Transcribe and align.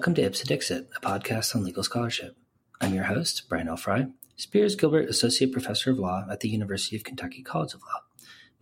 welcome 0.00 0.14
to 0.14 0.22
Ipse 0.22 0.44
Dixit, 0.44 0.88
a 0.96 1.00
podcast 1.00 1.54
on 1.54 1.62
legal 1.62 1.82
scholarship. 1.82 2.34
I'm 2.80 2.94
your 2.94 3.04
host, 3.04 3.42
Brian 3.50 3.68
L. 3.68 3.76
Frye, 3.76 4.06
Spears 4.34 4.74
Gilbert 4.74 5.10
Associate 5.10 5.52
Professor 5.52 5.90
of 5.90 5.98
Law 5.98 6.24
at 6.30 6.40
the 6.40 6.48
University 6.48 6.96
of 6.96 7.04
Kentucky 7.04 7.42
College 7.42 7.74
of 7.74 7.82
Law. 7.82 8.00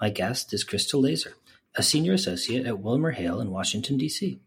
My 0.00 0.10
guest 0.10 0.52
is 0.52 0.64
Christa 0.64 1.00
Laser, 1.00 1.34
a 1.76 1.82
Senior 1.84 2.14
Associate 2.14 2.66
at 2.66 2.80
Wilmer 2.80 3.12
Hale 3.12 3.40
in 3.40 3.52
Washington, 3.52 3.96
D.C. 3.96 4.40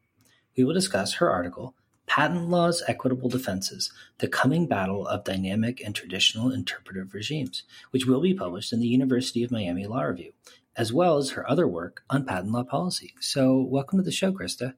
We 0.57 0.65
will 0.65 0.73
discuss 0.73 1.13
her 1.13 1.31
article, 1.31 1.75
Patent 2.07 2.49
Law's 2.49 2.83
Equitable 2.89 3.29
Defenses 3.29 3.93
The 4.17 4.27
Coming 4.27 4.67
Battle 4.67 5.07
of 5.07 5.23
Dynamic 5.23 5.81
and 5.81 5.95
Traditional 5.95 6.51
Interpretive 6.51 7.13
Regimes, 7.13 7.63
which 7.91 8.05
will 8.05 8.19
be 8.19 8.33
published 8.33 8.73
in 8.73 8.81
the 8.81 8.87
University 8.89 9.45
of 9.45 9.51
Miami 9.51 9.87
Law 9.87 10.01
Review, 10.01 10.33
as 10.75 10.91
well 10.91 11.15
as 11.15 11.29
her 11.29 11.49
other 11.49 11.69
work 11.69 12.03
on 12.09 12.25
patent 12.25 12.51
law 12.51 12.65
policy. 12.65 13.13
So, 13.21 13.61
welcome 13.61 13.97
to 13.99 14.03
the 14.03 14.11
show, 14.11 14.33
Christa. 14.33 14.73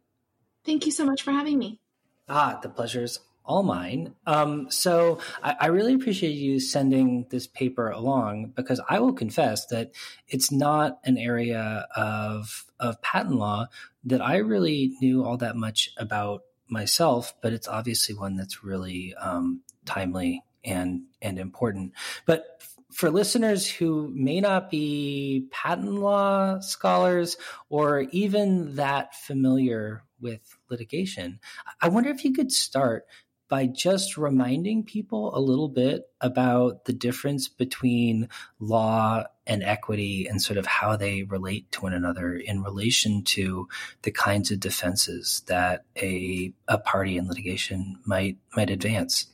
Thank 0.63 0.85
you 0.85 0.91
so 0.91 1.05
much 1.05 1.23
for 1.23 1.31
having 1.31 1.57
me. 1.57 1.79
Ah, 2.29 2.59
the 2.61 2.69
pleasure's 2.69 3.19
all 3.45 3.63
mine. 3.63 4.13
Um, 4.25 4.71
so 4.71 5.19
I, 5.41 5.55
I, 5.59 5.65
really 5.67 5.93
appreciate 5.93 6.31
you 6.31 6.61
sending 6.61 7.25
this 7.29 7.45
paper 7.45 7.89
along 7.89 8.53
because 8.55 8.79
I 8.87 8.99
will 8.99 9.11
confess 9.11 9.65
that 9.67 9.91
it's 10.29 10.49
not 10.49 10.99
an 11.03 11.17
area 11.17 11.85
of 11.95 12.65
of 12.79 13.01
patent 13.01 13.35
law 13.35 13.67
that 14.05 14.21
I 14.21 14.37
really 14.37 14.93
knew 15.01 15.25
all 15.25 15.37
that 15.37 15.57
much 15.57 15.89
about 15.97 16.43
myself, 16.69 17.33
but 17.41 17.51
it's 17.51 17.67
obviously 17.67 18.15
one 18.15 18.37
that's 18.37 18.63
really 18.63 19.13
um, 19.15 19.61
timely 19.85 20.43
and 20.63 21.03
and 21.21 21.37
important. 21.37 21.93
But 22.25 22.61
for 22.93 23.09
listeners 23.09 23.69
who 23.69 24.11
may 24.13 24.39
not 24.39 24.69
be 24.69 25.47
patent 25.51 25.93
law 25.95 26.59
scholars 26.59 27.37
or 27.67 28.01
even 28.11 28.75
that 28.75 29.15
familiar 29.15 30.03
with 30.21 30.57
litigation, 30.73 31.39
I 31.81 31.87
wonder 31.87 32.09
if 32.09 32.25
you 32.25 32.33
could 32.33 32.51
start 32.51 33.05
by 33.53 33.67
just 33.67 34.17
reminding 34.17 34.83
people 34.83 35.37
a 35.37 35.39
little 35.39 35.69
bit 35.69 36.09
about 36.21 36.85
the 36.85 36.93
difference 36.93 37.47
between 37.47 38.27
law 38.59 39.23
and 39.45 39.61
equity 39.61 40.27
and 40.27 40.41
sort 40.41 40.57
of 40.57 40.65
how 40.65 40.95
they 40.95 41.21
relate 41.21 41.71
to 41.71 41.81
one 41.81 41.93
another 41.93 42.33
in 42.33 42.63
relation 42.63 43.23
to 43.23 43.67
the 44.01 44.11
kinds 44.11 44.49
of 44.49 44.59
defenses 44.59 45.43
that 45.45 45.85
a, 45.97 46.51
a 46.67 46.79
party 46.79 47.17
in 47.17 47.27
litigation 47.27 47.99
might 48.05 48.37
might 48.55 48.71
advance. 48.71 49.27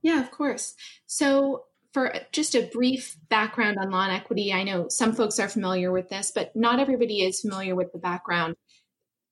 Yeah, 0.00 0.20
of 0.20 0.30
course. 0.30 0.74
So 1.06 1.64
for 1.92 2.14
just 2.32 2.54
a 2.54 2.70
brief 2.72 3.18
background 3.28 3.76
on 3.78 3.90
law 3.90 4.04
and 4.04 4.12
equity, 4.12 4.52
I 4.52 4.62
know 4.62 4.88
some 4.88 5.14
folks 5.14 5.38
are 5.38 5.48
familiar 5.48 5.90
with 5.90 6.08
this, 6.08 6.32
but 6.34 6.54
not 6.54 6.80
everybody 6.80 7.22
is 7.22 7.40
familiar 7.40 7.74
with 7.74 7.92
the 7.92 7.98
background. 7.98 8.56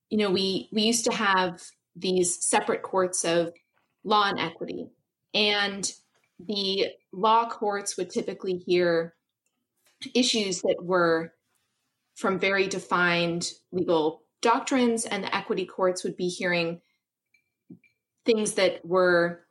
You 0.09 0.17
know, 0.17 0.31
we 0.31 0.69
we 0.71 0.83
used 0.83 1.05
to 1.05 1.13
have 1.13 1.61
these 1.95 2.43
separate 2.45 2.81
courts 2.81 3.25
of 3.25 3.53
law 4.03 4.29
and 4.29 4.39
equity, 4.39 4.87
and 5.33 5.89
the 6.39 6.87
law 7.11 7.49
courts 7.49 7.97
would 7.97 8.09
typically 8.09 8.57
hear 8.57 9.15
issues 10.13 10.61
that 10.61 10.77
were 10.81 11.33
from 12.15 12.39
very 12.39 12.67
defined 12.67 13.51
legal 13.71 14.23
doctrines, 14.41 15.05
and 15.05 15.23
the 15.23 15.35
equity 15.35 15.65
courts 15.65 16.03
would 16.03 16.15
be 16.15 16.27
hearing 16.27 16.81
things 18.25 18.53
that 18.53 18.85
were 18.85 19.45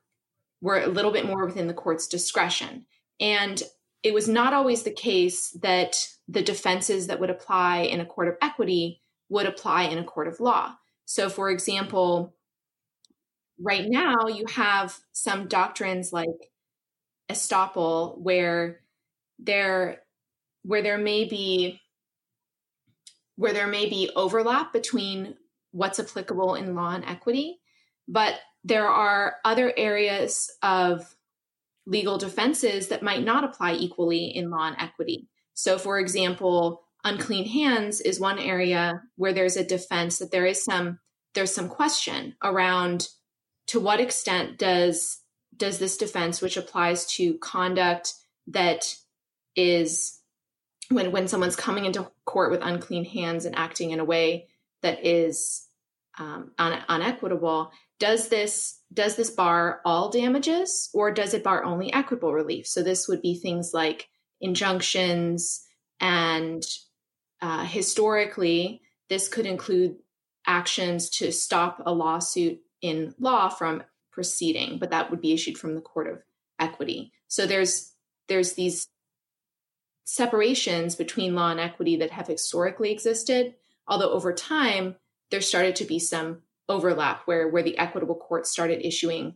were 0.60 0.80
a 0.80 0.86
little 0.88 1.10
bit 1.10 1.26
more 1.26 1.44
within 1.44 1.66
the 1.66 1.74
court's 1.74 2.06
discretion. 2.06 2.86
And 3.20 3.62
it 4.02 4.14
was 4.14 4.28
not 4.28 4.52
always 4.52 4.82
the 4.82 4.90
case 4.92 5.50
that 5.62 6.08
the 6.28 6.42
defenses 6.42 7.08
that 7.08 7.20
would 7.20 7.30
apply 7.30 7.80
in 7.82 8.00
a 8.00 8.06
court 8.06 8.28
of 8.28 8.36
equity 8.40 9.02
would 9.28 9.46
apply 9.46 9.84
in 9.84 9.98
a 9.98 10.04
court 10.04 10.28
of 10.28 10.40
law. 10.40 10.74
So, 11.04 11.28
for 11.28 11.50
example, 11.50 12.34
right 13.60 13.86
now 13.88 14.26
you 14.28 14.44
have 14.54 14.98
some 15.12 15.48
doctrines 15.48 16.12
like 16.12 16.50
estoppel 17.30 18.18
where 18.18 18.80
there 19.38 20.02
where 20.62 20.82
there 20.82 20.98
may 20.98 21.24
be 21.24 21.80
where 23.36 23.52
there 23.52 23.66
may 23.66 23.88
be 23.88 24.10
overlap 24.14 24.72
between 24.72 25.34
what's 25.72 25.98
applicable 25.98 26.54
in 26.54 26.74
law 26.74 26.94
and 26.94 27.04
equity 27.04 27.58
but 28.08 28.34
there 28.64 28.88
are 28.88 29.36
other 29.44 29.72
areas 29.76 30.50
of 30.62 31.14
legal 31.86 32.18
defenses 32.18 32.88
that 32.88 33.02
might 33.02 33.24
not 33.24 33.44
apply 33.44 33.74
equally 33.74 34.24
in 34.24 34.50
law 34.50 34.66
and 34.66 34.76
equity. 34.78 35.28
So, 35.54 35.78
for 35.78 35.98
example, 35.98 36.82
unclean 37.06 37.46
hands 37.46 38.00
is 38.00 38.18
one 38.18 38.38
area 38.38 39.02
where 39.16 39.32
there's 39.32 39.56
a 39.56 39.64
defense 39.64 40.18
that 40.18 40.30
there 40.30 40.44
is 40.44 40.64
some 40.64 40.98
there's 41.34 41.54
some 41.54 41.68
question 41.68 42.34
around 42.42 43.08
to 43.68 43.78
what 43.78 44.00
extent 44.00 44.58
does 44.58 45.20
does 45.56 45.78
this 45.78 45.96
defense 45.96 46.42
which 46.42 46.56
applies 46.56 47.06
to 47.06 47.38
conduct 47.38 48.14
that 48.48 48.94
is 49.54 50.20
when 50.90 51.12
when 51.12 51.28
someone's 51.28 51.56
coming 51.56 51.84
into 51.84 52.10
court 52.24 52.50
with 52.50 52.60
unclean 52.62 53.04
hands 53.04 53.44
and 53.44 53.56
acting 53.56 53.92
in 53.92 54.00
a 54.00 54.04
way 54.04 54.48
that 54.82 55.04
is 55.06 55.66
um, 56.18 56.52
un- 56.58 56.82
unequitable 56.88 57.70
does 57.98 58.28
this 58.28 58.80
does 58.92 59.16
this 59.16 59.30
bar 59.30 59.80
all 59.84 60.10
damages 60.10 60.90
or 60.92 61.10
does 61.10 61.34
it 61.34 61.44
bar 61.44 61.64
only 61.64 61.92
equitable 61.92 62.32
relief? 62.32 62.66
So 62.66 62.82
this 62.82 63.08
would 63.08 63.22
be 63.22 63.34
things 63.34 63.72
like 63.72 64.08
injunctions 64.40 65.62
and 66.00 66.62
uh, 67.40 67.64
historically 67.64 68.82
this 69.08 69.28
could 69.28 69.46
include 69.46 69.96
actions 70.46 71.10
to 71.10 71.32
stop 71.32 71.82
a 71.84 71.92
lawsuit 71.92 72.60
in 72.80 73.14
law 73.18 73.48
from 73.48 73.82
proceeding 74.12 74.78
but 74.78 74.90
that 74.90 75.10
would 75.10 75.20
be 75.20 75.32
issued 75.32 75.58
from 75.58 75.74
the 75.74 75.80
court 75.80 76.08
of 76.08 76.22
equity. 76.58 77.12
So 77.28 77.46
there's 77.46 77.92
there's 78.28 78.54
these 78.54 78.88
separations 80.04 80.94
between 80.94 81.34
law 81.34 81.50
and 81.50 81.60
equity 81.60 81.96
that 81.96 82.10
have 82.10 82.28
historically 82.28 82.92
existed 82.92 83.54
although 83.88 84.10
over 84.10 84.32
time 84.32 84.96
there 85.30 85.40
started 85.40 85.76
to 85.76 85.84
be 85.84 85.98
some 85.98 86.42
overlap 86.68 87.22
where 87.26 87.48
where 87.48 87.62
the 87.62 87.76
equitable 87.78 88.14
court 88.14 88.46
started 88.46 88.86
issuing 88.86 89.34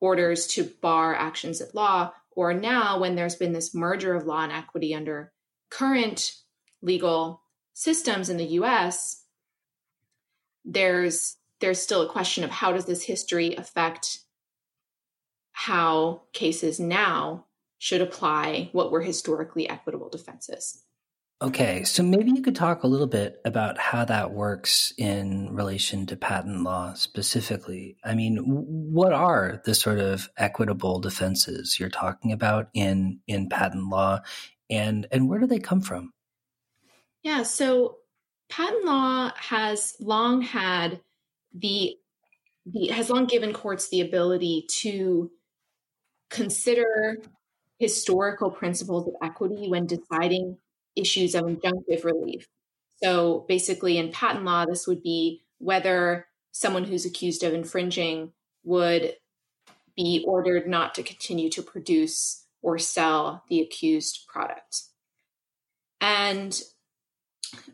orders 0.00 0.46
to 0.46 0.64
bar 0.80 1.14
actions 1.14 1.60
at 1.60 1.74
law 1.74 2.12
or 2.32 2.54
now 2.54 3.00
when 3.00 3.14
there's 3.14 3.36
been 3.36 3.52
this 3.52 3.74
merger 3.74 4.14
of 4.14 4.26
law 4.26 4.42
and 4.42 4.52
equity 4.52 4.94
under 4.94 5.32
current 5.70 6.32
legal 6.82 7.42
systems 7.74 8.28
in 8.28 8.36
the 8.36 8.46
US 8.60 9.24
there's 10.64 11.36
there's 11.60 11.80
still 11.80 12.02
a 12.02 12.08
question 12.08 12.44
of 12.44 12.50
how 12.50 12.72
does 12.72 12.84
this 12.84 13.04
history 13.04 13.54
affect 13.54 14.18
how 15.52 16.22
cases 16.32 16.78
now 16.78 17.46
should 17.78 18.00
apply 18.00 18.68
what 18.72 18.92
were 18.92 19.02
historically 19.02 19.68
equitable 19.68 20.08
defenses 20.08 20.82
Okay, 21.42 21.82
so 21.82 22.04
maybe 22.04 22.30
you 22.30 22.40
could 22.40 22.54
talk 22.54 22.84
a 22.84 22.86
little 22.86 23.08
bit 23.08 23.40
about 23.44 23.76
how 23.76 24.04
that 24.04 24.30
works 24.30 24.92
in 24.96 25.52
relation 25.52 26.06
to 26.06 26.16
patent 26.16 26.62
law 26.62 26.94
specifically. 26.94 27.96
I 28.04 28.14
mean, 28.14 28.36
what 28.36 29.12
are 29.12 29.60
the 29.64 29.74
sort 29.74 29.98
of 29.98 30.28
equitable 30.36 31.00
defenses 31.00 31.80
you're 31.80 31.88
talking 31.88 32.30
about 32.30 32.68
in 32.74 33.18
in 33.26 33.48
patent 33.48 33.88
law 33.88 34.20
and 34.70 35.08
and 35.10 35.28
where 35.28 35.40
do 35.40 35.48
they 35.48 35.58
come 35.58 35.80
from? 35.80 36.12
Yeah, 37.22 37.42
so 37.44 37.98
patent 38.48 38.84
law 38.84 39.30
has 39.36 39.96
long 40.00 40.42
had 40.42 41.00
the 41.54 41.96
the 42.66 42.88
has 42.88 43.10
long 43.10 43.26
given 43.26 43.52
courts 43.52 43.88
the 43.88 44.00
ability 44.00 44.66
to 44.80 45.30
consider 46.30 47.18
historical 47.78 48.50
principles 48.50 49.08
of 49.08 49.14
equity 49.22 49.68
when 49.68 49.86
deciding 49.86 50.58
issues 50.96 51.34
of 51.34 51.44
injunctive 51.44 52.04
relief. 52.04 52.46
So 53.02 53.44
basically, 53.48 53.98
in 53.98 54.12
patent 54.12 54.44
law, 54.44 54.64
this 54.64 54.86
would 54.86 55.02
be 55.02 55.42
whether 55.58 56.26
someone 56.52 56.84
who's 56.84 57.04
accused 57.04 57.42
of 57.42 57.54
infringing 57.54 58.32
would 58.64 59.16
be 59.96 60.24
ordered 60.26 60.68
not 60.68 60.94
to 60.94 61.02
continue 61.02 61.50
to 61.50 61.62
produce 61.62 62.46
or 62.62 62.78
sell 62.78 63.44
the 63.48 63.60
accused 63.60 64.26
product. 64.28 64.82
And 66.00 66.60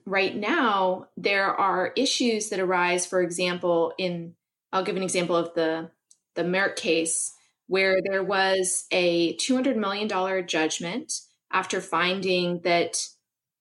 right 0.05 0.35
now, 0.35 1.07
there 1.17 1.55
are 1.55 1.93
issues 1.97 2.51
that 2.51 2.61
arise, 2.61 3.07
for 3.07 3.21
example, 3.21 3.93
in 3.99 4.35
I'll 4.73 4.85
give 4.85 4.97
an 4.97 5.03
example 5.03 5.37
of 5.37 5.55
the, 5.55 5.91
the 6.35 6.43
Merck 6.43 6.77
case, 6.77 7.33
where 7.69 7.99
there 8.05 8.23
was 8.23 8.85
a 8.91 9.35
$200 9.37 9.77
million 9.77 10.47
judgment 10.47 11.13
after 11.53 11.81
finding 11.81 12.61
that 12.63 12.99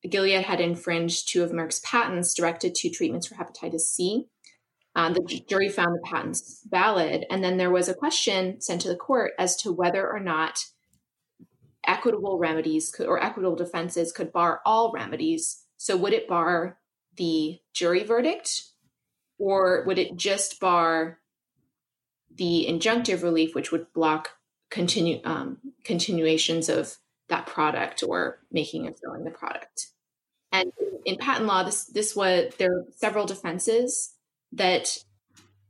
Gilead 0.07 0.43
had 0.43 0.61
infringed 0.61 1.29
two 1.29 1.43
of 1.43 1.51
Merck's 1.51 1.79
patents 1.79 2.33
directed 2.33 2.75
to 2.75 2.89
treatments 2.89 3.27
for 3.27 3.35
hepatitis 3.35 3.81
C. 3.81 4.27
Um, 4.95 5.13
the 5.13 5.41
jury 5.47 5.69
found 5.69 5.93
the 5.93 6.01
patents 6.03 6.61
valid. 6.67 7.25
And 7.29 7.43
then 7.43 7.57
there 7.57 7.71
was 7.71 7.87
a 7.87 7.93
question 7.93 8.59
sent 8.61 8.81
to 8.81 8.87
the 8.89 8.95
court 8.95 9.33
as 9.37 9.55
to 9.57 9.71
whether 9.71 10.09
or 10.09 10.19
not 10.19 10.59
equitable 11.85 12.37
remedies 12.37 12.89
could, 12.89 13.07
or 13.07 13.23
equitable 13.23 13.55
defenses 13.55 14.11
could 14.11 14.33
bar 14.33 14.61
all 14.65 14.91
remedies. 14.91 15.63
So, 15.77 15.95
would 15.97 16.13
it 16.13 16.27
bar 16.27 16.77
the 17.15 17.59
jury 17.73 18.03
verdict 18.03 18.63
or 19.39 19.83
would 19.85 19.99
it 19.99 20.15
just 20.15 20.59
bar 20.59 21.19
the 22.33 22.65
injunctive 22.69 23.23
relief, 23.23 23.55
which 23.55 23.71
would 23.71 23.91
block 23.93 24.31
continue 24.69 25.19
um, 25.23 25.59
continuations 25.83 26.69
of 26.69 26.97
that 27.29 27.45
product 27.45 28.03
or 28.03 28.39
making 28.51 28.87
and 28.87 28.97
selling 28.97 29.23
the 29.23 29.31
product? 29.31 29.87
And 30.51 30.71
in 31.05 31.17
patent 31.17 31.45
law, 31.45 31.63
this 31.63 31.85
this 31.85 32.15
was 32.15 32.53
there 32.57 32.71
are 32.71 32.85
several 32.95 33.25
defenses 33.25 34.13
that 34.53 34.97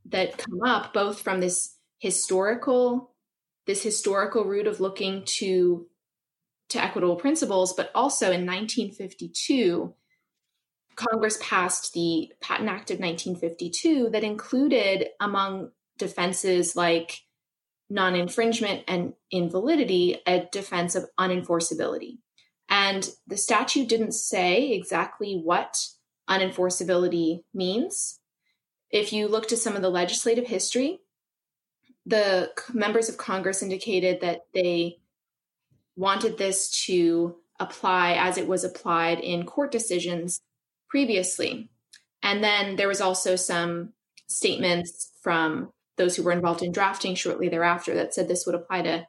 that 0.06 0.38
come 0.38 0.64
up 0.64 0.94
both 0.94 1.22
from 1.22 1.42
this 1.42 1.76
historical 2.00 3.12
this 3.66 3.84
historical 3.84 4.46
route 4.46 4.68
of 4.68 4.80
looking 4.80 5.24
to 5.26 5.88
to 6.70 6.84
equitable 6.84 7.16
principles, 7.16 7.74
but 7.74 7.92
also 7.96 8.26
in 8.26 8.46
1952, 8.46 9.94
Congress 10.96 11.38
passed 11.42 11.94
the 11.94 12.32
Patent 12.42 12.70
Act 12.70 12.92
of 12.92 13.00
1952 13.00 14.10
that 14.12 14.24
included 14.24 15.10
among 15.20 15.72
defenses 15.98 16.76
like 16.76 17.22
non 17.90 18.16
infringement 18.16 18.84
and 18.88 19.14
invalidity 19.32 20.22
a 20.26 20.48
defense 20.52 20.96
of 20.96 21.06
unenforceability. 21.20 22.18
And 22.70 23.10
the 23.28 23.38
statute 23.38 23.88
didn't 23.88 24.12
say 24.12 24.72
exactly 24.72 25.40
what 25.42 25.78
unenforceability 26.30 27.44
means. 27.54 28.20
If 28.90 29.14
you 29.14 29.28
look 29.28 29.48
to 29.50 29.58
some 29.58 29.76
of 29.76 29.82
the 29.82 29.90
legislative 29.90 30.48
history, 30.48 31.00
the 32.06 32.52
members 32.74 33.10
of 33.10 33.18
Congress 33.18 33.62
indicated 33.62 34.22
that 34.22 34.46
they 34.54 35.00
wanted 35.98 36.38
this 36.38 36.86
to 36.86 37.36
apply 37.60 38.14
as 38.14 38.38
it 38.38 38.48
was 38.48 38.64
applied 38.64 39.20
in 39.20 39.46
court 39.46 39.72
decisions 39.72 40.40
previously. 40.88 41.70
And 42.24 42.44
then 42.44 42.76
there 42.78 42.88
was 42.88 43.02
also 43.02 43.36
some 43.36 43.94
statements 44.28 45.12
from 45.22 45.72
those 45.98 46.16
who 46.16 46.24
were 46.24 46.32
involved 46.32 46.62
in 46.62 46.72
drafting 46.72 47.16
shortly 47.16 47.50
thereafter 47.50 47.96
that 47.96 48.14
said 48.14 48.28
this 48.28 48.46
would 48.46 48.56
apply 48.56 48.84
to 48.84 49.08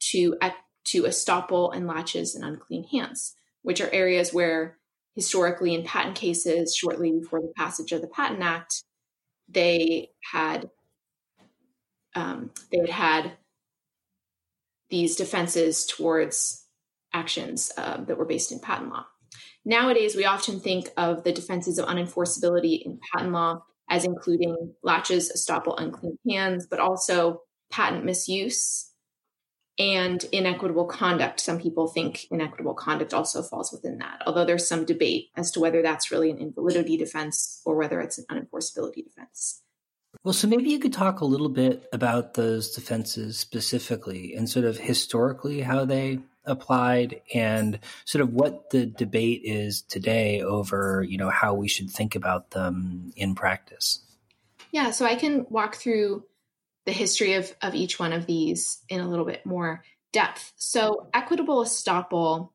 to 0.00 0.36
to 0.82 1.02
estoppel 1.04 1.74
and 1.74 1.86
laches 1.86 2.34
and 2.34 2.44
unclean 2.44 2.84
hands, 2.84 3.34
which 3.62 3.80
are 3.80 3.90
areas 3.90 4.32
where 4.32 4.78
historically 5.14 5.74
in 5.74 5.84
patent 5.84 6.16
cases 6.16 6.74
shortly 6.74 7.12
before 7.12 7.40
the 7.40 7.52
passage 7.56 7.92
of 7.92 8.00
the 8.00 8.08
Patent 8.08 8.42
Act, 8.42 8.82
they 9.48 10.10
had 10.32 10.70
um, 12.14 12.50
they 12.72 12.78
had 12.78 12.90
had 12.90 13.32
these 14.90 15.16
defenses 15.16 15.86
towards 15.86 16.66
actions 17.12 17.72
uh, 17.76 18.02
that 18.04 18.18
were 18.18 18.24
based 18.24 18.52
in 18.52 18.60
patent 18.60 18.90
law. 18.90 19.06
Nowadays, 19.64 20.16
we 20.16 20.24
often 20.24 20.60
think 20.60 20.88
of 20.96 21.24
the 21.24 21.32
defenses 21.32 21.78
of 21.78 21.86
unenforceability 21.86 22.82
in 22.84 22.98
patent 23.12 23.32
law 23.32 23.62
as 23.88 24.04
including 24.04 24.74
laches, 24.82 25.30
estoppel, 25.36 25.74
unclean 25.78 26.18
hands, 26.28 26.66
but 26.66 26.78
also 26.78 27.42
patent 27.70 28.04
misuse 28.04 28.90
and 29.78 30.24
inequitable 30.32 30.84
conduct. 30.84 31.40
Some 31.40 31.60
people 31.60 31.88
think 31.88 32.26
inequitable 32.30 32.74
conduct 32.74 33.14
also 33.14 33.42
falls 33.42 33.72
within 33.72 33.98
that, 33.98 34.22
although 34.26 34.44
there's 34.44 34.68
some 34.68 34.84
debate 34.84 35.28
as 35.36 35.50
to 35.52 35.60
whether 35.60 35.82
that's 35.82 36.10
really 36.10 36.30
an 36.30 36.38
invalidity 36.38 36.96
defense 36.96 37.60
or 37.64 37.76
whether 37.76 38.00
it's 38.00 38.18
an 38.18 38.26
unenforceability 38.30 39.04
defense. 39.04 39.62
Well, 40.22 40.34
so 40.34 40.48
maybe 40.48 40.68
you 40.68 40.78
could 40.78 40.92
talk 40.92 41.20
a 41.20 41.24
little 41.24 41.48
bit 41.48 41.88
about 41.92 42.34
those 42.34 42.74
defenses 42.74 43.38
specifically 43.38 44.34
and 44.34 44.48
sort 44.48 44.66
of 44.66 44.76
historically 44.76 45.62
how 45.62 45.84
they 45.84 46.18
applied 46.44 47.22
and 47.34 47.78
sort 48.04 48.22
of 48.22 48.32
what 48.32 48.70
the 48.70 48.86
debate 48.86 49.42
is 49.44 49.82
today 49.82 50.42
over, 50.42 51.04
you 51.08 51.16
know, 51.16 51.30
how 51.30 51.54
we 51.54 51.68
should 51.68 51.90
think 51.90 52.14
about 52.14 52.50
them 52.50 53.12
in 53.16 53.34
practice. 53.34 54.00
Yeah, 54.72 54.90
so 54.90 55.04
I 55.04 55.14
can 55.14 55.46
walk 55.48 55.76
through 55.76 56.24
the 56.86 56.92
history 56.92 57.34
of, 57.34 57.54
of 57.62 57.74
each 57.74 57.98
one 57.98 58.12
of 58.12 58.26
these 58.26 58.82
in 58.88 59.00
a 59.00 59.08
little 59.08 59.24
bit 59.24 59.44
more 59.46 59.84
depth. 60.12 60.52
So, 60.56 61.08
equitable 61.14 61.64
estoppel 61.64 62.50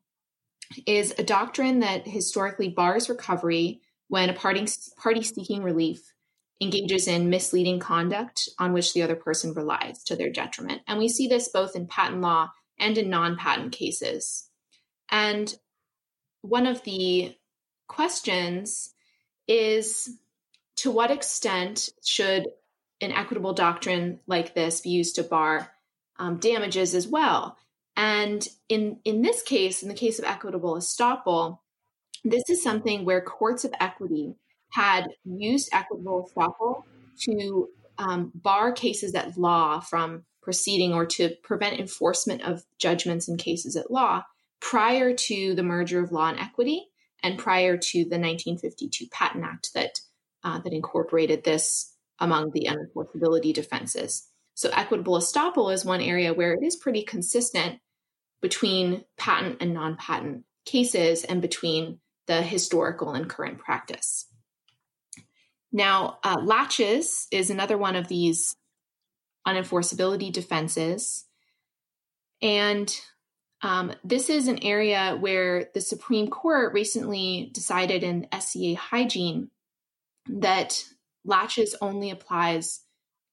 is 0.85 1.13
a 1.17 1.23
doctrine 1.23 1.79
that 1.79 2.07
historically 2.07 2.69
bars 2.69 3.09
recovery 3.09 3.81
when 4.07 4.29
a 4.29 4.33
party, 4.33 4.67
party 4.97 5.21
seeking 5.21 5.63
relief 5.63 6.14
engages 6.61 7.07
in 7.07 7.29
misleading 7.29 7.79
conduct 7.79 8.49
on 8.59 8.73
which 8.73 8.93
the 8.93 9.01
other 9.01 9.15
person 9.15 9.53
relies 9.53 10.03
to 10.03 10.15
their 10.15 10.31
detriment. 10.31 10.81
And 10.87 10.97
we 10.97 11.09
see 11.09 11.27
this 11.27 11.49
both 11.49 11.75
in 11.75 11.87
patent 11.87 12.21
law 12.21 12.51
and 12.79 12.97
in 12.97 13.09
non 13.09 13.37
patent 13.37 13.73
cases. 13.73 14.49
And 15.09 15.53
one 16.41 16.65
of 16.65 16.83
the 16.83 17.35
questions 17.87 18.93
is 19.47 20.09
to 20.77 20.91
what 20.91 21.11
extent 21.11 21.89
should 22.03 22.47
an 23.01 23.11
equitable 23.11 23.53
doctrine 23.53 24.19
like 24.25 24.53
this 24.53 24.81
be 24.81 24.89
used 24.89 25.15
to 25.15 25.23
bar 25.23 25.71
um, 26.17 26.37
damages 26.37 26.95
as 26.95 27.07
well? 27.07 27.57
And 27.97 28.45
in, 28.67 28.99
in 29.05 29.21
this 29.21 29.41
case, 29.41 29.83
in 29.83 29.89
the 29.89 29.95
case 29.95 30.19
of 30.19 30.25
equitable 30.25 30.75
estoppel, 30.75 31.59
this 32.23 32.49
is 32.49 32.63
something 32.63 33.05
where 33.05 33.21
courts 33.21 33.63
of 33.63 33.73
equity 33.79 34.35
had 34.75 35.07
used 35.23 35.69
equitable 35.71 36.29
estoppel 36.29 36.83
to 37.17 37.69
um, 37.97 38.29
bar 38.35 38.73
cases 38.73 39.15
at 39.15 39.37
law 39.37 39.79
from 39.79 40.25
proceeding 40.41 40.91
or 40.91 41.05
to 41.05 41.29
prevent 41.43 41.79
enforcement 41.79 42.41
of 42.41 42.61
judgments 42.77 43.29
in 43.29 43.37
cases 43.37 43.77
at 43.77 43.89
law 43.89 44.21
prior 44.59 45.13
to 45.13 45.55
the 45.55 45.63
merger 45.63 46.03
of 46.03 46.11
law 46.11 46.27
and 46.27 46.39
equity 46.39 46.87
and 47.23 47.39
prior 47.39 47.77
to 47.77 47.99
the 47.99 48.19
1952 48.19 49.05
Patent 49.11 49.45
Act 49.45 49.69
that 49.73 49.99
uh, 50.43 50.59
that 50.59 50.73
incorporated 50.73 51.45
this 51.45 51.95
among 52.19 52.51
the 52.51 52.67
unenforceability 52.69 53.53
defenses. 53.53 54.27
So 54.55 54.69
equitable 54.73 55.17
estoppel 55.17 55.73
is 55.73 55.85
one 55.85 56.01
area 56.01 56.33
where 56.33 56.53
it 56.53 56.63
is 56.63 56.75
pretty 56.75 57.03
consistent 57.03 57.79
between 58.41 59.05
patent 59.17 59.57
and 59.61 59.73
non-patent 59.73 60.43
cases 60.65 61.23
and 61.23 61.41
between 61.41 61.99
the 62.27 62.41
historical 62.41 63.13
and 63.13 63.29
current 63.29 63.57
practice. 63.57 64.27
Now, 65.75 66.19
uh, 66.23 66.37
laches 66.41 67.27
is 67.31 67.49
another 67.49 67.77
one 67.77 67.97
of 67.97 68.07
these 68.07 68.55
unenforceability 69.45 70.31
defenses. 70.31 71.25
And 72.41 72.89
um, 73.61 73.91
this 74.01 74.29
is 74.29 74.47
an 74.47 74.63
area 74.63 75.17
where 75.19 75.65
the 75.73 75.81
Supreme 75.81 76.29
Court 76.29 76.71
recently 76.71 77.51
decided 77.53 78.03
in 78.03 78.25
SCA 78.39 78.75
hygiene 78.75 79.49
that 80.29 80.81
laches 81.25 81.75
only 81.81 82.09
applies 82.09 82.79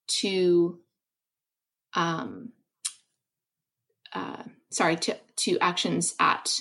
to, 0.09 0.81
um, 1.95 2.51
uh, 4.13 4.43
sorry, 4.73 4.97
to, 4.97 5.17
to 5.37 5.61
actions 5.61 6.17
at 6.19 6.61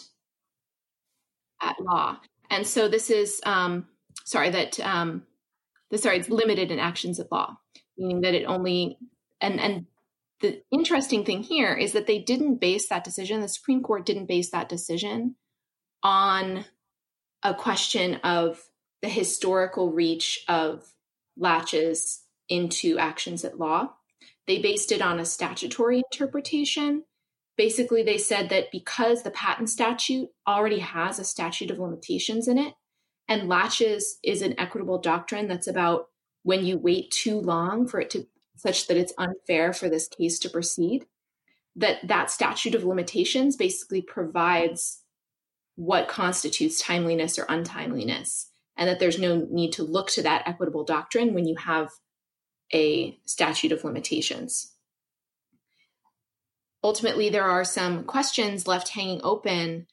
at 1.60 1.82
law. 1.82 2.18
And 2.52 2.68
so 2.68 2.88
this 2.88 3.10
is, 3.10 3.42
um, 3.48 3.88
sorry, 4.26 4.52
that, 4.52 4.80
um, 4.80 5.24
the, 5.92 5.98
sorry, 5.98 6.18
it's 6.18 6.30
limited 6.30 6.72
in 6.72 6.80
actions 6.80 7.20
at 7.20 7.32
law, 7.32 7.58
meaning 7.98 8.22
that 8.22 8.34
it 8.34 8.46
only 8.46 8.98
and 9.40 9.60
and 9.60 9.86
the 10.40 10.64
interesting 10.72 11.24
thing 11.24 11.44
here 11.44 11.74
is 11.74 11.94
that 11.94 12.08
they 12.08 12.20
didn't 12.20 12.56
base 12.56 12.90
that 12.90 13.04
decision 13.04 13.42
the 13.42 13.48
supreme 13.48 13.84
court 13.84 14.06
didn't 14.06 14.26
base 14.26 14.50
that 14.50 14.70
decision 14.70 15.36
on 16.02 16.66
a 17.44 17.54
question 17.54 18.16
of 18.24 18.64
the 19.02 19.10
historical 19.10 19.92
reach 19.92 20.44
of 20.48 20.84
laches 21.38 22.24
into 22.50 22.98
actions 22.98 23.44
at 23.44 23.60
law. 23.60 23.94
They 24.48 24.62
based 24.62 24.92
it 24.92 25.02
on 25.02 25.20
a 25.20 25.26
statutory 25.26 26.04
interpretation. 26.12 27.04
Basically 27.58 28.04
they 28.04 28.18
said 28.18 28.50
that 28.50 28.72
because 28.72 29.24
the 29.24 29.32
patent 29.32 29.70
statute 29.70 30.30
already 30.48 30.80
has 30.80 31.20
a 31.20 31.24
statute 31.24 31.72
of 31.72 31.80
limitations 31.80 32.48
in 32.48 32.58
it 32.58 32.74
and 33.28 33.48
laches 33.48 34.18
is 34.24 34.42
an 34.42 34.60
equitable 34.60 34.98
doctrine 34.98 35.48
that's 35.48 35.68
about 35.68 36.08
when 36.44 36.66
you 36.66 36.78
wait 36.78 37.12
too 37.12 37.40
long 37.40 37.88
for 37.88 38.00
it 38.00 38.10
to 38.10 38.28
such 38.56 38.88
that 38.88 38.98
it's 38.98 39.14
unfair 39.18 39.74
for 39.74 39.90
this 39.90 40.08
case 40.08 40.38
to 40.40 40.50
proceed 40.50 41.06
that 41.76 42.06
that 42.08 42.30
statute 42.30 42.76
of 42.76 42.84
limitations 42.84 43.56
basically 43.56 44.02
provides 44.02 45.02
what 45.76 46.08
constitutes 46.08 46.82
timeliness 46.82 47.40
or 47.40 47.46
untimeliness 47.46 48.50
and 48.78 48.90
that 48.90 49.00
there's 49.00 49.20
no 49.20 49.48
need 49.50 49.72
to 49.74 49.84
look 49.84 50.10
to 50.10 50.22
that 50.22 50.48
equitable 50.48 50.84
doctrine 50.84 51.34
when 51.34 51.48
you 51.48 51.56
have 51.56 51.90
a 52.74 53.18
statute 53.26 53.72
of 53.72 53.84
limitations. 53.84 54.74
Ultimately 56.84 57.30
there 57.30 57.46
are 57.46 57.64
some 57.64 58.04
questions 58.04 58.68
left 58.68 58.90
hanging 58.90 59.22
open 59.24 59.88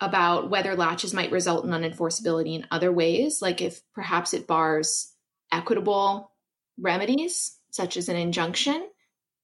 about 0.00 0.50
whether 0.50 0.74
laches 0.74 1.14
might 1.14 1.30
result 1.30 1.64
in 1.64 1.70
unenforceability 1.70 2.54
in 2.54 2.66
other 2.70 2.92
ways, 2.92 3.40
like 3.40 3.60
if 3.60 3.80
perhaps 3.94 4.34
it 4.34 4.46
bars 4.46 5.12
equitable 5.52 6.32
remedies, 6.78 7.58
such 7.70 7.96
as 7.96 8.08
an 8.08 8.16
injunction, 8.16 8.88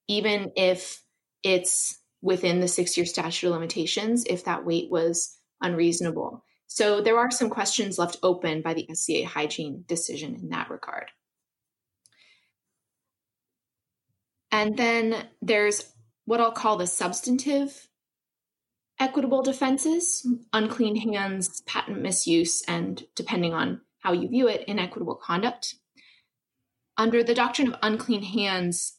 even 0.07 0.51
if 0.55 1.01
it's 1.43 1.99
within 2.21 2.59
the 2.59 2.67
six 2.67 2.95
year 2.97 3.05
statute 3.05 3.47
of 3.47 3.53
limitations, 3.53 4.25
if 4.25 4.45
that 4.45 4.65
wait 4.65 4.91
was 4.91 5.37
unreasonable. 5.61 6.43
So 6.67 7.01
there 7.01 7.17
are 7.17 7.31
some 7.31 7.49
questions 7.49 7.97
left 7.97 8.17
open 8.23 8.61
by 8.61 8.73
the 8.73 8.87
SCA 8.93 9.25
hygiene 9.25 9.83
decision 9.87 10.35
in 10.35 10.49
that 10.49 10.69
regard. 10.69 11.11
And 14.51 14.77
then 14.77 15.15
there's 15.41 15.91
what 16.25 16.39
I'll 16.39 16.51
call 16.51 16.77
the 16.77 16.87
substantive 16.87 17.87
equitable 19.01 19.41
defenses 19.41 20.25
unclean 20.53 20.95
hands, 20.95 21.61
patent 21.61 22.01
misuse, 22.01 22.61
and 22.67 23.03
depending 23.15 23.53
on 23.53 23.81
how 23.99 24.13
you 24.13 24.29
view 24.29 24.47
it, 24.47 24.63
inequitable 24.67 25.15
conduct. 25.15 25.75
Under 26.97 27.23
the 27.23 27.33
doctrine 27.33 27.73
of 27.73 27.79
unclean 27.81 28.21
hands, 28.21 28.93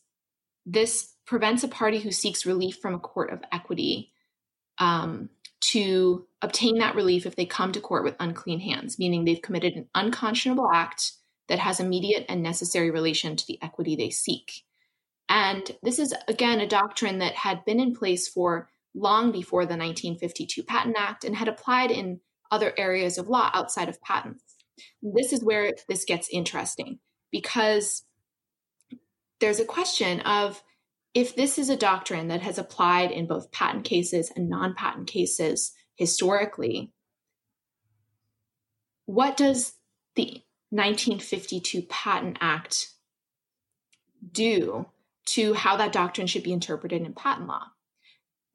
this 0.67 1.15
prevents 1.25 1.63
a 1.63 1.69
party 1.69 2.01
who 2.01 2.11
seeks 2.11 2.45
relief 2.45 2.79
from 2.83 2.95
a 2.95 2.99
court 2.99 3.33
of 3.33 3.43
equity 3.53 4.13
um, 4.79 5.31
to 5.61 6.27
obtain 6.43 6.79
that 6.79 6.97
relief 6.97 7.25
if 7.25 7.37
they 7.37 7.47
come 7.47 7.71
to 7.71 7.81
court 7.81 8.03
with 8.03 8.17
unclean 8.19 8.59
hands, 8.59 8.99
meaning 8.99 9.25
they've 9.25 9.41
committed 9.41 9.75
an 9.75 9.89
unconscionable 9.95 10.69
act 10.73 11.13
that 11.49 11.61
has 11.61 11.79
immediate 11.79 12.27
and 12.29 12.43
necessary 12.43 12.91
relation 12.91 13.37
to 13.37 13.47
the 13.47 13.59
equity 13.63 13.95
they 13.95 14.11
seek. 14.11 14.65
And 15.29 15.71
this 15.83 16.01
is, 16.01 16.13
again, 16.27 16.61
a 16.61 16.67
doctrine 16.67 17.21
that 17.21 17.35
had 17.35 17.65
been 17.65 17.79
in 17.79 17.95
place 17.95 18.27
for 18.27 18.69
long 18.95 19.33
before 19.33 19.63
the 19.63 19.77
1952 19.77 20.63
Patent 20.63 20.97
Act 20.99 21.25
and 21.25 21.37
had 21.37 21.49
applied 21.49 21.91
in 21.91 22.21
other 22.51 22.73
areas 22.77 23.19
of 23.19 23.29
law 23.29 23.51
outside 23.55 23.89
of 23.89 24.01
patents. 24.03 24.43
This 25.03 25.33
is 25.33 25.43
where 25.43 25.73
this 25.89 26.05
gets 26.05 26.29
interesting 26.31 26.99
because 27.31 28.05
there's 29.41 29.61
a 29.61 29.65
question 29.65 30.21
of 30.21 30.63
if 31.15 31.35
this 31.35 31.59
is 31.59 31.69
a 31.69 31.77
doctrine 31.77 32.29
that 32.29 32.43
has 32.43 32.59
applied 32.59 33.11
in 33.11 33.27
both 33.27 33.53
patent 33.53 33.85
cases 33.85 34.33
and 34.35 34.49
non 34.49 34.75
patent 34.75 35.09
cases 35.09 35.73
historically, 35.97 36.93
what 39.07 39.37
does 39.37 39.75
the 40.15 40.43
1952 40.71 41.83
Patent 41.83 42.39
Act 42.41 42.89
do 44.31 44.87
to 45.27 45.53
how 45.55 45.77
that 45.77 45.93
doctrine 45.93 46.27
should 46.27 46.43
be 46.43 46.53
interpreted 46.53 47.03
in 47.03 47.13
patent 47.13 47.49
law? 47.49 47.67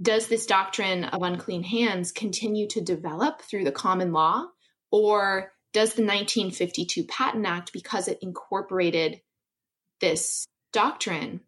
Does 0.01 0.27
this 0.27 0.46
doctrine 0.46 1.06
of 1.06 1.24
unclean 1.24 1.63
hands 1.63 2.12
continue 2.12 2.68
to 2.70 2.82
develop 2.82 3.42
through 3.42 3.63
the 3.63 3.72
common 3.72 4.12
law? 4.12 4.46
Or 4.92 5.51
does 5.74 5.94
the 5.94 6.04
1952 6.04 7.06
Patent 7.06 7.46
Act, 7.46 7.74
because 7.74 8.08
it 8.08 8.20
incorporated 8.22 9.22
this 10.00 10.46
doctrine, 10.72 11.42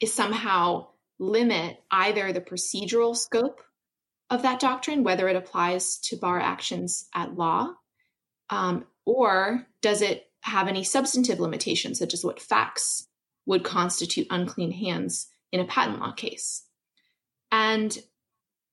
is 0.00 0.12
somehow 0.12 0.88
limit 1.18 1.82
either 1.90 2.32
the 2.32 2.40
procedural 2.40 3.16
scope 3.16 3.60
of 4.30 4.42
that 4.42 4.60
doctrine, 4.60 5.02
whether 5.02 5.28
it 5.28 5.36
applies 5.36 5.98
to 5.98 6.16
bar 6.16 6.40
actions 6.40 7.08
at 7.14 7.36
law, 7.36 7.72
um, 8.50 8.84
or 9.06 9.66
does 9.80 10.02
it 10.02 10.30
have 10.42 10.68
any 10.68 10.84
substantive 10.84 11.40
limitations, 11.40 11.98
such 11.98 12.12
as 12.12 12.24
what 12.24 12.40
facts 12.40 13.08
would 13.46 13.64
constitute 13.64 14.26
unclean 14.30 14.72
hands 14.72 15.28
in 15.52 15.60
a 15.60 15.64
patent 15.64 16.00
law 16.00 16.12
case? 16.12 16.64
And 17.54 17.96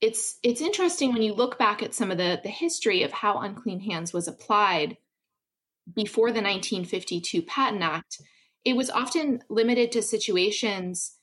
it's 0.02 0.40
it's 0.42 0.60
interesting 0.60 1.14
when 1.14 1.22
you 1.22 1.36
look 1.36 1.60
back 1.60 1.84
at 1.84 1.94
some 1.94 2.10
of 2.10 2.18
the 2.18 2.40
the 2.42 2.50
history 2.50 3.04
of 3.04 3.12
how 3.12 3.38
unclean 3.38 3.80
hands 3.80 4.12
was 4.12 4.28
applied 4.28 4.98
before 5.94 6.30
the 6.30 6.42
1952 6.42 7.44
Patent 7.44 7.84
Act. 7.84 8.20
It 8.66 8.76
was 8.76 8.90
often 8.90 9.44
limited 9.50 9.92
to 9.92 10.02
situations 10.02 11.16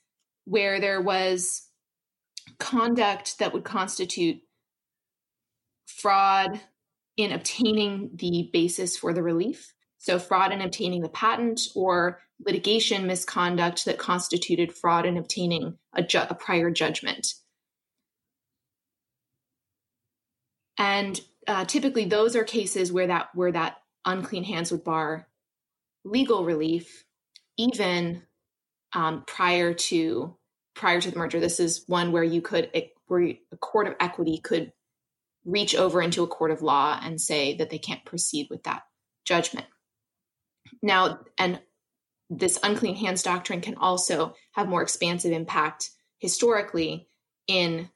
where 0.45 0.79
there 0.79 1.01
was 1.01 1.67
conduct 2.59 3.39
that 3.39 3.51
would 3.51 3.65
constitute 3.65 4.37
fraud 5.85 6.61
in 7.17 7.33
obtaining 7.33 8.11
the 8.13 8.49
basis 8.53 8.95
for 8.95 9.11
the 9.11 9.21
relief. 9.21 9.73
So, 9.97 10.17
fraud 10.17 10.53
in 10.53 10.61
obtaining 10.61 11.01
the 11.01 11.09
patent 11.09 11.59
or 11.75 12.21
litigation 12.39 13.05
misconduct 13.05 13.83
that 13.83 13.97
constituted 13.97 14.71
fraud 14.71 15.05
in 15.05 15.17
obtaining 15.17 15.77
a, 15.93 16.01
ju- 16.01 16.23
a 16.29 16.33
prior 16.33 16.71
judgment. 16.71 17.33
And 20.79 21.19
uh, 21.45 21.65
typically, 21.65 22.05
those 22.05 22.35
are 22.35 22.43
cases 22.43 22.91
where 22.91 23.07
that 23.07 23.29
where 23.35 23.51
that 23.51 23.77
unclean 24.05 24.45
hands 24.45 24.71
would 24.71 24.83
bar 24.83 25.27
legal 26.05 26.45
relief, 26.45 27.03
even 27.57 28.23
um, 28.93 29.23
prior 29.27 29.73
to 29.73 30.35
prior 30.75 31.01
to 31.01 31.11
the 31.11 31.17
merger. 31.17 31.39
This 31.39 31.59
is 31.59 31.83
one 31.87 32.11
where 32.13 32.23
you 32.23 32.41
could 32.41 32.71
where 33.07 33.21
a 33.51 33.57
court 33.57 33.87
of 33.87 33.95
equity 33.99 34.37
could 34.37 34.71
reach 35.45 35.75
over 35.75 36.01
into 36.01 36.23
a 36.23 36.27
court 36.27 36.51
of 36.51 36.61
law 36.61 36.99
and 37.01 37.19
say 37.19 37.57
that 37.57 37.69
they 37.69 37.77
can't 37.77 38.05
proceed 38.05 38.47
with 38.49 38.63
that 38.63 38.83
judgment. 39.25 39.67
Now, 40.81 41.19
and 41.37 41.59
this 42.29 42.59
unclean 42.63 42.95
hands 42.95 43.23
doctrine 43.23 43.61
can 43.61 43.75
also 43.75 44.35
have 44.53 44.69
more 44.69 44.81
expansive 44.81 45.31
impact 45.31 45.89
historically 46.19 47.07
in 47.47 47.89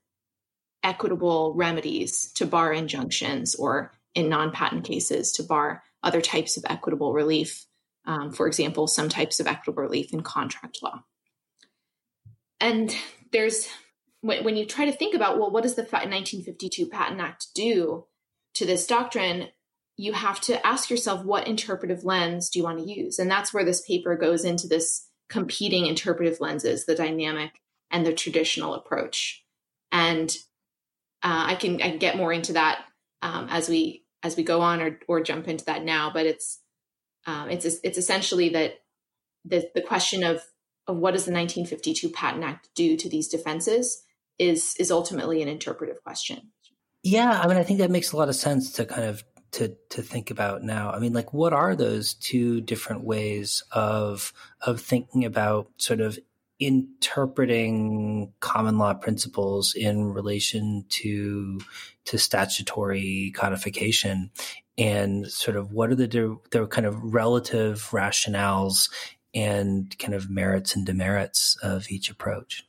equitable 0.83 1.53
remedies 1.55 2.31
to 2.33 2.45
bar 2.45 2.73
injunctions 2.73 3.55
or 3.55 3.91
in 4.15 4.29
non 4.29 4.51
patent 4.51 4.83
cases 4.83 5.31
to 5.33 5.43
bar 5.43 5.83
other 6.03 6.21
types 6.21 6.57
of 6.57 6.65
equitable 6.69 7.13
relief. 7.13 7.65
Um, 8.05 8.31
for 8.31 8.47
example, 8.47 8.87
some 8.87 9.09
types 9.09 9.39
of 9.39 9.47
equitable 9.47 9.83
relief 9.83 10.13
in 10.13 10.21
contract 10.21 10.83
law. 10.83 11.03
And 12.59 12.95
there's, 13.31 13.67
when 14.21 14.57
you 14.57 14.65
try 14.65 14.85
to 14.85 14.91
think 14.91 15.15
about, 15.15 15.39
well, 15.39 15.51
what 15.51 15.63
does 15.63 15.75
the 15.75 15.83
1952 15.83 16.87
Patent 16.87 17.21
Act 17.21 17.47
do 17.55 18.05
to 18.55 18.65
this 18.65 18.85
doctrine? 18.85 19.47
You 19.95 20.13
have 20.13 20.41
to 20.41 20.65
ask 20.65 20.89
yourself, 20.89 21.23
what 21.23 21.47
interpretive 21.47 22.03
lens 22.03 22.49
do 22.49 22.59
you 22.59 22.63
want 22.63 22.79
to 22.79 22.91
use? 22.91 23.19
And 23.19 23.29
that's 23.31 23.53
where 23.53 23.65
this 23.65 23.81
paper 23.81 24.15
goes 24.17 24.43
into 24.43 24.67
this 24.67 25.07
competing 25.29 25.85
interpretive 25.85 26.41
lenses, 26.41 26.85
the 26.85 26.95
dynamic 26.95 27.51
and 27.89 28.05
the 28.05 28.13
traditional 28.13 28.73
approach. 28.75 29.43
And 29.91 30.35
uh, 31.23 31.45
I 31.47 31.55
can 31.55 31.75
I 31.75 31.89
can 31.89 31.99
get 31.99 32.17
more 32.17 32.33
into 32.33 32.53
that 32.53 32.85
um, 33.21 33.47
as 33.49 33.69
we 33.69 34.03
as 34.21 34.35
we 34.35 34.43
go 34.43 34.61
on 34.61 34.81
or 34.81 34.99
or 35.07 35.21
jump 35.21 35.47
into 35.47 35.65
that 35.65 35.83
now. 35.83 36.11
But 36.13 36.25
it's 36.25 36.59
um, 37.25 37.49
it's 37.49 37.65
it's 37.65 37.97
essentially 37.97 38.49
that 38.49 38.75
the 39.45 39.69
the 39.73 39.81
question 39.81 40.23
of 40.23 40.41
of 40.87 40.97
what 40.97 41.11
does 41.11 41.25
the 41.25 41.31
1952 41.31 42.09
Patent 42.09 42.43
Act 42.43 42.69
do 42.75 42.97
to 42.97 43.09
these 43.09 43.27
defenses 43.27 44.03
is 44.37 44.75
is 44.79 44.91
ultimately 44.91 45.41
an 45.41 45.47
interpretive 45.47 46.03
question. 46.03 46.51
Yeah, 47.03 47.39
I 47.41 47.47
mean, 47.47 47.57
I 47.57 47.63
think 47.63 47.79
that 47.79 47.91
makes 47.91 48.11
a 48.11 48.17
lot 48.17 48.29
of 48.29 48.35
sense 48.35 48.71
to 48.73 48.85
kind 48.85 49.03
of 49.03 49.23
to 49.51 49.75
to 49.89 50.01
think 50.01 50.31
about 50.31 50.63
now. 50.63 50.91
I 50.91 50.99
mean, 50.99 51.13
like, 51.13 51.33
what 51.33 51.53
are 51.53 51.75
those 51.75 52.13
two 52.15 52.61
different 52.61 53.03
ways 53.03 53.63
of 53.71 54.33
of 54.61 54.81
thinking 54.81 55.25
about 55.25 55.69
sort 55.77 56.01
of 56.01 56.19
interpreting 56.65 58.33
common 58.39 58.77
law 58.77 58.93
principles 58.93 59.73
in 59.73 60.13
relation 60.13 60.85
to 60.89 61.59
to 62.05 62.17
statutory 62.17 63.31
codification? 63.35 64.31
And 64.77 65.31
sort 65.31 65.55
of 65.55 65.71
what 65.71 65.89
are 65.89 65.95
the 65.95 66.37
the 66.51 66.67
kind 66.67 66.87
of 66.87 67.13
relative 67.13 67.89
rationales 67.91 68.89
and 69.33 69.97
kind 69.99 70.13
of 70.13 70.29
merits 70.29 70.75
and 70.75 70.85
demerits 70.85 71.57
of 71.61 71.89
each 71.89 72.09
approach? 72.09 72.65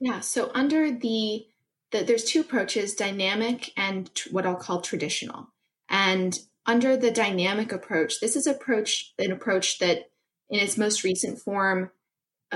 Yeah 0.00 0.20
so 0.20 0.50
under 0.54 0.90
the, 0.90 1.46
the 1.92 2.02
there's 2.02 2.24
two 2.24 2.40
approaches 2.40 2.94
dynamic 2.94 3.72
and 3.76 4.10
what 4.30 4.46
i'll 4.46 4.56
call 4.56 4.80
traditional. 4.80 5.48
And 5.88 6.38
under 6.64 6.96
the 6.96 7.10
dynamic 7.10 7.72
approach 7.72 8.20
this 8.20 8.36
is 8.36 8.46
approach 8.46 9.12
an 9.18 9.32
approach 9.32 9.78
that 9.78 10.10
in 10.50 10.60
its 10.60 10.76
most 10.76 11.02
recent 11.02 11.38
form 11.38 11.90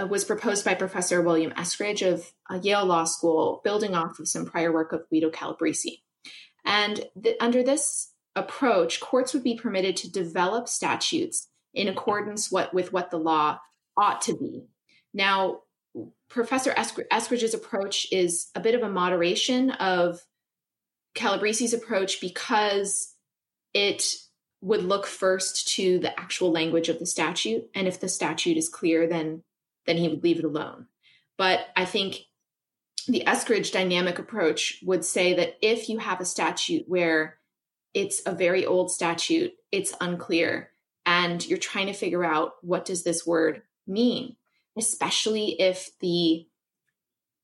uh, 0.00 0.06
was 0.06 0.24
proposed 0.24 0.64
by 0.64 0.74
Professor 0.74 1.22
William 1.22 1.52
Eskridge 1.52 2.06
of 2.06 2.32
uh, 2.50 2.58
Yale 2.62 2.84
Law 2.84 3.04
School, 3.04 3.60
building 3.64 3.94
off 3.94 4.18
of 4.18 4.28
some 4.28 4.46
prior 4.46 4.72
work 4.72 4.92
of 4.92 5.08
Guido 5.08 5.30
Calabresi. 5.30 6.02
And 6.64 7.04
th- 7.22 7.36
under 7.40 7.62
this 7.62 8.12
approach, 8.34 9.00
courts 9.00 9.32
would 9.32 9.44
be 9.44 9.56
permitted 9.56 9.96
to 9.96 10.10
develop 10.10 10.68
statutes 10.68 11.48
in 11.72 11.88
accordance 11.88 12.50
what, 12.50 12.74
with 12.74 12.92
what 12.92 13.10
the 13.10 13.18
law 13.18 13.58
ought 13.96 14.20
to 14.22 14.36
be. 14.36 14.66
Now, 15.14 15.60
Professor 16.28 16.72
Eskridge's 16.72 17.54
approach 17.54 18.06
is 18.12 18.48
a 18.54 18.60
bit 18.60 18.74
of 18.74 18.82
a 18.82 18.88
moderation 18.88 19.70
of 19.70 20.20
Calabresi's 21.14 21.72
approach 21.72 22.20
because 22.20 23.14
it 23.72 24.04
would 24.60 24.82
look 24.82 25.06
first 25.06 25.68
to 25.76 25.98
the 25.98 26.18
actual 26.18 26.50
language 26.50 26.88
of 26.88 26.98
the 26.98 27.06
statute. 27.06 27.64
And 27.74 27.86
if 27.86 28.00
the 28.00 28.08
statute 28.08 28.56
is 28.56 28.68
clear, 28.68 29.06
then 29.06 29.42
then 29.86 29.96
he 29.96 30.08
would 30.08 30.22
leave 30.22 30.38
it 30.38 30.44
alone. 30.44 30.86
But 31.36 31.66
I 31.76 31.84
think 31.84 32.20
the 33.08 33.22
Eskridge 33.26 33.72
dynamic 33.72 34.18
approach 34.18 34.80
would 34.84 35.04
say 35.04 35.34
that 35.34 35.56
if 35.62 35.88
you 35.88 35.98
have 35.98 36.20
a 36.20 36.24
statute 36.24 36.84
where 36.88 37.38
it's 37.94 38.20
a 38.26 38.32
very 38.32 38.66
old 38.66 38.90
statute, 38.90 39.52
it's 39.70 39.94
unclear, 40.00 40.70
and 41.04 41.46
you're 41.46 41.58
trying 41.58 41.86
to 41.86 41.92
figure 41.92 42.24
out 42.24 42.54
what 42.62 42.84
does 42.84 43.04
this 43.04 43.26
word 43.26 43.62
mean, 43.86 44.36
especially 44.76 45.60
if 45.60 45.90
the 46.00 46.46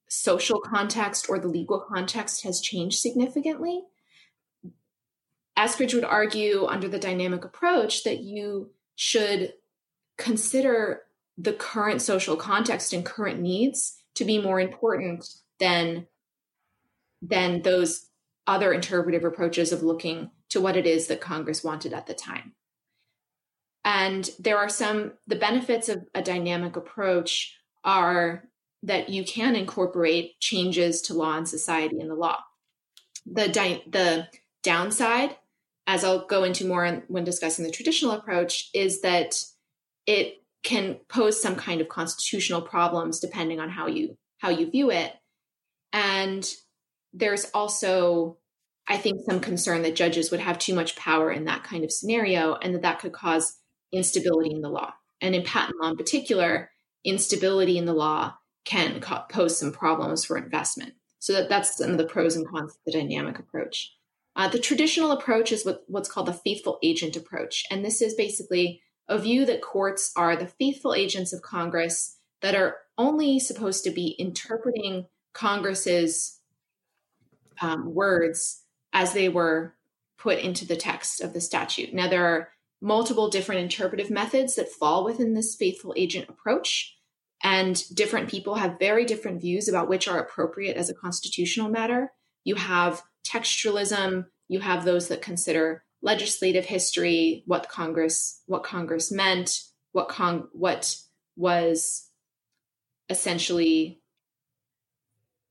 social 0.08 0.60
context 0.60 1.26
or 1.30 1.38
the 1.38 1.48
legal 1.48 1.80
context 1.80 2.42
has 2.42 2.60
changed 2.60 2.98
significantly. 2.98 3.82
Eskridge 5.56 5.94
would 5.94 6.04
argue 6.04 6.66
under 6.66 6.88
the 6.88 6.98
dynamic 6.98 7.44
approach 7.44 8.04
that 8.04 8.20
you 8.20 8.70
should 8.94 9.54
consider 10.18 11.02
the 11.38 11.52
current 11.52 12.02
social 12.02 12.36
context 12.36 12.92
and 12.92 13.04
current 13.04 13.40
needs 13.40 13.96
to 14.14 14.24
be 14.24 14.40
more 14.40 14.60
important 14.60 15.26
than 15.58 16.06
than 17.22 17.62
those 17.62 18.08
other 18.46 18.72
interpretive 18.72 19.24
approaches 19.24 19.72
of 19.72 19.82
looking 19.82 20.30
to 20.50 20.60
what 20.60 20.76
it 20.76 20.86
is 20.86 21.06
that 21.06 21.20
Congress 21.20 21.62
wanted 21.62 21.92
at 21.92 22.06
the 22.06 22.14
time. 22.14 22.52
And 23.84 24.28
there 24.38 24.58
are 24.58 24.68
some, 24.68 25.12
the 25.26 25.36
benefits 25.36 25.88
of 25.88 26.04
a 26.14 26.22
dynamic 26.22 26.76
approach 26.76 27.56
are 27.84 28.44
that 28.82 29.08
you 29.08 29.24
can 29.24 29.56
incorporate 29.56 30.38
changes 30.40 31.02
to 31.02 31.14
law 31.14 31.36
and 31.36 31.48
society 31.48 32.00
in 32.00 32.08
the 32.08 32.14
law. 32.14 32.38
The, 33.24 33.48
di- 33.48 33.84
the 33.88 34.28
downside, 34.62 35.36
as 35.86 36.04
I'll 36.04 36.26
go 36.26 36.44
into 36.44 36.66
more 36.66 37.04
when 37.08 37.24
discussing 37.24 37.64
the 37.64 37.70
traditional 37.70 38.12
approach, 38.12 38.70
is 38.74 39.02
that 39.02 39.42
it 40.06 40.41
can 40.62 41.00
pose 41.08 41.40
some 41.40 41.56
kind 41.56 41.80
of 41.80 41.88
constitutional 41.88 42.62
problems 42.62 43.20
depending 43.20 43.60
on 43.60 43.68
how 43.68 43.86
you 43.86 44.16
how 44.38 44.48
you 44.48 44.70
view 44.70 44.90
it. 44.90 45.12
And 45.92 46.48
there's 47.12 47.46
also 47.52 48.38
I 48.88 48.96
think 48.96 49.20
some 49.24 49.40
concern 49.40 49.82
that 49.82 49.94
judges 49.94 50.30
would 50.30 50.40
have 50.40 50.58
too 50.58 50.74
much 50.74 50.96
power 50.96 51.30
in 51.30 51.44
that 51.44 51.62
kind 51.62 51.84
of 51.84 51.92
scenario 51.92 52.54
and 52.56 52.74
that 52.74 52.82
that 52.82 52.98
could 52.98 53.12
cause 53.12 53.58
instability 53.92 54.50
in 54.50 54.60
the 54.60 54.68
law. 54.68 54.92
And 55.20 55.34
in 55.34 55.44
patent 55.44 55.80
law 55.80 55.90
in 55.90 55.96
particular, 55.96 56.70
instability 57.04 57.78
in 57.78 57.84
the 57.84 57.92
law 57.92 58.34
can 58.64 59.00
co- 59.00 59.24
pose 59.30 59.58
some 59.58 59.72
problems 59.72 60.24
for 60.24 60.36
investment. 60.36 60.94
So 61.20 61.32
that, 61.34 61.48
that's 61.48 61.76
some 61.76 61.90
of 61.90 61.98
the 61.98 62.06
pros 62.06 62.34
and 62.34 62.48
cons 62.48 62.72
of 62.72 62.78
the 62.84 62.92
dynamic 62.92 63.38
approach. 63.38 63.94
Uh, 64.34 64.48
the 64.48 64.58
traditional 64.58 65.12
approach 65.12 65.52
is 65.52 65.64
what, 65.64 65.82
what's 65.86 66.10
called 66.10 66.26
the 66.26 66.32
faithful 66.32 66.78
agent 66.82 67.16
approach. 67.16 67.64
And 67.70 67.84
this 67.84 68.02
is 68.02 68.14
basically 68.14 68.82
a 69.08 69.18
view 69.18 69.44
that 69.46 69.62
courts 69.62 70.12
are 70.16 70.36
the 70.36 70.46
faithful 70.46 70.94
agents 70.94 71.32
of 71.32 71.42
Congress 71.42 72.16
that 72.40 72.54
are 72.54 72.76
only 72.98 73.38
supposed 73.38 73.84
to 73.84 73.90
be 73.90 74.08
interpreting 74.18 75.06
Congress's 75.32 76.40
um, 77.60 77.94
words 77.94 78.62
as 78.92 79.12
they 79.12 79.28
were 79.28 79.74
put 80.18 80.38
into 80.38 80.66
the 80.66 80.76
text 80.76 81.20
of 81.20 81.32
the 81.32 81.40
statute. 81.40 81.92
Now, 81.92 82.08
there 82.08 82.26
are 82.26 82.48
multiple 82.80 83.30
different 83.30 83.60
interpretive 83.60 84.10
methods 84.10 84.56
that 84.56 84.68
fall 84.68 85.04
within 85.04 85.34
this 85.34 85.54
faithful 85.54 85.94
agent 85.96 86.28
approach. 86.28 86.96
And 87.44 87.82
different 87.94 88.28
people 88.28 88.56
have 88.56 88.78
very 88.78 89.04
different 89.04 89.40
views 89.40 89.68
about 89.68 89.88
which 89.88 90.06
are 90.06 90.18
appropriate 90.18 90.76
as 90.76 90.90
a 90.90 90.94
constitutional 90.94 91.68
matter. 91.68 92.12
You 92.44 92.56
have 92.56 93.02
textualism, 93.26 94.26
you 94.48 94.60
have 94.60 94.84
those 94.84 95.08
that 95.08 95.22
consider 95.22 95.84
legislative 96.02 96.66
history, 96.66 97.44
what 97.46 97.68
Congress 97.68 98.42
what 98.46 98.64
Congress 98.64 99.10
meant, 99.10 99.62
what 99.92 100.08
con 100.08 100.48
what 100.52 100.96
was 101.36 102.08
essentially 103.08 104.00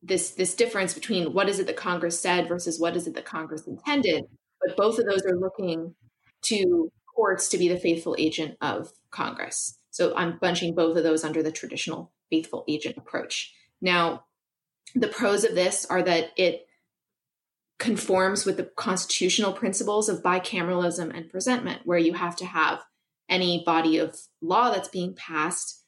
this 0.03 0.31
this 0.31 0.55
difference 0.55 0.93
between 0.93 1.33
what 1.33 1.49
is 1.49 1.59
it 1.59 1.67
that 1.67 1.77
Congress 1.77 2.19
said 2.19 2.47
versus 2.47 2.79
what 2.79 2.95
is 2.95 3.07
it 3.07 3.15
that 3.15 3.25
Congress 3.25 3.67
intended. 3.67 4.25
But 4.65 4.77
both 4.77 4.99
of 4.99 5.05
those 5.05 5.25
are 5.25 5.37
looking 5.37 5.95
to 6.43 6.91
courts 7.15 7.49
to 7.49 7.57
be 7.57 7.67
the 7.67 7.79
faithful 7.79 8.15
agent 8.17 8.57
of 8.61 8.91
Congress. 9.11 9.77
So 9.91 10.15
I'm 10.15 10.37
bunching 10.39 10.73
both 10.73 10.97
of 10.97 11.03
those 11.03 11.23
under 11.23 11.43
the 11.43 11.51
traditional 11.51 12.11
faithful 12.29 12.63
agent 12.67 12.97
approach. 12.97 13.53
Now, 13.81 14.25
the 14.95 15.07
pros 15.07 15.43
of 15.43 15.55
this 15.55 15.85
are 15.85 16.01
that 16.01 16.31
it 16.37 16.65
conforms 17.81 18.45
with 18.45 18.57
the 18.57 18.69
constitutional 18.75 19.53
principles 19.53 20.07
of 20.07 20.21
bicameralism 20.21 21.11
and 21.17 21.31
presentment, 21.31 21.81
where 21.83 21.97
you 21.97 22.13
have 22.13 22.35
to 22.35 22.45
have 22.45 22.79
any 23.27 23.63
body 23.65 23.97
of 23.97 24.15
law 24.39 24.69
that's 24.69 24.87
being 24.87 25.15
passed 25.15 25.79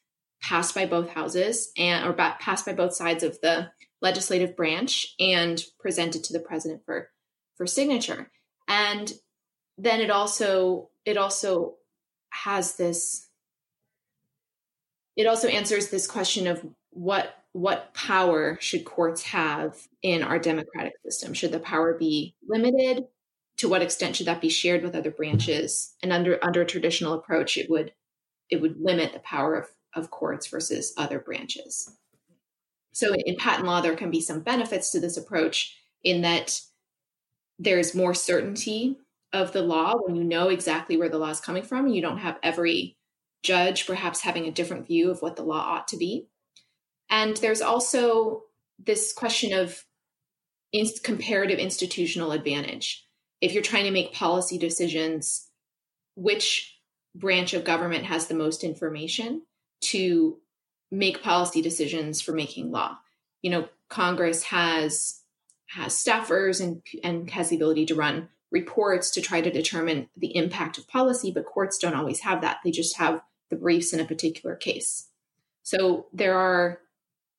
passed 0.42 0.74
by 0.74 0.84
both 0.84 1.08
houses 1.10 1.70
and 1.78 2.04
or 2.04 2.12
passed 2.12 2.66
by 2.66 2.72
both 2.72 2.92
sides 2.92 3.22
of 3.22 3.40
the 3.40 3.70
legislative 4.02 4.56
branch 4.56 5.14
and 5.20 5.62
presented 5.78 6.24
to 6.24 6.32
the 6.32 6.40
president 6.40 6.82
for 6.84 7.10
for 7.54 7.64
signature. 7.64 8.28
And 8.66 9.12
then 9.78 10.00
it 10.00 10.10
also 10.10 10.90
it 11.04 11.16
also 11.16 11.76
has 12.30 12.76
this 12.76 13.28
it 15.14 15.28
also 15.28 15.46
answers 15.46 15.90
this 15.90 16.08
question 16.08 16.48
of 16.48 16.66
what 16.90 17.43
what 17.54 17.94
power 17.94 18.58
should 18.60 18.84
courts 18.84 19.22
have 19.22 19.76
in 20.02 20.22
our 20.22 20.38
democratic 20.38 20.92
system 21.04 21.32
should 21.32 21.52
the 21.52 21.58
power 21.58 21.96
be 21.96 22.34
limited 22.46 23.04
to 23.56 23.68
what 23.68 23.82
extent 23.82 24.16
should 24.16 24.26
that 24.26 24.40
be 24.40 24.48
shared 24.48 24.82
with 24.82 24.94
other 24.94 25.10
branches 25.10 25.94
and 26.02 26.12
under 26.12 26.38
under 26.44 26.62
a 26.62 26.66
traditional 26.66 27.14
approach 27.14 27.56
it 27.56 27.70
would 27.70 27.92
it 28.50 28.60
would 28.60 28.78
limit 28.78 29.12
the 29.12 29.20
power 29.20 29.54
of, 29.54 29.66
of 29.94 30.10
courts 30.10 30.48
versus 30.48 30.92
other 30.98 31.18
branches 31.18 31.96
so 32.92 33.14
in 33.14 33.36
patent 33.36 33.66
law 33.66 33.80
there 33.80 33.96
can 33.96 34.10
be 34.10 34.20
some 34.20 34.40
benefits 34.40 34.90
to 34.90 35.00
this 35.00 35.16
approach 35.16 35.76
in 36.02 36.22
that 36.22 36.60
there's 37.58 37.94
more 37.94 38.14
certainty 38.14 38.98
of 39.32 39.52
the 39.52 39.62
law 39.62 39.96
when 39.96 40.16
you 40.16 40.24
know 40.24 40.48
exactly 40.48 40.96
where 40.96 41.08
the 41.08 41.18
law 41.18 41.30
is 41.30 41.40
coming 41.40 41.62
from. 41.62 41.88
You 41.88 42.00
don't 42.00 42.18
have 42.18 42.38
every 42.42 42.96
judge 43.42 43.86
perhaps 43.86 44.20
having 44.20 44.46
a 44.46 44.52
different 44.52 44.86
view 44.86 45.10
of 45.10 45.20
what 45.20 45.36
the 45.36 45.42
law 45.42 45.60
ought 45.60 45.88
to 45.88 45.96
be. 45.96 46.28
And 47.10 47.36
there's 47.36 47.60
also 47.60 48.44
this 48.78 49.12
question 49.12 49.52
of 49.52 49.84
in- 50.72 50.88
comparative 51.02 51.58
institutional 51.58 52.32
advantage. 52.32 53.06
If 53.40 53.52
you're 53.52 53.62
trying 53.62 53.84
to 53.84 53.90
make 53.90 54.12
policy 54.12 54.58
decisions, 54.58 55.48
which 56.16 56.78
branch 57.14 57.54
of 57.54 57.64
government 57.64 58.04
has 58.04 58.26
the 58.26 58.34
most 58.34 58.64
information 58.64 59.42
to 59.80 60.38
make 60.90 61.22
policy 61.22 61.62
decisions 61.62 62.20
for 62.20 62.32
making 62.32 62.70
law? 62.70 62.96
You 63.42 63.50
know, 63.50 63.68
Congress 63.88 64.44
has 64.44 65.20
has 65.68 65.94
staffers 65.94 66.60
and 66.60 66.82
and 67.02 67.30
has 67.30 67.48
the 67.48 67.56
ability 67.56 67.86
to 67.86 67.94
run 67.94 68.28
reports 68.50 69.10
to 69.10 69.20
try 69.20 69.40
to 69.40 69.50
determine 69.50 70.08
the 70.16 70.36
impact 70.36 70.78
of 70.78 70.86
policy, 70.88 71.32
but 71.32 71.44
courts 71.44 71.78
don't 71.78 71.94
always 71.94 72.20
have 72.20 72.40
that. 72.42 72.58
They 72.64 72.70
just 72.70 72.96
have 72.96 73.20
the 73.50 73.56
briefs 73.56 73.92
in 73.92 74.00
a 74.00 74.04
particular 74.04 74.54
case. 74.54 75.08
So 75.62 76.06
there 76.12 76.38
are 76.38 76.78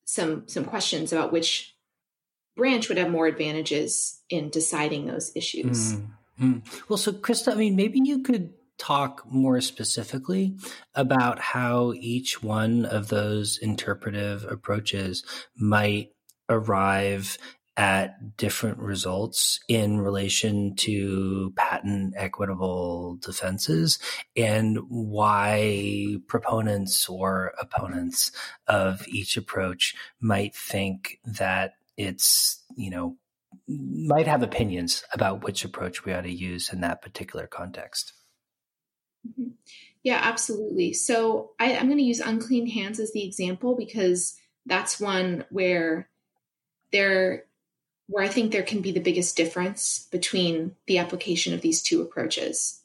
some 0.05 0.47
some 0.47 0.65
questions 0.65 1.11
about 1.11 1.31
which 1.33 1.75
branch 2.55 2.87
would 2.87 2.97
have 2.97 3.11
more 3.11 3.27
advantages 3.27 4.21
in 4.29 4.49
deciding 4.49 5.05
those 5.05 5.31
issues. 5.35 5.95
Mm-hmm. 6.39 6.59
Well, 6.87 6.97
so 6.97 7.11
Christa, 7.11 7.51
I 7.51 7.55
mean, 7.55 7.75
maybe 7.75 7.99
you 8.03 8.23
could 8.23 8.53
talk 8.77 9.25
more 9.29 9.61
specifically 9.61 10.57
about 10.93 11.39
how 11.39 11.93
each 11.93 12.43
one 12.43 12.85
of 12.85 13.07
those 13.07 13.57
interpretive 13.57 14.45
approaches 14.45 15.23
might 15.55 16.11
arrive 16.49 17.37
at 17.77 18.37
different 18.37 18.77
results 18.79 19.59
in 19.67 19.99
relation 19.99 20.75
to 20.75 21.51
patent 21.57 22.13
equitable 22.15 23.17
defenses 23.21 23.99
and 24.35 24.77
why 24.87 26.15
proponents 26.27 27.09
or 27.09 27.53
opponents 27.59 28.31
of 28.67 29.05
each 29.07 29.35
approach 29.35 29.93
might 30.21 30.55
think 30.55 31.19
that 31.25 31.73
it's, 31.97 32.63
you 32.75 32.89
know, 32.89 33.17
might 33.67 34.27
have 34.27 34.43
opinions 34.43 35.03
about 35.13 35.43
which 35.43 35.65
approach 35.65 36.05
we 36.05 36.13
ought 36.13 36.21
to 36.21 36.31
use 36.31 36.71
in 36.71 36.81
that 36.81 37.01
particular 37.01 37.47
context. 37.47 38.13
Mm-hmm. 39.27 39.51
Yeah, 40.03 40.19
absolutely. 40.21 40.93
So 40.93 41.51
I, 41.59 41.71
am 41.71 41.87
going 41.87 41.97
to 41.97 42.03
use 42.03 42.19
unclean 42.19 42.67
hands 42.67 42.99
as 42.99 43.11
the 43.11 43.25
example 43.25 43.75
because 43.75 44.37
that's 44.65 44.99
one 44.99 45.45
where 45.49 46.09
there 46.91 47.45
where 48.07 48.23
I 48.23 48.27
think 48.27 48.51
there 48.51 48.63
can 48.63 48.81
be 48.81 48.91
the 48.91 48.99
biggest 48.99 49.35
difference 49.35 50.07
between 50.11 50.75
the 50.87 50.99
application 50.99 51.53
of 51.53 51.61
these 51.61 51.81
two 51.81 52.01
approaches. 52.01 52.81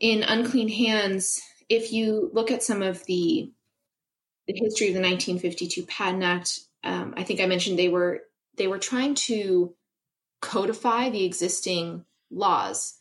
In 0.00 0.22
unclean 0.22 0.68
hands, 0.68 1.40
if 1.68 1.92
you 1.92 2.30
look 2.32 2.50
at 2.50 2.62
some 2.62 2.82
of 2.82 3.04
the 3.06 3.50
the 4.46 4.54
history 4.54 4.88
of 4.88 4.94
the 4.94 5.00
1952 5.00 5.84
Patent 5.86 6.22
Act, 6.22 6.60
um, 6.84 7.14
I 7.16 7.22
think 7.22 7.40
I 7.40 7.46
mentioned 7.46 7.78
they 7.78 7.88
were 7.88 8.22
they 8.56 8.66
were 8.66 8.78
trying 8.78 9.14
to 9.14 9.74
codify 10.40 11.08
the 11.08 11.24
existing 11.24 12.04
laws, 12.30 12.98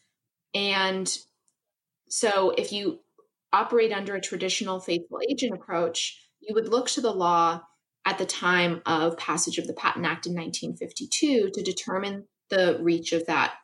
and 0.53 1.15
so 2.07 2.51
if 2.51 2.71
you 2.71 2.99
operate 3.51 3.91
under 3.91 4.15
a 4.15 4.21
traditional 4.21 4.79
faithful 4.79 5.19
agent 5.29 5.53
approach, 5.53 6.19
you 6.39 6.55
would 6.55 6.69
look 6.69 6.87
to 6.89 7.01
the 7.01 7.11
law 7.11 7.61
at 8.05 8.17
the 8.17 8.25
time 8.25 8.81
of 8.85 9.17
passage 9.17 9.57
of 9.57 9.67
the 9.67 9.73
Patent 9.73 10.05
Act 10.05 10.25
in 10.25 10.33
1952 10.33 11.51
to 11.53 11.63
determine 11.63 12.25
the 12.49 12.77
reach 12.81 13.13
of 13.13 13.25
that 13.27 13.55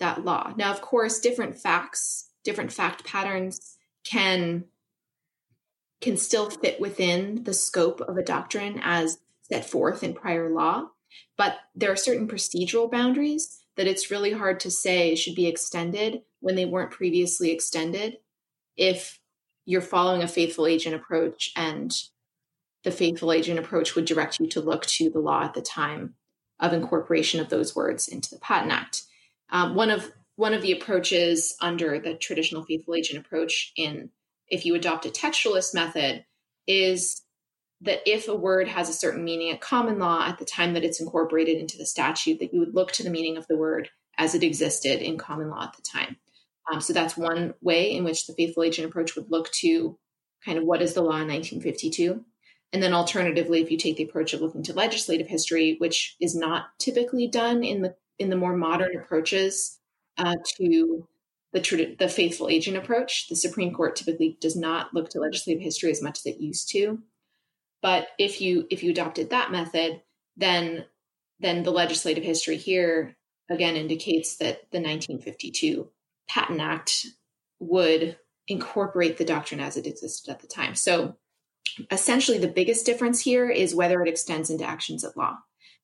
that 0.00 0.24
law. 0.24 0.52
Now, 0.56 0.72
of 0.72 0.80
course, 0.80 1.20
different 1.20 1.56
facts, 1.56 2.30
different 2.42 2.72
fact 2.72 3.04
patterns 3.04 3.76
can 4.04 4.64
can 6.00 6.16
still 6.16 6.50
fit 6.50 6.80
within 6.80 7.44
the 7.44 7.54
scope 7.54 8.00
of 8.00 8.16
a 8.16 8.22
doctrine 8.22 8.78
as 8.82 9.18
set 9.42 9.64
forth 9.64 10.02
in 10.02 10.12
prior 10.12 10.50
law, 10.50 10.88
but 11.38 11.56
there 11.74 11.90
are 11.92 11.96
certain 11.96 12.28
procedural 12.28 12.90
boundaries 12.90 13.60
that 13.76 13.86
it's 13.86 14.10
really 14.10 14.32
hard 14.32 14.60
to 14.60 14.70
say 14.70 15.14
should 15.14 15.34
be 15.34 15.46
extended 15.46 16.22
when 16.40 16.56
they 16.56 16.64
weren't 16.64 16.90
previously 16.90 17.50
extended 17.50 18.18
if 18.76 19.18
you're 19.64 19.80
following 19.80 20.22
a 20.22 20.28
faithful 20.28 20.66
agent 20.66 20.94
approach 20.94 21.52
and 21.56 21.92
the 22.84 22.90
faithful 22.90 23.32
agent 23.32 23.58
approach 23.58 23.94
would 23.94 24.04
direct 24.04 24.38
you 24.38 24.46
to 24.48 24.60
look 24.60 24.86
to 24.86 25.10
the 25.10 25.18
law 25.18 25.42
at 25.42 25.54
the 25.54 25.62
time 25.62 26.14
of 26.60 26.72
incorporation 26.72 27.40
of 27.40 27.48
those 27.48 27.74
words 27.74 28.06
into 28.08 28.30
the 28.30 28.38
patent 28.38 28.72
act. 28.72 29.02
Um, 29.50 29.74
one 29.74 29.90
of 29.90 30.12
one 30.36 30.54
of 30.54 30.62
the 30.62 30.72
approaches 30.72 31.56
under 31.60 31.98
the 31.98 32.14
traditional 32.14 32.64
faithful 32.64 32.94
agent 32.94 33.24
approach 33.24 33.72
in 33.76 34.10
if 34.48 34.66
you 34.66 34.74
adopt 34.74 35.06
a 35.06 35.10
textualist 35.10 35.74
method 35.74 36.24
is 36.66 37.22
that 37.80 38.00
if 38.06 38.28
a 38.28 38.34
word 38.34 38.68
has 38.68 38.88
a 38.88 38.94
certain 38.94 39.24
meaning 39.24 39.50
at 39.50 39.60
common 39.60 39.98
law 39.98 40.26
at 40.26 40.38
the 40.38 40.44
time 40.44 40.74
that 40.74 40.84
it's 40.84 41.00
incorporated 41.00 41.58
into 41.58 41.78
the 41.78 41.86
statute 41.86 42.40
that 42.40 42.52
you 42.52 42.60
would 42.60 42.74
look 42.74 42.92
to 42.92 43.02
the 43.02 43.10
meaning 43.10 43.36
of 43.36 43.46
the 43.46 43.56
word 43.56 43.90
as 44.18 44.34
it 44.34 44.42
existed 44.42 45.00
in 45.00 45.18
common 45.18 45.50
law 45.50 45.64
at 45.64 45.74
the 45.74 45.82
time. 45.82 46.16
Um, 46.72 46.80
so 46.80 46.92
that's 46.92 47.16
one 47.16 47.54
way 47.60 47.92
in 47.92 48.04
which 48.04 48.26
the 48.26 48.34
faithful 48.34 48.62
agent 48.62 48.88
approach 48.88 49.16
would 49.16 49.30
look 49.30 49.50
to 49.52 49.98
kind 50.44 50.58
of 50.58 50.64
what 50.64 50.82
is 50.82 50.94
the 50.94 51.02
law 51.02 51.16
in 51.20 51.28
1952 51.28 52.24
and 52.72 52.82
then 52.82 52.94
alternatively 52.94 53.60
if 53.60 53.70
you 53.70 53.78
take 53.78 53.96
the 53.96 54.04
approach 54.04 54.32
of 54.32 54.40
looking 54.40 54.62
to 54.62 54.72
legislative 54.72 55.26
history 55.26 55.76
which 55.78 56.16
is 56.20 56.34
not 56.34 56.66
typically 56.78 57.26
done 57.26 57.62
in 57.62 57.82
the 57.82 57.94
in 58.18 58.30
the 58.30 58.36
more 58.36 58.56
modern 58.56 58.96
approaches 58.96 59.78
uh, 60.18 60.36
to 60.56 61.06
the, 61.54 61.96
the 61.98 62.08
faithful 62.08 62.48
agent 62.48 62.76
approach. 62.76 63.28
The 63.28 63.36
Supreme 63.36 63.72
Court 63.72 63.96
typically 63.96 64.36
does 64.40 64.56
not 64.56 64.92
look 64.92 65.08
to 65.10 65.20
legislative 65.20 65.62
history 65.62 65.90
as 65.90 66.02
much 66.02 66.18
as 66.18 66.26
it 66.26 66.40
used 66.40 66.68
to. 66.70 67.00
But 67.80 68.08
if 68.18 68.40
you 68.40 68.66
if 68.70 68.82
you 68.82 68.90
adopted 68.90 69.30
that 69.30 69.52
method, 69.52 70.02
then 70.36 70.84
then 71.40 71.62
the 71.62 71.70
legislative 71.70 72.24
history 72.24 72.56
here 72.56 73.16
again 73.50 73.76
indicates 73.76 74.36
that 74.36 74.70
the 74.70 74.80
1952 74.80 75.90
Patent 76.28 76.60
Act 76.60 77.06
would 77.60 78.16
incorporate 78.48 79.16
the 79.16 79.24
doctrine 79.24 79.60
as 79.60 79.76
it 79.76 79.86
existed 79.86 80.30
at 80.30 80.40
the 80.40 80.46
time. 80.46 80.74
So 80.74 81.16
essentially 81.90 82.38
the 82.38 82.48
biggest 82.48 82.86
difference 82.86 83.20
here 83.20 83.48
is 83.48 83.74
whether 83.74 84.02
it 84.02 84.08
extends 84.08 84.50
into 84.50 84.64
actions 84.64 85.04
at 85.04 85.16
law 85.16 85.38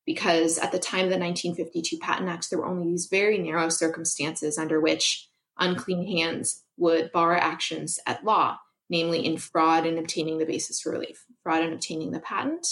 because 0.07 0.59
at 0.59 0.73
the 0.73 0.79
time 0.79 1.05
of 1.05 1.11
the 1.11 1.19
1952 1.19 1.99
Patent 1.99 2.29
Act, 2.29 2.51
there 2.51 2.59
were 2.59 2.67
only 2.67 2.87
these 2.91 3.07
very 3.11 3.39
narrow 3.39 3.69
circumstances 3.69 4.59
under 4.59 4.81
which 4.81 5.29
unclean 5.59 6.07
hands 6.07 6.65
would 6.77 7.13
bar 7.13 7.37
actions 7.37 8.01
at 8.07 8.25
law, 8.25 8.59
namely 8.89 9.25
in 9.25 9.37
fraud 9.37 9.87
and 9.87 9.99
obtaining 9.99 10.39
the 10.39 10.47
basis 10.47 10.81
for 10.81 10.91
relief, 10.91 11.25
fraud 11.43 11.63
and 11.63 11.75
obtaining 11.75 12.11
the 12.11 12.21
patent. 12.21 12.67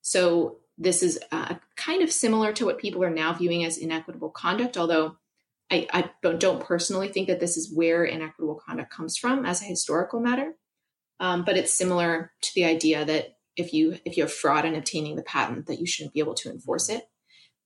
So 0.00 0.58
this 0.78 1.02
is 1.02 1.20
uh, 1.30 1.56
kind 1.76 2.02
of 2.02 2.10
similar 2.10 2.52
to 2.54 2.64
what 2.64 2.78
people 2.78 3.04
are 3.04 3.10
now 3.10 3.34
viewing 3.34 3.64
as 3.64 3.76
inequitable 3.76 4.30
conduct, 4.30 4.78
although 4.78 5.16
I, 5.70 5.86
I 5.92 6.10
don't, 6.22 6.40
don't, 6.40 6.64
personally 6.64 7.08
think 7.08 7.28
that 7.28 7.38
this 7.38 7.56
is 7.56 7.72
where 7.72 8.04
inequitable 8.04 8.60
conduct 8.66 8.90
comes 8.90 9.16
from 9.16 9.44
as 9.44 9.62
a 9.62 9.66
historical 9.66 10.18
matter. 10.18 10.54
Um, 11.20 11.44
but 11.44 11.56
it's 11.56 11.72
similar 11.72 12.32
to 12.40 12.54
the 12.54 12.64
idea 12.64 13.04
that 13.04 13.36
if 13.56 13.74
you 13.74 13.98
if 14.04 14.16
you 14.16 14.22
have 14.22 14.32
fraud 14.32 14.64
in 14.64 14.74
obtaining 14.74 15.16
the 15.16 15.22
patent 15.22 15.66
that 15.66 15.78
you 15.78 15.86
shouldn't 15.86 16.14
be 16.14 16.20
able 16.20 16.34
to 16.34 16.50
enforce 16.50 16.88
it 16.88 17.08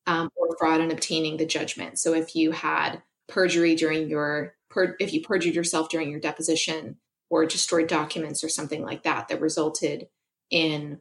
um, 0.07 0.29
or 0.37 0.57
fraud 0.59 0.81
in 0.81 0.91
obtaining 0.91 1.37
the 1.37 1.47
judgment. 1.47 1.99
So 1.99 2.15
if 2.15 2.35
you 2.35 2.51
had 2.51 3.03
perjury 3.29 3.75
during 3.75 4.09
your 4.09 4.55
per, 4.71 4.97
if 4.99 5.13
you 5.13 5.23
perjured 5.23 5.55
yourself 5.55 5.89
during 5.89 6.11
your 6.11 6.21
deposition 6.21 6.97
or 7.31 7.47
destroyed 7.47 7.89
documents 7.89 8.45
or 8.45 8.49
something 8.49 8.83
like 8.83 9.05
that 9.05 9.29
that 9.29 9.41
resulted 9.41 10.09
in 10.51 11.01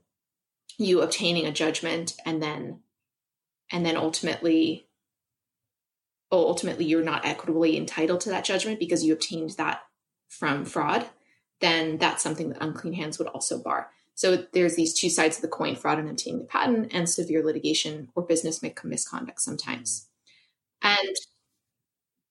you 0.78 1.02
obtaining 1.02 1.46
a 1.46 1.52
judgment 1.52 2.16
and 2.26 2.42
then 2.42 2.80
and 3.72 3.86
then 3.86 3.98
ultimately 3.98 4.88
ultimately 6.32 6.86
you're 6.86 7.04
not 7.04 7.26
equitably 7.26 7.78
entitled 7.78 8.22
to 8.22 8.30
that 8.30 8.46
judgment 8.46 8.80
because 8.80 9.04
you 9.04 9.14
obtained 9.14 9.52
that 9.52 9.82
from 10.30 10.66
fraud 10.66 11.06
then 11.64 11.98
that's 11.98 12.22
something 12.22 12.50
that 12.50 12.62
unclean 12.62 12.94
hands 12.94 13.18
would 13.18 13.28
also 13.30 13.58
bar 13.58 13.90
so 14.16 14.46
there's 14.54 14.76
these 14.76 14.94
two 14.94 15.10
sides 15.10 15.38
of 15.38 15.42
the 15.42 15.48
coin 15.48 15.76
fraud 15.76 16.00
in 16.00 16.08
obtaining 16.08 16.40
the 16.40 16.46
patent 16.46 16.92
and 16.94 17.10
severe 17.10 17.44
litigation 17.44 18.10
or 18.16 18.24
business 18.24 18.62
misconduct 18.62 19.42
sometimes. 19.42 20.08
And 20.82 21.16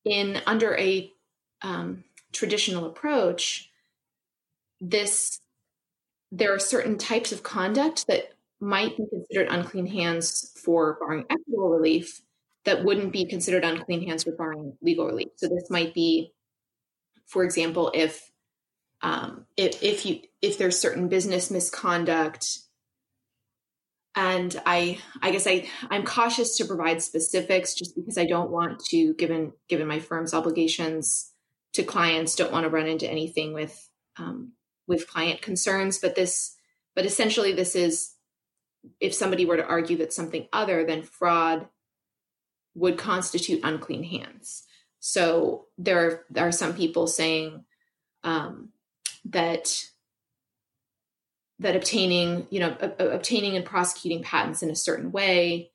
in 0.05 0.41
under 0.47 0.77
a 0.77 1.11
um, 1.63 2.05
traditional 2.33 2.87
approach, 2.87 3.71
this 4.81 5.41
there 6.31 6.55
are 6.55 6.59
certain 6.59 6.97
types 6.97 7.31
of 7.31 7.43
conduct 7.43 8.07
that 8.07 8.33
might 8.59 8.97
be 8.97 9.05
considered 9.11 9.49
unclean 9.51 9.87
hands 9.87 10.53
for 10.57 10.97
barring 10.99 11.25
equitable 11.29 11.69
relief 11.69 12.23
that 12.65 12.85
wouldn't 12.85 13.13
be 13.13 13.27
considered 13.27 13.65
unclean 13.65 14.07
hands 14.07 14.23
for 14.25 14.33
barring 14.33 14.73
legal 14.81 15.07
relief. 15.07 15.29
So 15.37 15.49
this 15.49 15.69
might 15.69 15.93
be, 15.93 16.33
for 17.27 17.45
example, 17.45 17.91
if 17.93 18.32
um, 19.03 19.47
if, 19.57 19.83
if 19.83 20.07
you 20.07 20.21
if 20.41 20.59
there's 20.59 20.79
certain 20.79 21.09
business 21.09 21.51
misconduct 21.51 22.59
and 24.15 24.61
i 24.67 24.99
i 25.23 25.31
guess 25.31 25.47
i 25.47 25.67
i'm 25.91 26.05
cautious 26.05 26.57
to 26.57 26.65
provide 26.65 27.03
specifics 27.03 27.75
just 27.75 27.97
because 27.97 28.19
i 28.19 28.27
don't 28.27 28.51
want 28.51 28.79
to 28.85 29.15
given 29.15 29.53
given 29.69 29.87
my 29.87 29.99
firm's 29.99 30.35
obligations 30.35 31.33
to 31.73 31.83
clients 31.83 32.35
don't 32.35 32.53
want 32.53 32.65
to 32.65 32.71
run 32.71 32.87
into 32.87 33.11
anything 33.11 33.53
with 33.53 33.89
um, 34.19 34.53
with 34.87 35.09
client 35.09 35.43
concerns. 35.43 35.99
But 35.99 36.15
this 36.15 36.57
but 36.95 37.07
essentially 37.07 37.53
this 37.53 37.75
is 37.75 38.15
if 39.01 39.15
somebody 39.15 39.45
were 39.45 39.57
to 39.57 39.67
argue 39.67 39.97
that 39.99 40.13
something 40.13 40.49
other 40.53 40.85
than 40.85 41.03
fraud 41.03 41.69
would 42.75 42.99
constitute 42.99 43.61
unclean 43.63 44.03
hands. 44.03 44.65
So 44.99 45.67
there 45.79 45.99
are, 45.99 46.25
there 46.31 46.49
are 46.49 46.53
some 46.53 46.75
people 46.75 47.07
saying 47.07 47.65
um, 48.25 48.71
that 49.27 49.85
that 51.59 51.77
obtaining, 51.77 52.47
you 52.51 52.59
know, 52.59 52.77
obtaining 52.99 53.57
and 53.57 53.65
prosecuting 53.65 54.23
patents 54.23 54.63
in 54.63 54.71
a 54.71 54.77
certain 54.77 55.13
way 55.13 55.71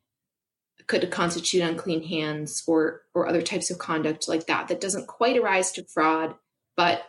could 0.88 1.10
constitute 1.12 1.62
unclean 1.62 2.04
hands 2.04 2.64
or 2.68 3.02
or 3.14 3.28
other 3.28 3.42
types 3.42 3.70
of 3.70 3.78
conduct 3.78 4.28
like 4.28 4.48
that 4.48 4.68
that 4.68 4.82
doesn't 4.82 5.08
quite 5.08 5.38
arise 5.38 5.72
to 5.72 5.84
fraud, 5.84 6.36
but 6.76 7.04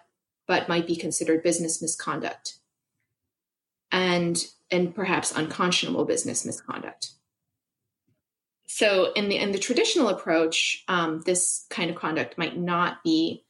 but 0.46 0.68
might 0.68 0.87
be 0.87 0.96
considered 0.96 1.42
business 1.42 1.83
misconduct 1.83 2.59
and 3.90 4.46
and 4.70 4.94
perhaps 4.94 5.33
unconscionable 5.37 6.05
business 6.05 6.44
misconduct. 6.44 7.12
So 8.66 9.12
in 9.12 9.29
the 9.29 9.37
in 9.37 9.53
the 9.53 9.59
traditional 9.59 10.09
approach, 10.09 10.85
um, 10.88 11.22
this 11.24 11.66
kind 11.70 11.90
of 11.90 11.96
conduct 11.96 12.38
might 12.38 12.57
not 12.57 13.03
be 13.03 13.44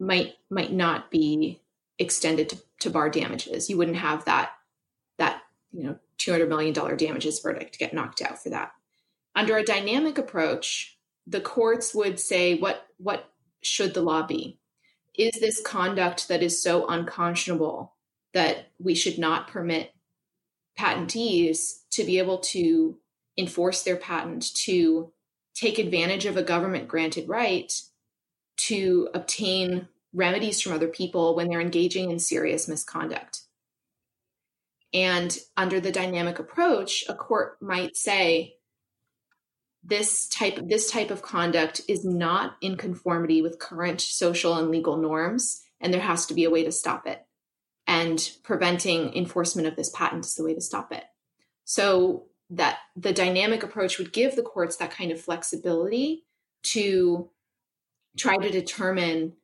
might 0.00 0.34
might 0.48 0.72
not 0.72 1.10
be 1.10 1.60
extended 1.98 2.48
to, 2.48 2.58
to 2.80 2.90
bar 2.90 3.10
damages. 3.10 3.68
You 3.68 3.76
wouldn't 3.76 3.98
have 3.98 4.24
that 4.24 4.52
that 5.18 5.42
you 5.72 5.84
know 5.84 5.98
two 6.18 6.32
hundred 6.32 6.48
million 6.48 6.72
dollar 6.72 6.96
damages 6.96 7.40
verdict 7.40 7.78
get 7.78 7.94
knocked 7.94 8.22
out 8.22 8.42
for 8.42 8.50
that. 8.50 8.72
Under 9.36 9.56
a 9.56 9.64
dynamic 9.64 10.18
approach, 10.18 10.98
the 11.26 11.40
courts 11.40 11.94
would 11.94 12.18
say 12.18 12.58
what 12.58 12.86
what 12.96 13.30
should 13.62 13.94
the 13.94 14.02
law 14.02 14.26
be? 14.26 14.58
Is 15.14 15.38
this 15.38 15.60
conduct 15.60 16.28
that 16.28 16.42
is 16.42 16.62
so 16.62 16.86
unconscionable 16.88 17.94
that 18.32 18.70
we 18.78 18.94
should 18.94 19.18
not 19.18 19.48
permit 19.48 19.92
patentees 20.78 21.80
to 21.90 22.04
be 22.04 22.18
able 22.18 22.38
to 22.38 22.96
enforce 23.36 23.82
their 23.82 23.96
patent 23.96 24.54
to 24.54 25.12
take 25.54 25.78
advantage 25.78 26.26
of 26.26 26.36
a 26.36 26.42
government 26.42 26.88
granted 26.88 27.28
right 27.28 27.82
to 28.66 29.08
obtain 29.14 29.88
remedies 30.12 30.60
from 30.60 30.72
other 30.72 30.88
people 30.88 31.36
when 31.36 31.48
they're 31.48 31.60
engaging 31.60 32.10
in 32.10 32.18
serious 32.18 32.68
misconduct. 32.68 33.42
And 34.92 35.36
under 35.56 35.80
the 35.80 35.92
dynamic 35.92 36.38
approach, 36.38 37.04
a 37.08 37.14
court 37.14 37.58
might 37.60 37.96
say 37.96 38.54
this 39.82 40.28
type 40.28 40.58
this 40.66 40.90
type 40.90 41.10
of 41.10 41.22
conduct 41.22 41.80
is 41.88 42.04
not 42.04 42.56
in 42.60 42.76
conformity 42.76 43.40
with 43.40 43.58
current 43.58 44.00
social 44.00 44.56
and 44.56 44.70
legal 44.70 44.98
norms 44.98 45.62
and 45.80 45.94
there 45.94 46.02
has 46.02 46.26
to 46.26 46.34
be 46.34 46.44
a 46.44 46.50
way 46.50 46.64
to 46.64 46.72
stop 46.72 47.06
it. 47.06 47.24
And 47.86 48.30
preventing 48.42 49.16
enforcement 49.16 49.66
of 49.66 49.76
this 49.76 49.90
patent 49.90 50.26
is 50.26 50.34
the 50.34 50.44
way 50.44 50.54
to 50.54 50.60
stop 50.60 50.92
it. 50.92 51.04
So 51.64 52.26
that 52.50 52.78
the 52.96 53.12
dynamic 53.12 53.62
approach 53.62 53.98
would 53.98 54.12
give 54.12 54.36
the 54.36 54.42
courts 54.42 54.76
that 54.76 54.90
kind 54.90 55.10
of 55.10 55.20
flexibility 55.20 56.24
to 56.62 57.30
try 58.16 58.36
to 58.36 58.50
determine 58.50 59.34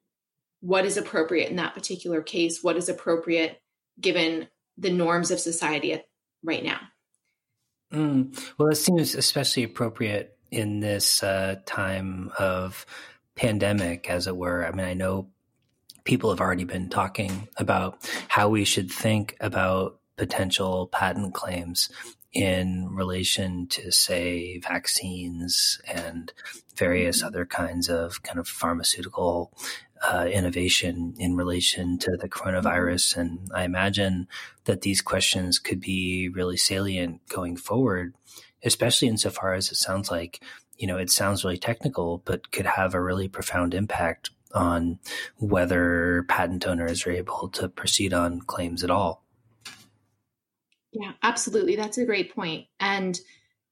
what 0.60 0.84
is 0.84 0.96
appropriate 0.96 1.50
in 1.50 1.56
that 1.56 1.74
particular 1.74 2.22
case, 2.22 2.62
what 2.62 2.76
is 2.76 2.88
appropriate 2.88 3.60
given 4.00 4.48
the 4.78 4.90
norms 4.90 5.30
of 5.30 5.40
society 5.40 6.00
right 6.42 6.64
now. 6.64 6.80
Mm. 7.92 8.38
Well, 8.58 8.68
it 8.68 8.76
seems 8.76 9.14
especially 9.14 9.62
appropriate 9.62 10.36
in 10.50 10.80
this 10.80 11.22
uh, 11.22 11.56
time 11.66 12.30
of 12.38 12.84
pandemic, 13.34 14.08
as 14.10 14.26
it 14.26 14.36
were. 14.36 14.66
I 14.66 14.72
mean, 14.72 14.86
I 14.86 14.94
know 14.94 15.28
people 16.04 16.30
have 16.30 16.40
already 16.40 16.64
been 16.64 16.88
talking 16.88 17.48
about 17.56 18.08
how 18.28 18.48
we 18.48 18.64
should 18.64 18.90
think 18.90 19.36
about 19.40 20.00
potential 20.16 20.86
patent 20.86 21.34
claims 21.34 21.90
in 22.36 22.90
relation 22.90 23.66
to, 23.66 23.90
say, 23.90 24.58
vaccines 24.58 25.80
and 25.88 26.34
various 26.76 27.18
mm-hmm. 27.18 27.28
other 27.28 27.46
kinds 27.46 27.88
of 27.88 28.22
kind 28.22 28.38
of 28.38 28.46
pharmaceutical 28.46 29.56
uh, 30.06 30.26
innovation 30.30 31.14
in 31.18 31.34
relation 31.34 31.96
to 31.96 32.14
the 32.18 32.28
coronavirus. 32.28 33.16
And 33.16 33.50
I 33.54 33.64
imagine 33.64 34.28
that 34.64 34.82
these 34.82 35.00
questions 35.00 35.58
could 35.58 35.80
be 35.80 36.28
really 36.28 36.58
salient 36.58 37.26
going 37.28 37.56
forward, 37.56 38.14
especially 38.62 39.08
insofar 39.08 39.54
as 39.54 39.72
it 39.72 39.76
sounds 39.76 40.10
like, 40.10 40.42
you 40.76 40.86
know, 40.86 40.98
it 40.98 41.08
sounds 41.08 41.42
really 41.42 41.56
technical, 41.56 42.18
but 42.26 42.52
could 42.52 42.66
have 42.66 42.92
a 42.92 43.00
really 43.00 43.28
profound 43.28 43.72
impact 43.72 44.28
on 44.52 44.98
whether 45.38 46.26
patent 46.28 46.66
owners 46.66 47.06
are 47.06 47.12
able 47.12 47.48
to 47.48 47.66
proceed 47.66 48.12
on 48.12 48.40
claims 48.42 48.84
at 48.84 48.90
all. 48.90 49.25
Yeah, 50.98 51.12
absolutely. 51.22 51.76
That's 51.76 51.98
a 51.98 52.06
great 52.06 52.34
point. 52.34 52.66
And 52.80 53.18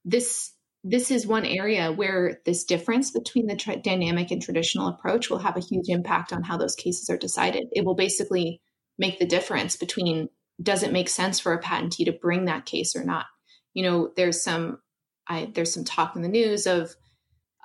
this 0.05 0.53
this 0.87 1.11
is 1.11 1.27
one 1.27 1.47
area 1.47 1.91
where 1.91 2.41
this 2.45 2.65
difference 2.65 3.11
between 3.11 3.47
the 3.47 3.57
tra- 3.57 3.81
dynamic 3.81 4.31
and 4.31 4.43
traditional 4.43 4.89
approach 4.89 5.31
will 5.31 5.39
have 5.39 5.57
a 5.57 5.61
huge 5.61 5.89
impact 5.89 6.31
on 6.31 6.43
how 6.43 6.59
those 6.59 6.75
cases 6.75 7.09
are 7.09 7.17
decided. 7.17 7.69
It 7.73 7.87
will 7.87 7.95
basically 7.95 8.61
make 8.99 9.19
the 9.19 9.25
difference 9.25 9.77
between 9.77 10.29
does 10.63 10.83
it 10.83 10.93
make 10.93 11.09
sense 11.09 11.41
for 11.41 11.55
a 11.55 11.63
patentee 11.63 12.05
to 12.05 12.13
bring 12.13 12.45
that 12.45 12.67
case 12.67 12.95
or 12.95 13.03
not. 13.05 13.25
You 13.73 13.85
know, 13.85 14.11
there's 14.17 14.43
some 14.43 14.79
I, 15.27 15.51
there's 15.55 15.73
some 15.73 15.85
talk 15.85 16.17
in 16.17 16.23
the 16.23 16.29
news 16.29 16.67
of 16.67 16.95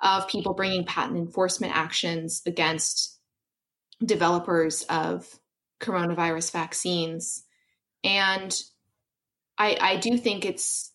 of 0.02 0.28
people 0.28 0.54
bringing 0.54 0.86
patent 0.86 1.18
enforcement 1.18 1.76
actions 1.76 2.40
against 2.46 3.18
developers 4.02 4.82
of 4.84 5.28
coronavirus 5.82 6.52
vaccines, 6.52 7.44
and 8.02 8.58
I, 9.60 9.76
I 9.78 9.96
do 9.96 10.16
think 10.16 10.46
it's 10.46 10.90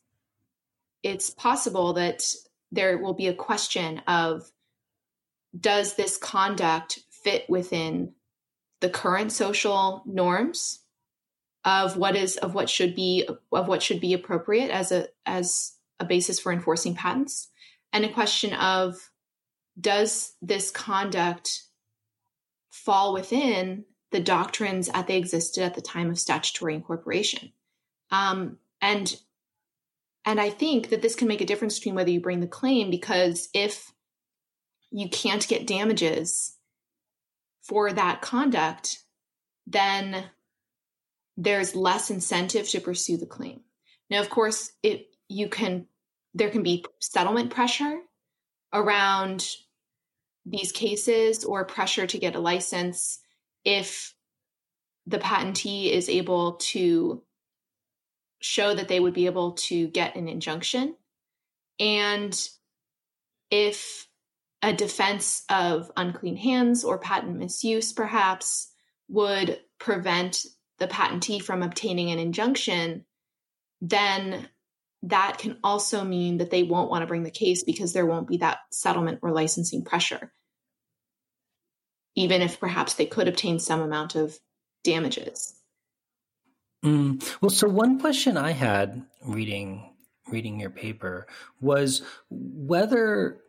it's 1.03 1.29
possible 1.29 1.93
that 1.93 2.23
there 2.71 2.97
will 2.97 3.13
be 3.13 3.27
a 3.27 3.33
question 3.33 4.01
of 4.07 4.49
does 5.57 5.93
this 5.93 6.17
conduct 6.17 7.01
fit 7.11 7.47
within 7.47 8.13
the 8.81 8.89
current 8.89 9.31
social 9.31 10.01
norms 10.07 10.79
of 11.63 11.95
what 11.95 12.15
is 12.15 12.37
of 12.37 12.55
what 12.55 12.67
should 12.67 12.95
be 12.95 13.29
of 13.51 13.67
what 13.67 13.83
should 13.83 14.01
be 14.01 14.15
appropriate 14.15 14.71
as 14.71 14.91
a 14.91 15.09
as 15.27 15.75
a 15.99 16.05
basis 16.05 16.39
for 16.39 16.51
enforcing 16.51 16.95
patents? 16.95 17.49
And 17.93 18.03
a 18.03 18.11
question 18.11 18.51
of 18.55 19.11
does 19.79 20.33
this 20.41 20.71
conduct 20.71 21.61
fall 22.71 23.13
within 23.13 23.85
the 24.09 24.19
doctrines 24.19 24.89
as 24.91 25.05
they 25.05 25.17
existed 25.17 25.63
at 25.63 25.75
the 25.75 25.81
time 25.81 26.09
of 26.09 26.17
statutory 26.17 26.73
incorporation 26.73 27.51
um, 28.11 28.57
and 28.81 29.15
and 30.25 30.39
I 30.39 30.49
think 30.49 30.89
that 30.89 31.01
this 31.01 31.15
can 31.15 31.27
make 31.27 31.41
a 31.41 31.45
difference 31.45 31.77
between 31.77 31.95
whether 31.95 32.09
you 32.09 32.19
bring 32.19 32.39
the 32.39 32.47
claim 32.47 32.89
because 32.89 33.47
if 33.53 33.91
you 34.91 35.07
can't 35.07 35.47
get 35.47 35.67
damages 35.67 36.57
for 37.63 37.91
that 37.93 38.21
conduct, 38.21 38.99
then 39.67 40.25
there's 41.37 41.75
less 41.75 42.09
incentive 42.09 42.67
to 42.69 42.79
pursue 42.79 43.17
the 43.17 43.25
claim. 43.25 43.61
Now, 44.09 44.21
of 44.21 44.29
course, 44.29 44.71
it 44.81 45.07
you 45.27 45.49
can 45.49 45.87
there 46.33 46.49
can 46.49 46.63
be 46.63 46.85
settlement 46.99 47.49
pressure 47.49 47.99
around 48.73 49.47
these 50.45 50.71
cases 50.71 51.43
or 51.43 51.65
pressure 51.65 52.05
to 52.05 52.19
get 52.19 52.35
a 52.35 52.39
license 52.39 53.19
if 53.63 54.13
the 55.07 55.17
patentee 55.17 55.91
is 55.91 56.09
able 56.09 56.53
to 56.53 57.23
show 58.45 58.75
that 58.75 58.87
they 58.87 58.99
would 58.99 59.15
be 59.15 59.25
able 59.25 59.53
to 59.53 59.87
get 59.87 60.15
an 60.15 60.27
injunction. 60.27 60.95
And 61.79 62.39
if 63.49 64.07
a 64.61 64.71
defense 64.71 65.43
of 65.49 65.91
unclean 65.97 66.37
hands 66.37 66.83
or 66.83 66.99
patent 66.99 67.37
misuse, 67.39 67.91
perhaps, 67.91 68.71
would 69.09 69.59
prevent 69.79 70.45
the 70.77 70.87
patentee 70.87 71.41
from 71.41 71.63
obtaining 71.63 72.11
an 72.11 72.19
injunction, 72.19 73.05
then 73.81 74.47
that 75.01 75.37
can 75.39 75.57
also 75.63 76.03
mean 76.03 76.37
that 76.37 76.51
they 76.51 76.63
won't 76.63 76.91
want 76.91 77.01
to 77.01 77.07
bring 77.07 77.23
the 77.23 77.31
case 77.31 77.63
because 77.63 77.93
there 77.93 78.05
won't 78.05 78.27
be 78.27 78.37
that 78.37 78.59
settlement 78.71 79.19
or 79.23 79.31
licensing 79.31 79.83
pressure, 79.83 80.31
even 82.15 82.43
if 82.43 82.59
perhaps 82.59 82.93
they 82.93 83.07
could 83.07 83.27
obtain 83.27 83.57
some 83.57 83.81
amount 83.81 84.15
of 84.15 84.37
damages. 84.83 85.54
Mm. 86.85 87.41
Well, 87.41 87.49
so 87.49 87.67
one 87.67 87.99
question 87.99 88.37
I 88.37 88.51
had 88.51 89.03
reading 89.25 89.91
reading 90.27 90.59
your 90.59 90.69
paper 90.69 91.27
was 91.59 92.01
whether 92.29 93.41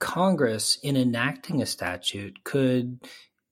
Congress, 0.00 0.78
in 0.82 0.96
enacting 0.96 1.62
a 1.62 1.66
statute, 1.66 2.42
could 2.44 3.00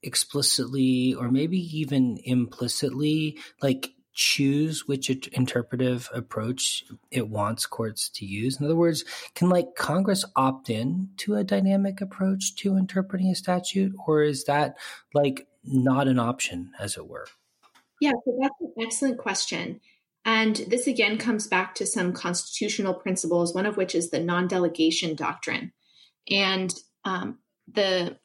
explicitly 0.02 1.14
or 1.14 1.30
maybe 1.30 1.58
even 1.78 2.18
implicitly 2.24 3.38
like 3.62 3.92
choose 4.14 4.86
which 4.86 5.08
interpretive 5.28 6.10
approach 6.12 6.84
it 7.10 7.28
wants 7.28 7.64
courts 7.64 8.10
to 8.10 8.26
use 8.26 8.58
in 8.58 8.66
other 8.66 8.76
words 8.76 9.04
can 9.34 9.48
like 9.48 9.74
congress 9.76 10.24
opt 10.36 10.68
in 10.68 11.08
to 11.16 11.36
a 11.36 11.44
dynamic 11.44 12.00
approach 12.00 12.54
to 12.56 12.76
interpreting 12.76 13.28
a 13.28 13.34
statute 13.34 13.92
or 14.06 14.22
is 14.22 14.44
that 14.44 14.76
like 15.14 15.46
not 15.64 16.08
an 16.08 16.18
option 16.18 16.72
as 16.78 16.96
it 16.96 17.08
were 17.08 17.26
yeah, 18.02 18.10
so 18.24 18.36
that's 18.40 18.60
an 18.60 18.72
excellent 18.80 19.18
question. 19.18 19.80
And 20.24 20.56
this 20.56 20.88
again 20.88 21.18
comes 21.18 21.46
back 21.46 21.76
to 21.76 21.86
some 21.86 22.12
constitutional 22.12 22.94
principles, 22.94 23.54
one 23.54 23.64
of 23.64 23.76
which 23.76 23.94
is 23.94 24.10
the 24.10 24.18
non 24.18 24.48
delegation 24.48 25.14
doctrine. 25.14 25.72
And 26.28 26.74
um, 27.04 27.38
the, 27.72 28.18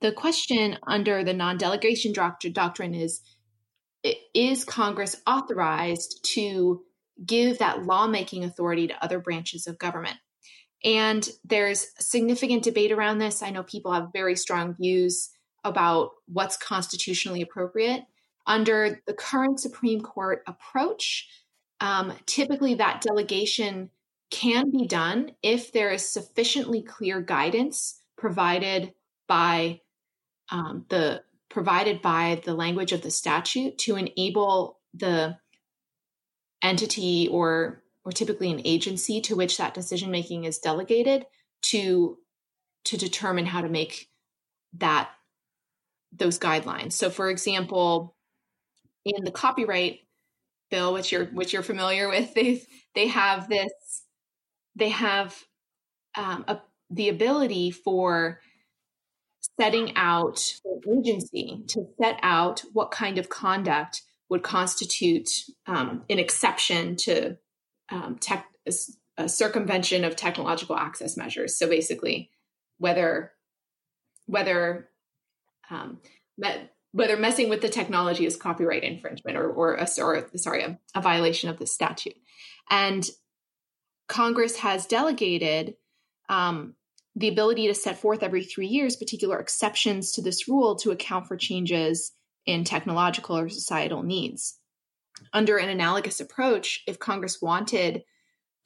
the 0.00 0.12
question 0.12 0.78
under 0.86 1.22
the 1.24 1.34
non 1.34 1.58
delegation 1.58 2.14
doctrine 2.14 2.94
is 2.94 3.20
Is 4.34 4.64
Congress 4.64 5.20
authorized 5.26 6.24
to 6.32 6.80
give 7.22 7.58
that 7.58 7.84
lawmaking 7.84 8.44
authority 8.44 8.86
to 8.86 9.04
other 9.04 9.18
branches 9.18 9.66
of 9.66 9.78
government? 9.78 10.16
And 10.82 11.28
there's 11.44 11.88
significant 11.98 12.62
debate 12.62 12.92
around 12.92 13.18
this. 13.18 13.42
I 13.42 13.50
know 13.50 13.62
people 13.62 13.92
have 13.92 14.08
very 14.10 14.36
strong 14.36 14.74
views 14.74 15.28
about 15.64 16.12
what's 16.28 16.56
constitutionally 16.56 17.42
appropriate 17.42 18.04
under 18.48 19.00
the 19.06 19.14
current 19.14 19.60
Supreme 19.60 20.00
Court 20.00 20.42
approach, 20.46 21.28
um, 21.80 22.12
typically 22.26 22.74
that 22.74 23.02
delegation 23.02 23.90
can 24.30 24.70
be 24.70 24.86
done 24.86 25.32
if 25.42 25.72
there 25.72 25.90
is 25.90 26.08
sufficiently 26.08 26.82
clear 26.82 27.20
guidance 27.20 28.00
provided 28.16 28.92
by 29.28 29.80
um, 30.50 30.84
the 30.88 31.22
provided 31.50 32.02
by 32.02 32.40
the 32.44 32.54
language 32.54 32.92
of 32.92 33.02
the 33.02 33.10
statute 33.10 33.78
to 33.78 33.96
enable 33.96 34.78
the 34.94 35.36
entity 36.62 37.28
or 37.30 37.82
or 38.04 38.12
typically 38.12 38.50
an 38.50 38.62
agency 38.64 39.20
to 39.20 39.36
which 39.36 39.56
that 39.58 39.74
decision 39.74 40.10
making 40.10 40.44
is 40.44 40.58
delegated 40.58 41.26
to 41.62 42.18
to 42.84 42.96
determine 42.96 43.46
how 43.46 43.60
to 43.60 43.68
make 43.68 44.08
that 44.74 45.10
those 46.12 46.38
guidelines. 46.38 46.92
So 46.92 47.10
for 47.10 47.30
example, 47.30 48.16
in 49.04 49.24
the 49.24 49.30
copyright 49.30 50.00
bill, 50.70 50.92
which 50.92 51.12
you're 51.12 51.26
which 51.26 51.52
you're 51.52 51.62
familiar 51.62 52.08
with, 52.08 52.34
they 52.34 52.62
they 52.94 53.08
have 53.08 53.48
this 53.48 53.72
they 54.76 54.90
have 54.90 55.36
um, 56.16 56.44
a, 56.48 56.60
the 56.90 57.08
ability 57.08 57.70
for 57.70 58.40
setting 59.60 59.92
out 59.96 60.54
agency 60.88 61.64
to 61.68 61.84
set 62.00 62.18
out 62.22 62.62
what 62.72 62.90
kind 62.90 63.18
of 63.18 63.28
conduct 63.28 64.02
would 64.30 64.42
constitute 64.42 65.30
um, 65.66 66.04
an 66.08 66.18
exception 66.18 66.96
to 66.96 67.36
um, 67.90 68.16
tech, 68.20 68.46
a, 68.66 68.72
a 69.16 69.28
circumvention 69.28 70.04
of 70.04 70.14
technological 70.14 70.76
access 70.76 71.16
measures. 71.16 71.58
So 71.58 71.68
basically, 71.68 72.30
whether 72.78 73.32
whether 74.26 74.90
um, 75.70 75.98
whether 76.92 77.16
messing 77.16 77.48
with 77.48 77.60
the 77.60 77.68
technology 77.68 78.24
is 78.26 78.36
copyright 78.36 78.82
infringement 78.82 79.36
or, 79.36 79.50
or, 79.50 79.74
a, 79.74 79.86
or 79.98 80.28
sorry, 80.36 80.62
a, 80.62 80.78
a 80.94 81.02
violation 81.02 81.50
of 81.50 81.58
the 81.58 81.66
statute. 81.66 82.16
And 82.70 83.08
Congress 84.08 84.56
has 84.58 84.86
delegated 84.86 85.74
um, 86.28 86.74
the 87.14 87.28
ability 87.28 87.66
to 87.66 87.74
set 87.74 87.98
forth 87.98 88.22
every 88.22 88.44
three 88.44 88.68
years 88.68 88.96
particular 88.96 89.38
exceptions 89.38 90.12
to 90.12 90.22
this 90.22 90.48
rule 90.48 90.76
to 90.76 90.90
account 90.90 91.26
for 91.26 91.36
changes 91.36 92.12
in 92.46 92.64
technological 92.64 93.36
or 93.36 93.48
societal 93.48 94.02
needs. 94.02 94.58
Under 95.32 95.58
an 95.58 95.68
analogous 95.68 96.20
approach, 96.20 96.82
if 96.86 96.98
Congress 96.98 97.42
wanted 97.42 98.04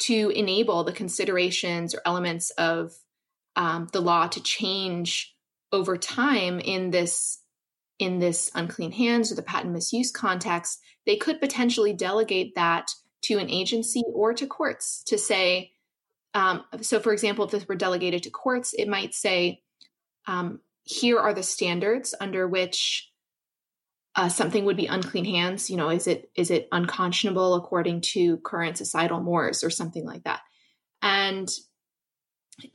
to 0.00 0.30
enable 0.30 0.84
the 0.84 0.92
considerations 0.92 1.94
or 1.94 2.02
elements 2.04 2.50
of 2.50 2.92
um, 3.56 3.88
the 3.92 4.00
law 4.00 4.26
to 4.28 4.42
change 4.42 5.34
over 5.72 5.96
time 5.96 6.60
in 6.60 6.90
this 6.90 7.38
in 7.98 8.18
this 8.18 8.50
unclean 8.54 8.92
hands 8.92 9.30
or 9.30 9.34
the 9.34 9.42
patent 9.42 9.72
misuse 9.72 10.10
context, 10.10 10.80
they 11.06 11.16
could 11.16 11.40
potentially 11.40 11.92
delegate 11.92 12.54
that 12.54 12.90
to 13.22 13.38
an 13.38 13.50
agency 13.50 14.02
or 14.12 14.34
to 14.34 14.46
courts 14.46 15.02
to 15.04 15.16
say, 15.16 15.72
um, 16.34 16.64
so 16.80 16.98
for 16.98 17.12
example, 17.12 17.44
if 17.44 17.50
this 17.50 17.68
were 17.68 17.76
delegated 17.76 18.22
to 18.24 18.30
courts, 18.30 18.72
it 18.72 18.88
might 18.88 19.14
say, 19.14 19.62
um, 20.26 20.60
here 20.84 21.18
are 21.18 21.34
the 21.34 21.42
standards 21.42 22.14
under 22.20 22.48
which 22.48 23.08
uh, 24.14 24.28
something 24.28 24.64
would 24.64 24.76
be 24.76 24.86
unclean 24.86 25.24
hands. 25.24 25.70
You 25.70 25.76
know, 25.76 25.88
is 25.88 26.06
it 26.06 26.30
is 26.34 26.50
it 26.50 26.68
unconscionable 26.72 27.54
according 27.54 28.02
to 28.12 28.38
current 28.38 28.76
societal 28.76 29.20
mores 29.20 29.64
or 29.64 29.70
something 29.70 30.04
like 30.04 30.24
that? 30.24 30.40
And 31.00 31.48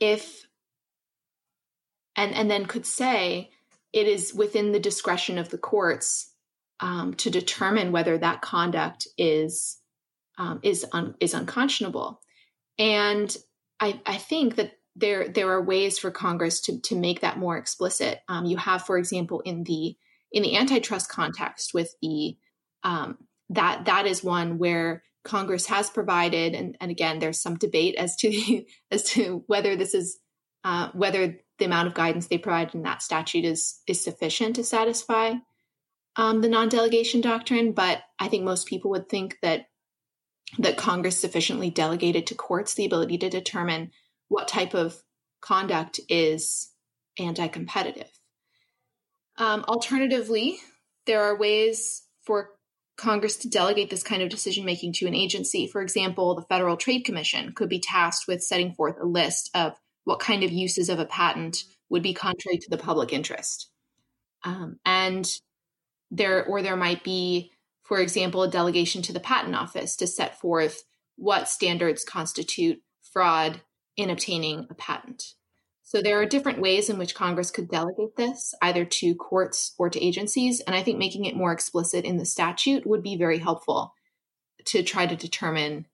if 0.00 0.46
and 2.16 2.34
and 2.34 2.50
then 2.50 2.66
could 2.66 2.86
say 2.86 3.50
it 3.98 4.06
is 4.06 4.32
within 4.32 4.70
the 4.70 4.80
discretion 4.80 5.38
of 5.38 5.48
the 5.48 5.58
courts 5.58 6.32
um, 6.80 7.14
to 7.14 7.30
determine 7.30 7.90
whether 7.90 8.16
that 8.16 8.40
conduct 8.40 9.08
is 9.18 9.78
um, 10.38 10.60
is 10.62 10.86
un, 10.92 11.16
is 11.18 11.34
unconscionable. 11.34 12.20
And 12.78 13.36
I, 13.80 14.00
I 14.06 14.16
think 14.18 14.54
that 14.54 14.74
there 14.94 15.28
there 15.28 15.50
are 15.50 15.62
ways 15.62 15.98
for 15.98 16.12
Congress 16.12 16.60
to 16.62 16.80
to 16.80 16.96
make 16.96 17.20
that 17.20 17.38
more 17.38 17.56
explicit. 17.56 18.20
Um, 18.28 18.46
you 18.46 18.56
have, 18.56 18.86
for 18.86 18.98
example, 18.98 19.40
in 19.40 19.64
the 19.64 19.96
in 20.30 20.42
the 20.42 20.56
antitrust 20.56 21.08
context 21.08 21.74
with 21.74 21.94
the 22.00 22.36
um, 22.84 23.18
that 23.50 23.86
that 23.86 24.06
is 24.06 24.22
one 24.22 24.58
where 24.58 25.02
Congress 25.24 25.66
has 25.66 25.90
provided, 25.90 26.54
and, 26.54 26.76
and 26.80 26.90
again, 26.90 27.18
there's 27.18 27.40
some 27.40 27.56
debate 27.56 27.96
as 27.96 28.14
to 28.16 28.64
as 28.92 29.02
to 29.10 29.42
whether 29.48 29.74
this 29.74 29.94
is 29.94 30.20
uh, 30.62 30.90
whether 30.92 31.40
the 31.58 31.64
amount 31.64 31.88
of 31.88 31.94
guidance 31.94 32.26
they 32.26 32.38
provide 32.38 32.74
in 32.74 32.82
that 32.82 33.02
statute 33.02 33.44
is 33.44 33.80
is 33.86 34.00
sufficient 34.00 34.56
to 34.56 34.64
satisfy 34.64 35.34
um, 36.16 36.40
the 36.40 36.48
non-delegation 36.48 37.20
doctrine. 37.20 37.72
But 37.72 38.02
I 38.18 38.28
think 38.28 38.44
most 38.44 38.66
people 38.66 38.90
would 38.92 39.08
think 39.08 39.38
that 39.42 39.66
that 40.58 40.76
Congress 40.76 41.20
sufficiently 41.20 41.70
delegated 41.70 42.26
to 42.28 42.34
courts 42.34 42.74
the 42.74 42.86
ability 42.86 43.18
to 43.18 43.28
determine 43.28 43.90
what 44.28 44.48
type 44.48 44.74
of 44.74 44.96
conduct 45.40 46.00
is 46.08 46.70
anti-competitive. 47.18 48.10
Um, 49.36 49.64
alternatively, 49.68 50.58
there 51.06 51.22
are 51.22 51.38
ways 51.38 52.02
for 52.24 52.50
Congress 52.96 53.36
to 53.38 53.48
delegate 53.48 53.90
this 53.90 54.02
kind 54.02 54.22
of 54.22 54.28
decision 54.28 54.64
making 54.64 54.92
to 54.94 55.06
an 55.06 55.14
agency. 55.14 55.68
For 55.68 55.80
example, 55.80 56.34
the 56.34 56.42
Federal 56.42 56.76
Trade 56.76 57.04
Commission 57.04 57.52
could 57.52 57.68
be 57.68 57.78
tasked 57.80 58.26
with 58.26 58.42
setting 58.42 58.72
forth 58.72 58.96
a 59.00 59.06
list 59.06 59.50
of 59.54 59.74
what 60.08 60.20
kind 60.20 60.42
of 60.42 60.50
uses 60.50 60.88
of 60.88 60.98
a 60.98 61.04
patent 61.04 61.64
would 61.90 62.02
be 62.02 62.14
contrary 62.14 62.56
to 62.56 62.70
the 62.70 62.78
public 62.78 63.12
interest. 63.12 63.70
Um, 64.42 64.78
and 64.86 65.30
there, 66.10 66.46
or 66.46 66.62
there 66.62 66.76
might 66.76 67.04
be, 67.04 67.52
for 67.82 67.98
example, 67.98 68.42
a 68.42 68.50
delegation 68.50 69.02
to 69.02 69.12
the 69.12 69.20
Patent 69.20 69.54
Office 69.54 69.96
to 69.96 70.06
set 70.06 70.40
forth 70.40 70.82
what 71.16 71.46
standards 71.46 72.04
constitute 72.04 72.80
fraud 73.12 73.60
in 73.98 74.08
obtaining 74.08 74.66
a 74.70 74.74
patent. 74.74 75.34
So 75.82 76.00
there 76.00 76.18
are 76.18 76.24
different 76.24 76.62
ways 76.62 76.88
in 76.88 76.96
which 76.96 77.14
Congress 77.14 77.50
could 77.50 77.68
delegate 77.68 78.16
this, 78.16 78.54
either 78.62 78.86
to 78.86 79.14
courts 79.14 79.74
or 79.78 79.90
to 79.90 80.02
agencies. 80.02 80.60
And 80.60 80.74
I 80.74 80.82
think 80.82 80.96
making 80.98 81.26
it 81.26 81.36
more 81.36 81.52
explicit 81.52 82.06
in 82.06 82.16
the 82.16 82.24
statute 82.24 82.86
would 82.86 83.02
be 83.02 83.18
very 83.18 83.38
helpful 83.38 83.92
to 84.66 84.82
try 84.82 85.06
to 85.06 85.16
determine 85.16 85.84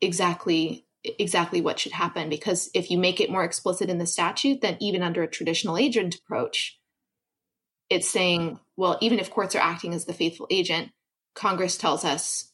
exactly 0.00 0.86
exactly 1.18 1.60
what 1.60 1.78
should 1.78 1.92
happen 1.92 2.28
because 2.28 2.70
if 2.74 2.90
you 2.90 2.98
make 2.98 3.20
it 3.20 3.30
more 3.30 3.44
explicit 3.44 3.90
in 3.90 3.98
the 3.98 4.06
statute 4.06 4.60
then 4.60 4.76
even 4.80 5.02
under 5.02 5.22
a 5.22 5.28
traditional 5.28 5.76
agent 5.76 6.16
approach 6.16 6.78
it's 7.90 8.08
saying 8.08 8.58
well 8.76 8.98
even 9.00 9.18
if 9.18 9.30
courts 9.30 9.54
are 9.54 9.62
acting 9.62 9.94
as 9.94 10.04
the 10.04 10.12
faithful 10.12 10.46
agent 10.50 10.90
congress 11.34 11.76
tells 11.76 12.04
us 12.04 12.52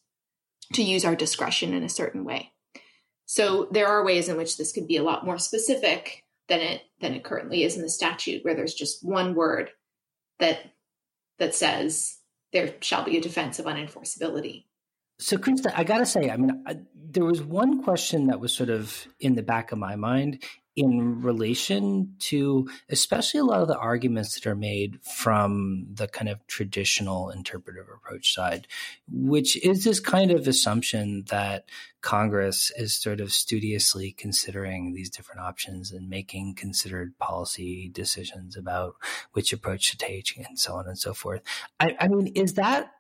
to 0.72 0.82
use 0.82 1.04
our 1.04 1.16
discretion 1.16 1.74
in 1.74 1.82
a 1.82 1.88
certain 1.88 2.24
way 2.24 2.50
so 3.26 3.68
there 3.70 3.88
are 3.88 4.04
ways 4.04 4.28
in 4.28 4.36
which 4.36 4.56
this 4.56 4.72
could 4.72 4.86
be 4.86 4.96
a 4.96 5.02
lot 5.02 5.24
more 5.24 5.38
specific 5.38 6.24
than 6.48 6.60
it 6.60 6.82
than 7.00 7.14
it 7.14 7.24
currently 7.24 7.62
is 7.62 7.76
in 7.76 7.82
the 7.82 7.88
statute, 7.88 8.44
where 8.44 8.54
there's 8.54 8.74
just 8.74 9.04
one 9.04 9.34
word 9.34 9.70
that 10.38 10.58
that 11.38 11.54
says 11.54 12.18
there 12.52 12.74
shall 12.80 13.04
be 13.04 13.16
a 13.16 13.22
defense 13.22 13.58
of 13.58 13.66
unenforceability. 13.66 14.66
So, 15.18 15.36
Christa, 15.36 15.72
I 15.74 15.84
got 15.84 15.98
to 15.98 16.06
say, 16.06 16.30
I 16.30 16.36
mean, 16.36 16.64
I, 16.66 16.78
there 16.94 17.24
was 17.24 17.42
one 17.42 17.82
question 17.82 18.26
that 18.26 18.40
was 18.40 18.52
sort 18.52 18.70
of 18.70 19.06
in 19.20 19.34
the 19.34 19.42
back 19.42 19.72
of 19.72 19.78
my 19.78 19.96
mind 19.96 20.42
in 20.76 21.22
relation 21.22 22.14
to 22.18 22.68
especially 22.88 23.38
a 23.38 23.44
lot 23.44 23.60
of 23.60 23.68
the 23.68 23.78
arguments 23.78 24.34
that 24.34 24.46
are 24.46 24.56
made 24.56 24.98
from 25.02 25.86
the 25.92 26.08
kind 26.08 26.28
of 26.28 26.44
traditional 26.48 27.30
interpretive 27.30 27.86
approach 27.94 28.34
side, 28.34 28.66
which 29.08 29.56
is 29.64 29.84
this 29.84 30.00
kind 30.00 30.32
of 30.32 30.48
assumption 30.48 31.24
that 31.28 31.68
Congress 32.00 32.72
is 32.76 32.92
sort 32.92 33.20
of 33.20 33.32
studiously 33.32 34.10
considering 34.10 34.92
these 34.92 35.10
different 35.10 35.40
options 35.40 35.92
and 35.92 36.08
making 36.10 36.54
considered 36.56 37.16
policy 37.18 37.88
decisions 37.88 38.56
about 38.56 38.96
which 39.32 39.52
approach 39.52 39.92
to 39.92 39.96
take 39.96 40.36
and 40.36 40.58
so 40.58 40.74
on 40.74 40.88
and 40.88 40.98
so 40.98 41.14
forth. 41.14 41.42
I, 41.78 41.96
I 42.00 42.08
mean, 42.08 42.26
is 42.34 42.54
that 42.54 42.90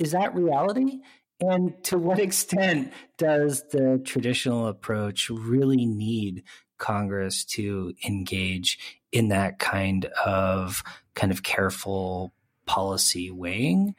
is 0.00 0.12
that 0.12 0.34
reality? 0.34 1.00
And 1.40 1.82
to 1.84 1.98
what 1.98 2.18
extent 2.28 2.92
does 3.18 3.62
the 3.70 4.00
traditional 4.04 4.66
approach 4.66 5.30
really 5.30 5.86
need 5.86 6.42
Congress 6.78 7.44
to 7.44 7.94
engage 8.04 8.78
in 9.12 9.28
that 9.28 9.58
kind 9.58 10.06
of 10.26 10.82
kind 11.14 11.30
of 11.30 11.42
careful 11.42 12.32
policy 12.66 13.30
weighing? 13.30 13.94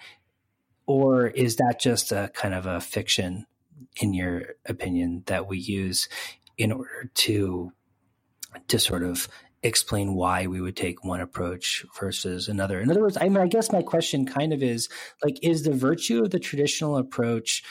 Or 0.87 1.27
is 1.27 1.57
that 1.57 1.79
just 1.79 2.11
a 2.11 2.31
kind 2.33 2.53
of 2.53 2.65
a 2.65 2.81
fiction, 2.81 3.45
in 4.01 4.13
your 4.13 4.55
opinion, 4.65 5.23
that 5.27 5.47
we 5.47 5.59
use 5.59 6.09
in 6.57 6.71
order 6.71 7.09
to 7.13 7.71
to 8.67 8.79
sort 8.79 9.03
of 9.03 9.29
explain 9.63 10.15
why 10.15 10.47
we 10.47 10.61
would 10.61 10.75
take 10.75 11.03
one 11.03 11.21
approach 11.21 11.85
versus 11.99 12.47
another. 12.47 12.79
In 12.79 12.89
other 12.89 13.01
words, 13.01 13.17
I 13.19 13.29
mean, 13.29 13.37
I 13.37 13.47
guess 13.47 13.71
my 13.71 13.81
question 13.81 14.25
kind 14.25 14.53
of 14.53 14.63
is 14.63 14.89
like, 15.23 15.37
is 15.43 15.63
the 15.63 15.73
virtue 15.73 16.23
of 16.23 16.31
the 16.31 16.39
traditional 16.39 16.97
approach 16.97 17.63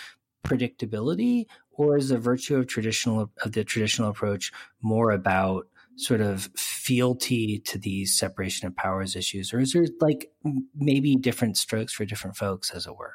predictability, 0.47 1.47
or 1.73 1.97
is 1.97 2.11
the 2.11 2.19
virtue 2.19 2.57
of 2.57 2.67
traditional 2.67 3.31
of 3.43 3.53
the 3.53 3.65
traditional 3.65 4.11
approach 4.11 4.53
more 4.83 5.11
about 5.11 5.67
sort 5.97 6.21
of 6.21 6.49
fealty 6.57 7.59
to 7.59 7.79
these 7.79 8.17
separation 8.17 8.67
of 8.67 8.77
powers 8.77 9.17
issues, 9.17 9.53
or 9.53 9.61
is 9.61 9.73
there 9.73 9.87
like 10.01 10.31
maybe 10.75 11.17
different 11.17 11.57
strokes 11.57 11.93
for 11.93 12.05
different 12.05 12.37
folks, 12.37 12.71
as 12.71 12.87
it 12.87 12.97
were? 12.97 13.15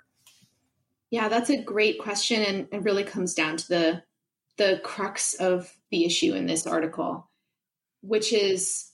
Yeah, 1.09 1.29
that's 1.29 1.49
a 1.49 1.61
great 1.61 1.99
question, 1.99 2.43
and 2.43 2.67
it 2.71 2.83
really 2.83 3.03
comes 3.03 3.33
down 3.33 3.57
to 3.57 3.67
the 3.67 4.03
the 4.57 4.79
crux 4.83 5.33
of 5.35 5.73
the 5.91 6.05
issue 6.05 6.33
in 6.33 6.45
this 6.45 6.65
article 6.67 7.29
which 8.06 8.34
is 8.34 8.91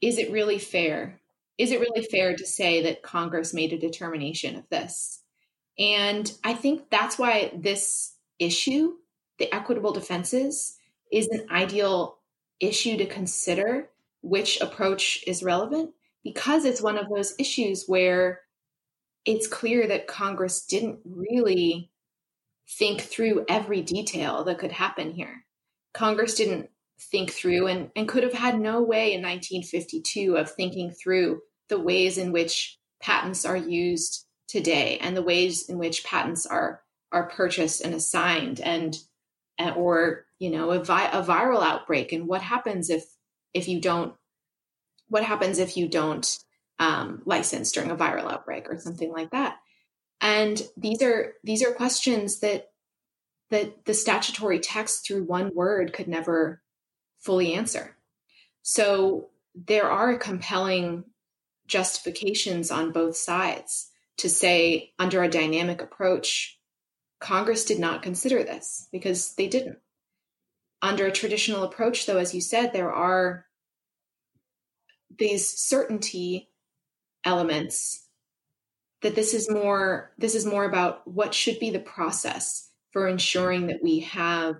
is 0.00 0.18
it 0.18 0.30
really 0.30 0.58
fair? 0.58 1.20
Is 1.56 1.72
it 1.72 1.80
really 1.80 2.06
fair 2.06 2.36
to 2.36 2.46
say 2.46 2.82
that 2.82 3.02
Congress 3.02 3.52
made 3.52 3.72
a 3.72 3.78
determination 3.78 4.56
of 4.56 4.68
this? 4.68 5.22
And 5.78 6.30
I 6.44 6.54
think 6.54 6.90
that's 6.90 7.18
why 7.18 7.52
this 7.54 8.14
issue, 8.38 8.94
the 9.38 9.52
equitable 9.52 9.92
defenses, 9.92 10.76
is 11.10 11.26
an 11.28 11.46
ideal 11.50 12.18
issue 12.60 12.96
to 12.98 13.06
consider 13.06 13.88
which 14.22 14.60
approach 14.60 15.22
is 15.26 15.42
relevant 15.42 15.90
because 16.22 16.64
it's 16.64 16.82
one 16.82 16.98
of 16.98 17.08
those 17.08 17.34
issues 17.38 17.84
where 17.86 18.40
it's 19.24 19.46
clear 19.46 19.86
that 19.86 20.06
Congress 20.06 20.64
didn't 20.64 21.00
really 21.04 21.90
think 22.68 23.00
through 23.00 23.44
every 23.48 23.80
detail 23.82 24.44
that 24.44 24.58
could 24.58 24.72
happen 24.72 25.12
here. 25.12 25.44
Congress 25.92 26.34
didn't 26.34 26.70
think 27.00 27.30
through 27.30 27.66
and, 27.66 27.90
and 27.94 28.08
could 28.08 28.22
have 28.22 28.32
had 28.32 28.58
no 28.58 28.82
way 28.82 29.12
in 29.12 29.22
1952 29.22 30.36
of 30.36 30.50
thinking 30.50 30.90
through 30.90 31.40
the 31.68 31.78
ways 31.78 32.18
in 32.18 32.32
which 32.32 32.78
patents 33.00 33.44
are 33.44 33.56
used 33.56 34.26
today 34.48 34.98
and 34.98 35.16
the 35.16 35.22
ways 35.22 35.68
in 35.68 35.78
which 35.78 36.04
patents 36.04 36.46
are 36.46 36.82
are 37.10 37.28
purchased 37.28 37.80
and 37.80 37.94
assigned 37.94 38.60
and 38.60 38.96
or 39.76 40.26
you 40.38 40.50
know 40.50 40.70
a, 40.70 40.82
vi- 40.82 41.10
a 41.10 41.22
viral 41.22 41.62
outbreak. 41.62 42.12
And 42.12 42.26
what 42.26 42.42
happens 42.42 42.90
if 42.90 43.04
if 43.54 43.68
you 43.68 43.80
don't 43.80 44.14
what 45.08 45.24
happens 45.24 45.58
if 45.58 45.76
you 45.76 45.88
don't 45.88 46.38
um, 46.78 47.22
license 47.24 47.72
during 47.72 47.90
a 47.90 47.96
viral 47.96 48.30
outbreak 48.30 48.68
or 48.68 48.78
something 48.78 49.10
like 49.10 49.30
that? 49.30 49.56
And 50.20 50.60
these 50.76 51.02
are 51.02 51.34
these 51.44 51.64
are 51.64 51.72
questions 51.72 52.40
that 52.40 52.70
that 53.50 53.84
the 53.86 53.94
statutory 53.94 54.60
text 54.60 55.06
through 55.06 55.24
one 55.24 55.50
word 55.54 55.92
could 55.92 56.08
never 56.08 56.60
fully 57.18 57.54
answer. 57.54 57.96
So 58.62 59.30
there 59.54 59.90
are 59.90 60.16
compelling 60.16 61.04
justifications 61.66 62.70
on 62.70 62.92
both 62.92 63.16
sides 63.16 63.90
to 64.18 64.28
say, 64.28 64.92
under 64.98 65.22
a 65.22 65.30
dynamic 65.30 65.80
approach, 65.80 66.58
Congress 67.20 67.64
did 67.64 67.78
not 67.78 68.02
consider 68.02 68.42
this 68.42 68.88
because 68.92 69.34
they 69.34 69.48
didn't. 69.48 69.78
Under 70.82 71.06
a 71.06 71.12
traditional 71.12 71.64
approach, 71.64 72.06
though, 72.06 72.18
as 72.18 72.34
you 72.34 72.40
said, 72.40 72.72
there 72.72 72.92
are 72.92 73.46
these 75.18 75.48
certainty 75.48 76.50
elements 77.24 78.06
that 79.02 79.14
this 79.14 79.34
is 79.34 79.50
more 79.50 80.12
this 80.18 80.34
is 80.34 80.46
more 80.46 80.64
about 80.64 81.06
what 81.06 81.34
should 81.34 81.58
be 81.58 81.70
the 81.70 81.78
process 81.78 82.70
for 82.92 83.08
ensuring 83.08 83.66
that 83.68 83.82
we 83.82 84.00
have 84.00 84.56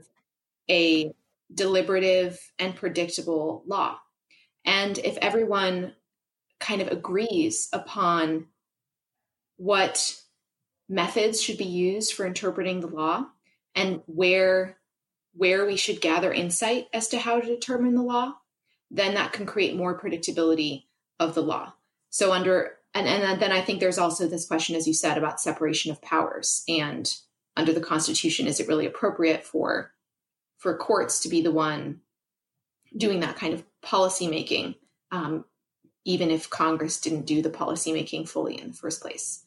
a 0.70 1.12
deliberative 1.53 2.38
and 2.59 2.76
predictable 2.76 3.62
law. 3.66 3.99
And 4.64 4.99
if 4.99 5.16
everyone 5.18 5.94
kind 6.61 6.82
of 6.82 6.88
agrees 6.88 7.68
upon 7.72 8.46
what 9.57 10.16
methods 10.88 11.40
should 11.40 11.59
be 11.59 11.64
used 11.64 12.12
for 12.12 12.26
interpreting 12.26 12.80
the 12.80 12.86
law 12.86 13.26
and 13.74 14.03
where 14.07 14.78
where 15.34 15.66
we 15.66 15.76
should 15.76 16.01
gather 16.01 16.32
insight 16.32 16.88
as 16.92 17.09
to 17.09 17.18
how 17.18 17.38
to 17.38 17.46
determine 17.46 17.94
the 17.94 18.03
law, 18.03 18.34
then 18.90 19.14
that 19.14 19.32
can 19.32 19.46
create 19.46 19.76
more 19.76 19.99
predictability 19.99 20.84
of 21.20 21.34
the 21.34 21.42
law. 21.42 21.72
So 22.11 22.32
under 22.32 22.78
and, 22.94 23.07
and 23.07 23.40
then 23.40 23.53
I 23.53 23.61
think 23.61 23.80
there's 23.80 23.99
also 23.99 24.26
this 24.26 24.46
question, 24.46 24.74
as 24.74 24.86
you 24.86 24.94
said, 24.94 25.18
about 25.18 25.40
separation 25.40 25.92
of 25.92 26.03
powers. 26.03 26.64
And 26.68 27.12
under 27.57 27.72
the 27.72 27.80
Constitution, 27.80 28.46
is 28.46 28.61
it 28.61 28.66
really 28.66 28.86
appropriate 28.86 29.44
for 29.44 29.92
for 30.59 30.76
courts 30.76 31.20
to 31.20 31.28
be 31.28 31.40
the 31.42 31.52
one 31.52 32.00
doing 32.96 33.20
that 33.20 33.36
kind 33.36 33.54
of 33.54 33.64
policy 33.80 34.28
making, 34.28 34.74
um, 35.11 35.44
even 36.04 36.30
if 36.30 36.50
Congress 36.50 37.00
didn't 37.00 37.26
do 37.26 37.42
the 37.42 37.50
policy 37.50 37.92
making 37.92 38.26
fully 38.26 38.61
in 38.61 38.68
the 38.68 38.74
first 38.74 39.00
place? 39.00 39.44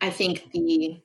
I 0.00 0.10
think 0.10 0.50
the 0.52 1.00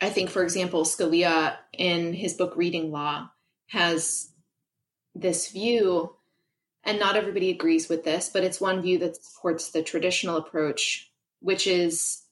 I 0.00 0.10
think, 0.10 0.28
for 0.28 0.42
example, 0.42 0.84
Scalia 0.84 1.56
in 1.72 2.12
his 2.12 2.34
book 2.34 2.54
Reading 2.54 2.90
Law 2.90 3.30
has 3.68 4.30
this 5.14 5.50
view, 5.50 6.14
and 6.84 6.98
not 6.98 7.16
everybody 7.16 7.50
agrees 7.50 7.88
with 7.88 8.04
this, 8.04 8.28
but 8.28 8.44
it's 8.44 8.60
one 8.60 8.82
view 8.82 8.98
that 8.98 9.16
supports 9.16 9.70
the 9.70 9.82
traditional 9.82 10.36
approach, 10.36 11.10
which 11.40 11.66
is 11.66 12.22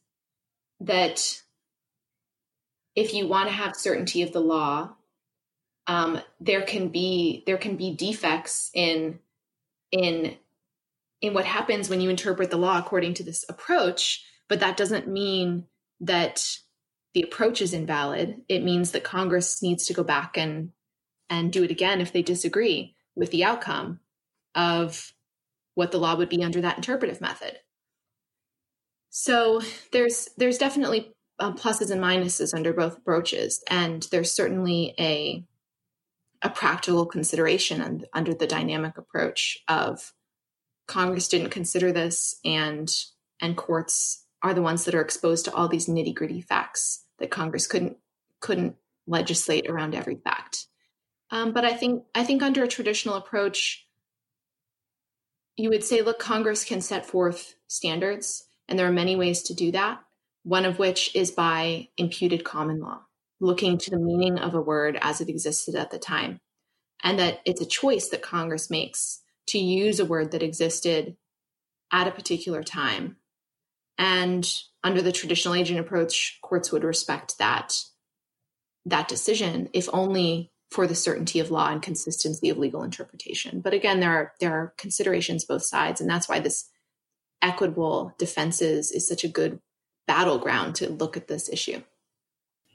that 0.81 1.41
if 2.95 3.15
you 3.15 3.27
want 3.27 3.49
to 3.49 3.55
have 3.55 3.75
certainty 3.75 4.23
of 4.23 4.33
the 4.33 4.41
law, 4.41 4.95
um, 5.87 6.21
there 6.41 6.63
can 6.63 6.89
be 6.89 7.43
there 7.47 7.59
can 7.59 7.77
be 7.77 7.95
defects 7.95 8.71
in 8.75 9.19
in 9.93 10.37
in 11.21 11.35
what 11.35 11.45
happens 11.45 11.89
when 11.89 12.01
you 12.01 12.11
interpret 12.11 12.51
the 12.51 12.57
law 12.57 12.79
according 12.79 13.15
to 13.15 13.23
this 13.23 13.45
approach, 13.49 14.25
but 14.49 14.61
that 14.61 14.77
doesn't 14.77 15.09
mean 15.09 15.67
that 16.01 16.59
the 17.15 17.23
approach 17.23 17.63
is 17.63 17.73
invalid, 17.73 18.43
it 18.49 18.65
means 18.65 18.91
that 18.91 19.05
Congress 19.05 19.63
needs 19.63 19.87
to 19.87 19.95
go 19.95 20.05
back 20.05 20.37
and 20.37 20.73
and 21.31 21.53
do 21.53 21.63
it 21.63 21.71
again 21.71 22.01
if 22.01 22.13
they 22.13 22.23
disagree 22.23 22.95
with 23.15 23.31
the 23.31 23.45
outcome 23.45 24.01
of 24.55 25.13
what 25.75 25.91
the 25.91 25.99
law 25.99 26.17
would 26.17 26.29
be 26.29 26.43
under 26.43 26.61
that 26.61 26.77
interpretive 26.77 27.21
method. 27.21 27.59
So 29.11 29.61
there's 29.93 30.29
there's 30.37 30.59
definitely 30.59 31.13
uh, 31.39 31.53
pluses 31.53 31.91
and 31.91 32.03
minuses 32.03 32.55
under 32.55 32.73
both 32.73 32.99
approaches, 32.99 33.63
and 33.69 34.03
there's 34.11 34.33
certainly 34.33 34.95
a 34.99 35.45
a 36.45 36.51
practical 36.51 37.07
consideration 37.07 37.81
and, 37.81 38.07
under 38.13 38.35
the 38.35 38.47
dynamic 38.47 38.99
approach 38.99 39.59
of 39.67 40.13
Congress 40.87 41.29
didn't 41.29 41.51
consider 41.51 41.91
this, 41.91 42.39
and 42.45 42.89
and 43.41 43.57
courts 43.57 44.25
are 44.43 44.55
the 44.55 44.63
ones 44.63 44.85
that 44.85 44.95
are 44.95 45.01
exposed 45.01 45.47
to 45.47 45.55
all 45.55 45.67
these 45.67 45.87
nitty 45.87 46.15
gritty 46.15 46.43
facts 46.43 47.05
that 47.19 47.31
Congress 47.31 47.67
couldn't 47.67 47.97
couldn't 48.41 48.77
legislate 49.07 49.69
around 49.69 49.95
every 49.95 50.17
fact. 50.17 50.67
Um, 51.31 51.53
but 51.53 51.65
I 51.65 51.73
think 51.73 52.05
I 52.15 52.25
think 52.25 52.43
under 52.43 52.63
a 52.63 52.69
traditional 52.69 53.15
approach, 53.15 53.87
you 55.57 55.71
would 55.71 55.83
say, 55.83 56.03
look, 56.03 56.19
Congress 56.19 56.65
can 56.65 56.83
set 56.83 57.07
forth 57.07 57.55
standards, 57.67 58.45
and 58.69 58.79
there 58.79 58.87
are 58.87 58.93
many 58.93 59.17
ways 59.17 59.43
to 59.45 59.55
do 59.55 59.73
that. 59.73 60.01
One 60.43 60.67
of 60.67 60.79
which 60.79 61.17
is 61.17 61.31
by 61.31 61.89
imputed 61.97 62.45
common 62.45 62.81
law, 62.81 63.01
looking 63.41 63.79
to 63.79 63.91
the 63.91 63.99
meaning 63.99 64.39
of 64.39 64.55
a 64.55 64.61
word 64.61 64.99
as 65.01 65.21
it 65.21 65.29
existed 65.29 65.75
at 65.75 65.91
the 65.91 65.99
time, 65.99 66.41
and 67.03 67.19
that 67.19 67.41
it's 67.45 67.61
a 67.61 67.67
choice 67.67 68.09
that 68.09 68.23
Congress 68.23 68.71
makes 68.71 69.21
to 69.49 69.59
use 69.59 70.01
a 70.01 70.05
word 70.05 70.31
that 70.31 70.43
existed 70.43 71.17
at 71.93 72.09
a 72.09 72.13
particular 72.13 72.63
time 72.63 73.17
and 73.99 74.51
under 74.83 75.01
the 75.03 75.13
traditional 75.13 75.55
agent 75.55 75.81
approach, 75.81 76.39
courts 76.43 76.73
would 76.73 76.85
respect 76.85 77.39
that 77.39 77.75
that 78.87 79.09
decision, 79.09 79.71
if 79.73 79.89
only 79.93 80.53
for 80.71 80.87
the 80.87 80.95
certainty 80.95 81.39
of 81.41 81.51
law 81.51 81.71
and 81.71 81.81
consistency 81.81 82.51
of 82.51 82.59
legal 82.59 82.83
interpretation. 82.83 83.61
But 83.61 83.73
again, 83.73 84.01
there 84.01 84.11
are 84.11 84.33
there 84.41 84.53
are 84.53 84.75
considerations 84.77 85.45
both 85.45 85.63
sides, 85.63 86.01
and 86.01 86.11
that's 86.11 86.29
why 86.29 86.41
this 86.41 86.69
equitable 87.41 88.15
defenses 88.19 88.91
is 88.91 89.09
such 89.09 89.25
a 89.25 89.29
good 89.29 89.61
battleground 90.07 90.75
to 90.77 90.91
look 90.91 91.17
at 91.17 91.29
this 91.29 91.49
issue. 91.49 91.83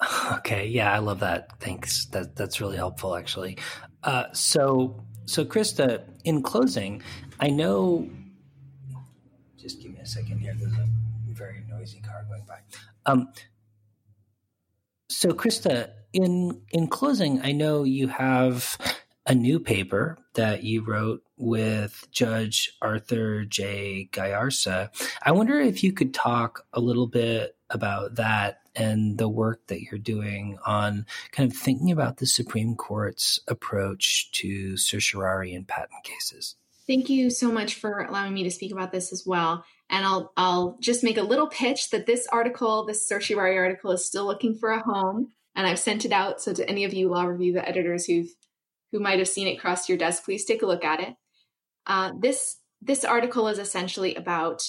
Okay, 0.37 0.67
yeah, 0.67 0.93
I 0.93 0.99
love 0.99 1.19
that. 1.19 1.59
Thanks. 1.59 2.05
That 2.07 2.35
that's 2.35 2.61
really 2.61 2.77
helpful, 2.77 3.15
actually. 3.15 3.57
Uh, 4.03 4.25
so, 4.31 5.03
so 5.25 5.43
Christa, 5.43 6.03
in 6.23 6.41
closing, 6.41 7.01
I 7.39 7.49
know. 7.49 8.09
Just 9.57 9.81
give 9.81 9.91
me 9.91 9.99
a 9.99 10.05
second 10.05 10.39
here. 10.39 10.55
There's 10.57 10.73
a 10.73 10.87
very 11.31 11.63
noisy 11.69 11.99
car 11.99 12.25
going 12.29 12.43
by. 12.47 12.59
Um, 13.05 13.29
so, 15.09 15.31
Christa, 15.31 15.91
in 16.13 16.61
in 16.71 16.87
closing, 16.87 17.41
I 17.41 17.51
know 17.51 17.83
you 17.83 18.07
have 18.07 18.77
a 19.25 19.35
new 19.35 19.59
paper 19.59 20.17
that 20.35 20.63
you 20.63 20.83
wrote 20.83 21.21
with 21.37 22.07
Judge 22.11 22.71
Arthur 22.81 23.45
J. 23.45 24.09
Gajarsa. 24.11 24.89
I 25.21 25.31
wonder 25.33 25.59
if 25.59 25.83
you 25.83 25.91
could 25.93 26.13
talk 26.13 26.65
a 26.73 26.79
little 26.79 27.07
bit 27.07 27.55
about 27.69 28.15
that 28.15 28.61
and 28.79 29.17
the 29.17 29.29
work 29.29 29.67
that 29.67 29.81
you're 29.81 29.99
doing 29.99 30.57
on 30.65 31.05
kind 31.31 31.51
of 31.51 31.57
thinking 31.57 31.91
about 31.91 32.17
the 32.17 32.25
Supreme 32.25 32.75
Court's 32.75 33.39
approach 33.47 34.31
to 34.31 34.77
certiorari 34.77 35.53
in 35.53 35.65
patent 35.65 36.03
cases. 36.03 36.55
Thank 36.87 37.09
you 37.09 37.29
so 37.29 37.51
much 37.51 37.75
for 37.75 37.99
allowing 37.99 38.33
me 38.33 38.43
to 38.43 38.51
speak 38.51 38.71
about 38.71 38.91
this 38.91 39.11
as 39.11 39.23
well. 39.25 39.63
And 39.91 40.05
I'll 40.05 40.31
I'll 40.37 40.77
just 40.79 41.03
make 41.03 41.17
a 41.17 41.23
little 41.23 41.47
pitch 41.47 41.89
that 41.89 42.05
this 42.05 42.27
article, 42.31 42.85
this 42.85 43.07
certiorari 43.07 43.57
article, 43.57 43.91
is 43.91 44.05
still 44.05 44.25
looking 44.25 44.55
for 44.55 44.71
a 44.71 44.81
home, 44.81 45.31
and 45.55 45.67
I've 45.67 45.77
sent 45.77 46.05
it 46.05 46.11
out. 46.11 46.41
So 46.41 46.53
to 46.53 46.67
any 46.67 46.85
of 46.85 46.93
you 46.93 47.09
law 47.09 47.25
review 47.25 47.53
the 47.53 47.67
editors 47.67 48.05
who've 48.05 48.29
who 48.91 48.99
might 48.99 49.19
have 49.19 49.27
seen 49.27 49.47
it 49.47 49.59
cross 49.59 49.87
your 49.87 49.97
desk, 49.97 50.23
please 50.23 50.45
take 50.45 50.63
a 50.63 50.65
look 50.65 50.83
at 50.83 50.99
it. 51.01 51.15
Uh, 51.85 52.13
this 52.19 52.57
this 52.81 53.03
article 53.03 53.47
is 53.49 53.59
essentially 53.59 54.15
about 54.15 54.63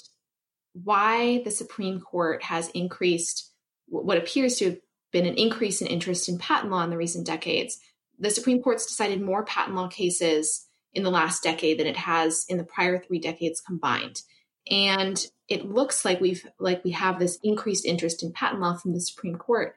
why 0.73 1.43
the 1.45 1.51
Supreme 1.51 2.01
Court 2.01 2.43
has 2.43 2.69
increased 2.71 3.50
what 3.91 4.19
appears 4.19 4.57
to 4.57 4.67
have 4.67 4.79
been 5.13 5.27
an 5.27 5.35
increase 5.35 5.83
in 5.83 5.89
interest 5.89 6.29
in 6.29 6.39
patent 6.39 6.71
law 6.71 6.83
in 6.83 6.91
the 6.91 6.97
recent 6.97 7.27
decades. 7.27 7.79
The 8.19 8.31
Supreme 8.31 8.63
Court's 8.63 8.87
decided 8.87 9.21
more 9.21 9.45
patent 9.45 9.77
law 9.77 9.89
cases 9.89 10.67
in 10.95 11.03
the 11.03 11.11
last 11.11 11.43
decade 11.43 11.79
than 11.79 11.87
it 11.87 11.97
has 11.97 12.45
in 12.49 12.59
the 12.59 12.65
prior 12.65 12.99
three 12.99 13.19
decades 13.19 13.61
combined 13.61 14.23
and 14.71 15.27
it 15.49 15.69
looks 15.69 16.05
like 16.05 16.21
we've 16.21 16.47
like 16.59 16.85
we 16.85 16.93
have 16.93 17.19
this 17.19 17.39
increased 17.43 17.85
interest 17.85 18.23
in 18.23 18.33
patent 18.33 18.61
law 18.61 18.77
from 18.77 18.93
the 18.93 19.01
Supreme 19.01 19.37
Court. 19.37 19.75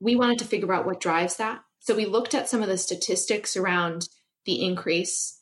We 0.00 0.16
wanted 0.16 0.38
to 0.40 0.44
figure 0.46 0.72
out 0.72 0.86
what 0.86 1.00
drives 1.00 1.36
that. 1.36 1.62
So 1.80 1.94
we 1.94 2.06
looked 2.06 2.34
at 2.34 2.48
some 2.48 2.62
of 2.62 2.68
the 2.68 2.78
statistics 2.78 3.56
around 3.56 4.08
the 4.46 4.64
increase. 4.64 5.40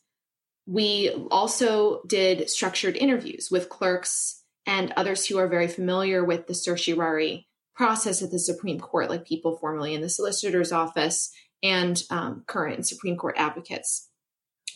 We 0.67 1.11
also 1.31 2.03
did 2.07 2.51
structured 2.51 2.97
interviews 2.97 3.49
with 3.51 3.69
clerks 3.69 4.43
and 4.67 4.93
others 4.93 5.27
who 5.27 5.39
are 5.39 5.49
very 5.49 5.69
familiar 5.69 6.25
with 6.25 6.47
the 6.47 6.55
certiorari 6.55 7.49
process 7.75 8.23
at 8.23 8.31
the 8.31 8.39
Supreme 8.39 8.79
Court, 8.79 9.09
like 9.11 9.27
people 9.27 9.57
formerly 9.57 9.95
in 9.95 10.01
the 10.01 10.09
solicitor's 10.09 10.73
office 10.73 11.33
and 11.63 12.03
um, 12.11 12.45
current 12.47 12.87
Supreme 12.87 13.17
Court 13.17 13.35
advocates. 13.39 14.09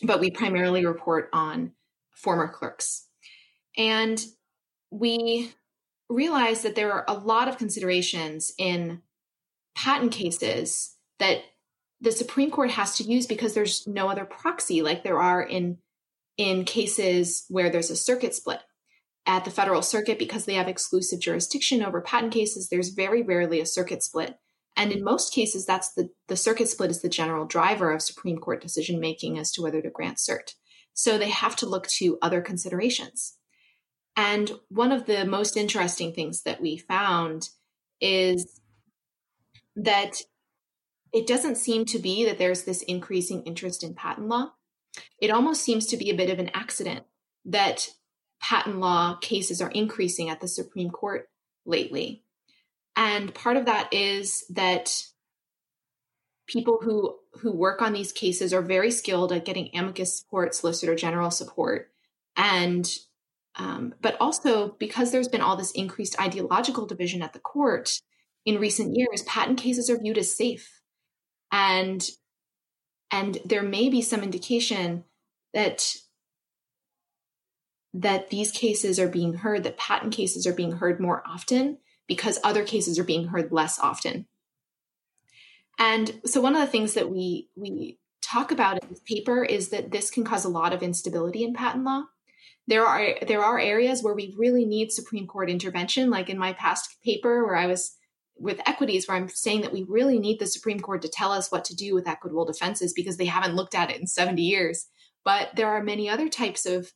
But 0.03 0.19
we 0.19 0.31
primarily 0.31 0.85
report 0.85 1.29
on 1.33 1.73
former 2.11 2.47
clerks. 2.47 3.07
And 3.77 4.23
we 4.91 5.51
realize 6.09 6.61
that 6.61 6.75
there 6.75 6.93
are 6.93 7.05
a 7.07 7.13
lot 7.13 7.47
of 7.47 7.57
considerations 7.57 8.51
in 8.57 9.01
patent 9.75 10.11
cases 10.11 10.95
that 11.19 11.41
the 11.99 12.11
Supreme 12.11 12.51
Court 12.51 12.71
has 12.71 12.97
to 12.97 13.03
use 13.03 13.27
because 13.27 13.53
there's 13.53 13.87
no 13.87 14.09
other 14.09 14.25
proxy 14.25 14.81
like 14.81 15.03
there 15.03 15.19
are 15.19 15.41
in 15.41 15.77
in 16.37 16.65
cases 16.65 17.45
where 17.49 17.71
there's 17.71 17.89
a 17.89 17.95
circuit 17.95 18.35
split. 18.35 18.59
At 19.27 19.43
the 19.43 19.51
federal 19.51 19.81
circuit, 19.81 20.17
because 20.17 20.45
they 20.45 20.53
have 20.53 20.69
exclusive 20.69 21.19
jurisdiction 21.19 21.83
over 21.83 21.99
patent 21.99 22.31
cases, 22.31 22.69
there's 22.69 22.89
very 22.89 23.21
rarely 23.21 23.59
a 23.59 23.65
circuit 23.65 24.01
split. 24.01 24.39
And 24.77 24.91
in 24.91 25.03
most 25.03 25.33
cases, 25.33 25.65
that's 25.65 25.91
the, 25.93 26.09
the 26.27 26.37
circuit 26.37 26.69
split 26.69 26.91
is 26.91 27.01
the 27.01 27.09
general 27.09 27.45
driver 27.45 27.91
of 27.91 28.01
Supreme 28.01 28.37
Court 28.37 28.61
decision 28.61 29.01
making 29.01 29.37
as 29.37 29.51
to 29.51 29.61
whether 29.61 29.81
to 29.81 29.89
grant 29.89 30.17
cert. 30.17 30.53
So 30.93 31.17
they 31.17 31.29
have 31.29 31.57
to 31.57 31.65
look 31.65 31.87
to 31.87 32.17
other 32.21 32.41
considerations. 32.41 33.37
And 34.15 34.51
one 34.69 34.91
of 34.91 35.07
the 35.07 35.25
most 35.25 35.57
interesting 35.57 36.13
things 36.13 36.43
that 36.43 36.61
we 36.61 36.77
found 36.77 37.49
is 37.99 38.61
that 39.75 40.21
it 41.11 41.27
doesn't 41.27 41.55
seem 41.55 41.85
to 41.85 41.99
be 41.99 42.25
that 42.25 42.37
there's 42.37 42.63
this 42.63 42.81
increasing 42.83 43.43
interest 43.43 43.83
in 43.83 43.93
patent 43.93 44.27
law. 44.27 44.53
It 45.19 45.31
almost 45.31 45.63
seems 45.63 45.85
to 45.87 45.97
be 45.97 46.09
a 46.09 46.15
bit 46.15 46.29
of 46.29 46.39
an 46.39 46.51
accident 46.53 47.05
that 47.45 47.89
patent 48.41 48.79
law 48.79 49.17
cases 49.21 49.61
are 49.61 49.71
increasing 49.71 50.29
at 50.29 50.41
the 50.41 50.47
Supreme 50.47 50.89
Court 50.89 51.29
lately. 51.65 52.23
And 52.95 53.33
part 53.33 53.57
of 53.57 53.65
that 53.65 53.93
is 53.93 54.45
that 54.49 55.03
people 56.47 56.79
who 56.81 57.15
who 57.41 57.51
work 57.51 57.81
on 57.81 57.93
these 57.93 58.11
cases 58.11 58.53
are 58.53 58.61
very 58.61 58.89
skilled 58.89 59.31
at 59.31 59.45
getting 59.45 59.69
amicus 59.75 60.17
support, 60.17 60.55
solicitor 60.55 60.95
general 60.95 61.29
support, 61.29 61.91
and 62.35 62.89
um, 63.55 63.93
but 64.01 64.17
also 64.19 64.75
because 64.79 65.11
there's 65.11 65.27
been 65.27 65.41
all 65.41 65.55
this 65.55 65.71
increased 65.71 66.19
ideological 66.19 66.85
division 66.85 67.21
at 67.21 67.33
the 67.33 67.39
court 67.39 68.01
in 68.45 68.59
recent 68.59 68.95
years, 68.95 69.23
patent 69.23 69.59
cases 69.59 69.89
are 69.89 69.99
viewed 69.99 70.17
as 70.17 70.35
safe, 70.35 70.81
and 71.51 72.09
and 73.11 73.37
there 73.45 73.63
may 73.63 73.89
be 73.89 74.01
some 74.01 74.23
indication 74.23 75.03
that 75.53 75.95
that 77.93 78.29
these 78.29 78.51
cases 78.51 78.99
are 78.99 79.07
being 79.07 79.33
heard, 79.33 79.63
that 79.63 79.77
patent 79.77 80.13
cases 80.13 80.45
are 80.45 80.53
being 80.53 80.73
heard 80.73 80.99
more 80.99 81.23
often 81.25 81.77
because 82.07 82.39
other 82.43 82.63
cases 82.63 82.97
are 82.97 83.03
being 83.03 83.27
heard 83.27 83.51
less 83.51 83.79
often. 83.79 84.27
And 85.79 86.21
so 86.25 86.41
one 86.41 86.55
of 86.55 86.61
the 86.61 86.67
things 86.67 86.93
that 86.95 87.09
we 87.09 87.49
we 87.55 87.99
talk 88.21 88.51
about 88.51 88.81
in 88.81 88.89
this 88.89 89.01
paper 89.01 89.43
is 89.43 89.69
that 89.69 89.91
this 89.91 90.09
can 90.09 90.23
cause 90.23 90.43
a 90.43 90.49
lot 90.49 90.73
of 90.73 90.83
instability 90.83 91.43
in 91.43 91.53
patent 91.53 91.83
law. 91.83 92.03
There 92.67 92.85
are 92.85 93.15
there 93.25 93.43
are 93.43 93.59
areas 93.59 94.03
where 94.03 94.15
we 94.15 94.35
really 94.37 94.65
need 94.65 94.91
Supreme 94.91 95.27
Court 95.27 95.49
intervention, 95.49 96.09
like 96.09 96.29
in 96.29 96.37
my 96.37 96.53
past 96.53 96.97
paper 97.03 97.45
where 97.45 97.55
I 97.55 97.67
was 97.67 97.95
with 98.39 98.61
equities, 98.67 99.07
where 99.07 99.17
I'm 99.17 99.29
saying 99.29 99.61
that 99.61 99.73
we 99.73 99.85
really 99.87 100.19
need 100.19 100.39
the 100.39 100.47
Supreme 100.47 100.79
Court 100.79 101.01
to 101.03 101.09
tell 101.09 101.31
us 101.31 101.51
what 101.51 101.65
to 101.65 101.75
do 101.75 101.93
with 101.95 102.07
equitable 102.07 102.45
defenses 102.45 102.93
because 102.93 103.17
they 103.17 103.25
haven't 103.25 103.55
looked 103.55 103.73
at 103.73 103.89
it 103.89 103.99
in 103.99 104.07
70 104.07 104.41
years. 104.41 104.87
But 105.23 105.55
there 105.55 105.69
are 105.69 105.83
many 105.83 106.09
other 106.09 106.29
types 106.29 106.65
of 106.65 106.91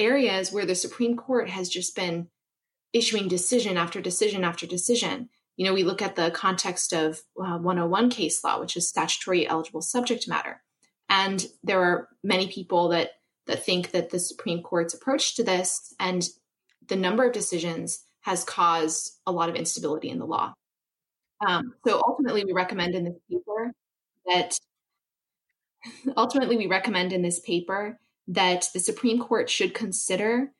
areas 0.00 0.52
where 0.52 0.66
the 0.66 0.74
Supreme 0.74 1.16
Court 1.16 1.48
has 1.48 1.68
just 1.68 1.94
been 1.94 2.28
issuing 2.92 3.28
decision 3.28 3.76
after 3.76 4.00
decision 4.00 4.42
after 4.42 4.66
decision. 4.66 5.28
You 5.56 5.66
know, 5.66 5.74
we 5.74 5.84
look 5.84 6.02
at 6.02 6.16
the 6.16 6.30
context 6.30 6.92
of 6.92 7.20
uh, 7.38 7.58
101 7.58 8.10
case 8.10 8.42
law, 8.42 8.58
which 8.58 8.76
is 8.76 8.88
statutory 8.88 9.46
eligible 9.46 9.82
subject 9.82 10.26
matter. 10.26 10.62
And 11.08 11.46
there 11.62 11.82
are 11.82 12.08
many 12.24 12.48
people 12.48 12.88
that 12.88 13.10
that 13.46 13.64
think 13.64 13.90
that 13.90 14.10
the 14.10 14.18
Supreme 14.18 14.62
Court's 14.62 14.94
approach 14.94 15.34
to 15.36 15.42
this 15.42 15.92
and 15.98 16.28
the 16.86 16.96
number 16.96 17.24
of 17.24 17.32
decisions 17.32 18.04
has 18.20 18.44
caused 18.44 19.18
a 19.26 19.32
lot 19.32 19.48
of 19.48 19.56
instability 19.56 20.08
in 20.08 20.18
the 20.18 20.26
law. 20.26 20.52
Um, 21.46 21.74
so 21.86 22.00
ultimately, 22.06 22.44
we 22.44 22.52
recommend 22.52 22.94
in 22.94 23.04
this 23.04 23.16
paper 23.30 23.72
that 24.26 24.58
ultimately 26.16 26.56
we 26.56 26.66
recommend 26.66 27.12
in 27.12 27.22
this 27.22 27.40
paper 27.40 27.98
that 28.30 28.68
the 28.72 28.80
Supreme 28.80 29.18
Court 29.18 29.50
should 29.50 29.74
consider 29.74 30.52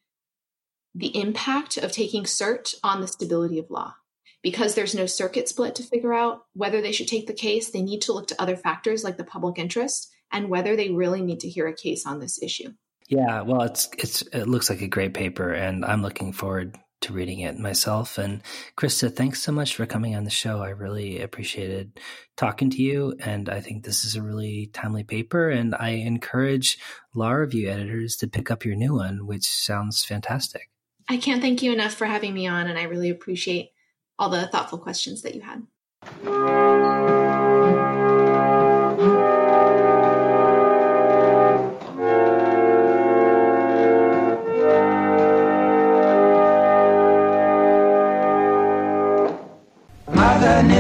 the 0.94 1.16
impact 1.16 1.76
of 1.76 1.92
taking 1.92 2.24
cert 2.24 2.74
on 2.82 3.00
the 3.00 3.06
stability 3.06 3.58
of 3.58 3.70
law. 3.70 3.94
Because 4.42 4.74
there's 4.74 4.94
no 4.94 5.06
circuit 5.06 5.48
split 5.48 5.74
to 5.76 5.82
figure 5.82 6.14
out 6.14 6.42
whether 6.54 6.80
they 6.80 6.92
should 6.92 7.06
take 7.08 7.26
the 7.26 7.32
case, 7.32 7.70
they 7.70 7.82
need 7.82 8.00
to 8.02 8.12
look 8.12 8.26
to 8.28 8.42
other 8.42 8.56
factors 8.56 9.04
like 9.04 9.18
the 9.18 9.24
public 9.24 9.58
interest 9.58 10.10
and 10.32 10.48
whether 10.48 10.74
they 10.74 10.90
really 10.90 11.20
need 11.20 11.40
to 11.40 11.48
hear 11.48 11.68
a 11.68 11.74
case 11.74 12.06
on 12.06 12.18
this 12.18 12.42
issue. 12.42 12.72
Yeah, 13.08 13.42
well, 13.42 13.62
it's 13.62 13.88
it's 13.98 14.22
it 14.22 14.46
looks 14.46 14.70
like 14.70 14.82
a 14.82 14.88
great 14.88 15.14
paper, 15.14 15.52
and 15.52 15.84
I'm 15.84 16.00
looking 16.00 16.32
forward 16.32 16.78
to 17.02 17.12
reading 17.12 17.40
it 17.40 17.58
myself. 17.58 18.18
And 18.18 18.42
Christa, 18.76 19.14
thanks 19.14 19.42
so 19.42 19.52
much 19.52 19.74
for 19.74 19.86
coming 19.86 20.14
on 20.14 20.24
the 20.24 20.30
show. 20.30 20.62
I 20.62 20.70
really 20.70 21.20
appreciated 21.20 21.98
talking 22.36 22.70
to 22.70 22.82
you. 22.82 23.14
And 23.20 23.48
I 23.48 23.60
think 23.60 23.84
this 23.84 24.04
is 24.04 24.16
a 24.16 24.22
really 24.22 24.70
timely 24.72 25.04
paper. 25.04 25.50
And 25.50 25.74
I 25.74 25.90
encourage 25.90 26.78
law 27.14 27.30
review 27.30 27.68
editors 27.68 28.16
to 28.16 28.28
pick 28.28 28.50
up 28.50 28.64
your 28.64 28.76
new 28.76 28.94
one, 28.94 29.26
which 29.26 29.48
sounds 29.48 30.04
fantastic. 30.04 30.70
I 31.08 31.16
can't 31.16 31.42
thank 31.42 31.62
you 31.62 31.72
enough 31.72 31.94
for 31.94 32.06
having 32.06 32.34
me 32.34 32.46
on. 32.46 32.66
And 32.66 32.78
I 32.78 32.84
really 32.84 33.10
appreciate 33.10 33.70
all 34.18 34.28
the 34.28 34.46
thoughtful 34.46 34.78
questions 34.78 35.22
that 35.22 35.34
you 35.34 35.40
had. 35.40 37.19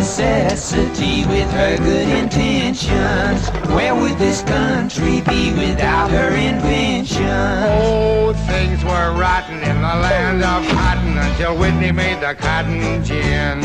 Necessity 0.00 1.26
with 1.26 1.50
her 1.52 1.76
good 1.76 2.08
intentions. 2.08 3.50
Where 3.68 3.94
would 3.94 4.16
this 4.16 4.40
country 4.42 5.20
be 5.20 5.52
without 5.52 6.10
her 6.10 6.30
invention? 6.34 7.26
Oh, 7.26 8.32
things 8.46 8.82
were 8.82 9.12
rotten 9.20 9.58
in 9.58 9.76
the 9.76 9.96
land 10.06 10.42
of 10.42 10.66
cotton 10.72 11.18
until 11.18 11.54
Whitney 11.58 11.92
made 11.92 12.22
the 12.22 12.34
cotton 12.34 13.04
gin. 13.04 13.60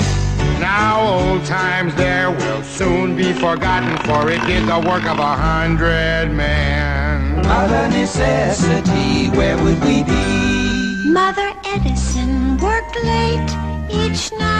Now 0.60 1.08
old 1.08 1.46
times 1.46 1.96
there 1.96 2.32
will 2.32 2.64
soon 2.64 3.16
be 3.16 3.32
forgotten, 3.32 3.96
for 4.06 4.30
it 4.30 4.42
did 4.46 4.68
the 4.68 4.80
work 4.90 5.06
of 5.06 5.20
a 5.20 5.36
hundred 5.48 6.34
men. 6.34 7.44
Mother 7.44 7.88
necessity, 7.88 9.30
where 9.38 9.56
would 9.64 9.82
we 9.86 10.04
be? 10.04 11.12
Mother 11.14 11.54
Edison 11.64 12.58
worked 12.58 12.98
late 13.06 13.52
each 13.90 14.34
night. 14.34 14.55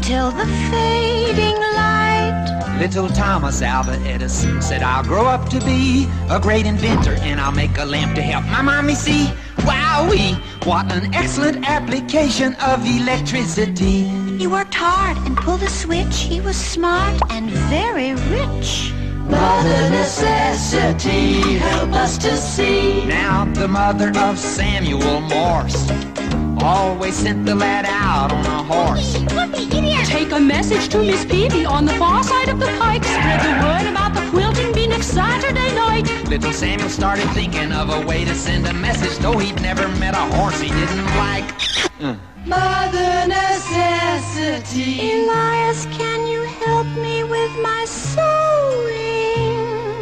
It 0.00 0.10
went 0.10 0.10
well 0.10 0.28
until 0.28 0.30
the 0.30 0.46
fading 0.70 1.56
light. 1.56 2.76
Little 2.78 3.08
Thomas 3.08 3.62
Alva 3.62 3.98
Edison 4.06 4.62
said, 4.62 4.82
I'll 4.82 5.02
grow 5.02 5.26
up 5.26 5.48
to 5.50 5.60
be 5.60 6.06
a 6.30 6.38
great 6.38 6.66
inventor 6.66 7.16
and 7.22 7.40
I'll 7.40 7.52
make 7.52 7.76
a 7.78 7.84
lamp 7.84 8.14
to 8.14 8.22
help 8.22 8.44
my 8.46 8.62
mommy 8.62 8.94
see. 8.94 9.26
Wowee, 9.58 10.36
what 10.64 10.92
an 10.92 11.12
excellent 11.14 11.68
application 11.68 12.54
of 12.60 12.84
electricity. 12.86 14.04
He 14.38 14.46
worked 14.46 14.74
hard 14.74 15.16
and 15.26 15.36
pulled 15.36 15.62
a 15.62 15.70
switch. 15.70 16.20
He 16.20 16.40
was 16.40 16.56
smart 16.56 17.20
and 17.30 17.50
very 17.50 18.14
rich. 18.30 18.92
Mother 19.28 19.90
necessity, 19.90 21.58
help 21.58 21.92
us 21.92 22.16
to 22.18 22.36
see. 22.36 23.04
Now 23.04 23.46
the 23.52 23.68
mother 23.68 24.12
of 24.16 24.38
Samuel 24.38 25.20
Morse 25.20 25.90
always 26.62 27.14
sent 27.14 27.44
the 27.46 27.54
lad 27.54 27.84
out 27.86 28.32
on 28.32 28.46
a 28.46 28.62
horse. 28.62 29.14
Take 30.06 30.32
a 30.32 30.40
message 30.40 30.88
to 30.90 30.98
Miss 30.98 31.24
Peavy 31.24 31.64
on 31.64 31.84
the 31.84 31.94
far 31.94 32.22
side 32.22 32.48
of 32.48 32.58
the 32.58 32.66
pike. 32.78 33.04
Spread 33.04 33.40
the 33.40 33.52
word 33.64 33.86
about 33.90 34.14
the 34.14 34.28
quilting 34.30 34.72
bee 34.72 34.86
next 34.86 35.08
Saturday 35.08 35.74
night. 35.74 36.08
Little 36.28 36.52
Samuel 36.52 36.88
started 36.88 37.28
thinking 37.30 37.72
of 37.72 37.90
a 37.90 38.00
way 38.06 38.24
to 38.24 38.34
send 38.34 38.66
a 38.66 38.72
message, 38.72 39.18
though 39.18 39.38
he'd 39.38 39.60
never 39.60 39.86
met 39.98 40.14
a 40.14 40.26
horse 40.36 40.60
he 40.60 40.68
didn't 40.68 41.06
like. 41.16 41.44
Mother 42.46 43.26
necessity. 43.28 45.00
Elias, 45.12 45.86
can 45.86 46.26
you 46.26 46.42
help 46.64 46.86
me 46.98 47.24
with 47.24 47.52
my 47.62 47.84
sewing? 47.84 48.18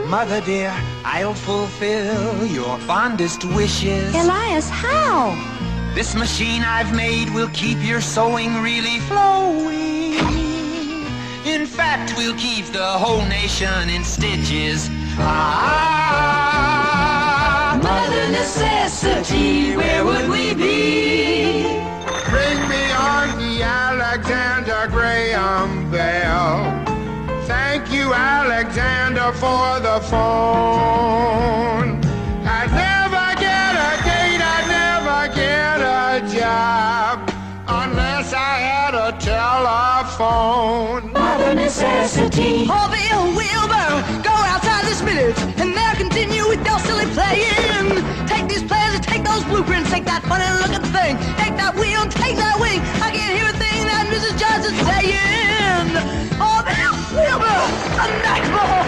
Mother 0.09 0.41
dear, 0.41 0.73
I'll 1.05 1.35
fulfill 1.35 2.47
your 2.47 2.79
fondest 2.81 3.45
wishes. 3.45 4.15
Elias, 4.15 4.69
how? 4.69 5.35
This 5.97 6.15
machine 6.15 6.63
I've 6.63 6.95
made 6.95 7.33
will 7.33 7.49
keep 7.55 7.79
your 7.83 8.03
sewing 8.03 8.61
really 8.61 9.01
flowing. 9.09 10.13
In 11.47 11.65
fact, 11.65 12.13
we'll 12.19 12.37
keep 12.37 12.67
the 12.67 12.85
whole 12.85 13.25
nation 13.25 13.89
in 13.89 14.05
stitches. 14.05 14.91
Ah, 15.19 15.81
Mother 17.83 18.29
Necessity, 18.31 19.75
where 19.75 20.05
would 20.05 20.29
we 20.29 20.53
be? 20.53 21.63
Bring 22.29 22.69
me 22.69 22.93
on 22.93 23.39
the 23.39 23.63
Alexander 23.63 24.89
Graham 24.91 25.91
Bell. 25.91 26.85
Thank 27.47 27.91
you, 27.91 28.13
Alexander, 28.13 29.33
for 29.33 29.81
the 29.81 30.01
phone. 30.11 31.76
Telephone. 40.17 41.13
Mother 41.13 41.55
Necessity. 41.55 42.67
Oh, 42.69 42.89
Bill 42.89 43.37
Wilbur, 43.37 44.23
go 44.23 44.33
outside 44.33 44.85
this 44.87 45.01
village 45.01 45.37
and 45.61 45.75
now 45.75 45.95
continue 45.95 46.49
with 46.49 46.65
your 46.65 46.79
silly 46.81 47.07
playing. 47.13 48.03
Take 48.27 48.49
these 48.49 48.63
plans 48.63 48.95
and 48.97 49.05
take 49.05 49.25
those 49.25 49.45
blueprints, 49.45 49.91
take 49.91 50.05
that 50.05 50.23
funny 50.25 50.49
looking 50.63 50.85
thing, 50.93 51.17
take 51.37 51.57
that 51.57 51.75
wheel 51.77 52.03
and 52.03 52.11
take 52.11 52.37
that 52.37 52.59
wing. 52.59 52.81
I 53.05 53.11
can't 53.13 53.37
hear 53.37 53.49
a 53.49 53.57
thing 53.61 53.85
that 53.93 54.09
Mrs. 54.09 54.37
Johnson's 54.41 54.81
saying. 54.89 55.93
Oh, 56.41 56.65
Bill 56.65 56.97
Wilbur, 57.13 57.61
a 58.01 58.07
nice 58.25 58.49
boy. 58.57 58.87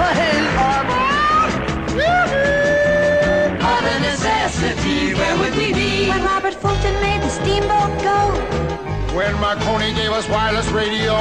Mother 3.60 3.98
Necessity, 4.00 5.14
where 5.14 5.36
would 5.38 5.54
we 5.56 5.72
be? 5.72 6.08
When 6.08 6.24
Robert 6.24 6.54
Fulton 6.54 6.94
made 7.00 7.20
the 7.20 7.28
steamboat 7.28 8.02
go. 8.02 8.57
When 9.14 9.34
Marconi 9.40 9.94
gave 9.94 10.10
us 10.10 10.28
wireless 10.28 10.68
radio. 10.68 11.14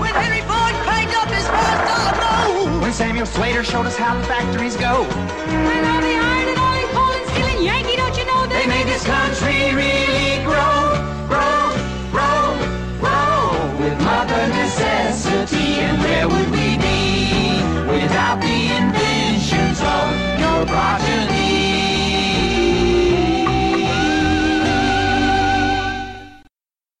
When 0.00 0.14
Henry 0.14 0.40
Ford 0.42 0.74
paid 0.86 1.12
up 1.14 1.28
his 1.28 1.46
first 1.46 1.82
dollar. 1.90 2.80
When 2.80 2.92
Samuel 2.92 3.26
Slater 3.26 3.64
showed 3.64 3.86
us 3.86 3.96
how 3.96 4.14
the 4.18 4.24
factories 4.26 4.76
go. 4.76 5.02
When 5.02 5.84
all 5.84 6.00
the 6.00 6.14
iron 6.14 6.48
and 6.48 6.58
oil 6.58 6.80
and 6.80 6.90
coal 6.94 7.12
and 7.12 7.26
steel 7.30 7.46
and 7.46 7.64
Yankee, 7.64 7.96
don't 7.96 8.16
you 8.16 8.26
know 8.26 8.46
they 8.46 8.66
made 8.66 8.86
this 8.86 9.04
country 9.04 9.74
really 9.74 10.44
grow, 10.44 10.96
grow, 11.26 11.74
grow, 12.14 12.56
grow. 13.00 13.76
With 13.80 14.00
mother 14.02 14.46
necessity, 14.48 15.80
and 15.82 15.98
where 15.98 16.28
would 16.28 16.50
we 16.50 16.78
be 16.78 17.60
without 17.90 18.40
the 18.40 18.58
inventions 18.78 19.80
of 19.80 20.40
your 20.40 20.64
progeny? 20.64 21.45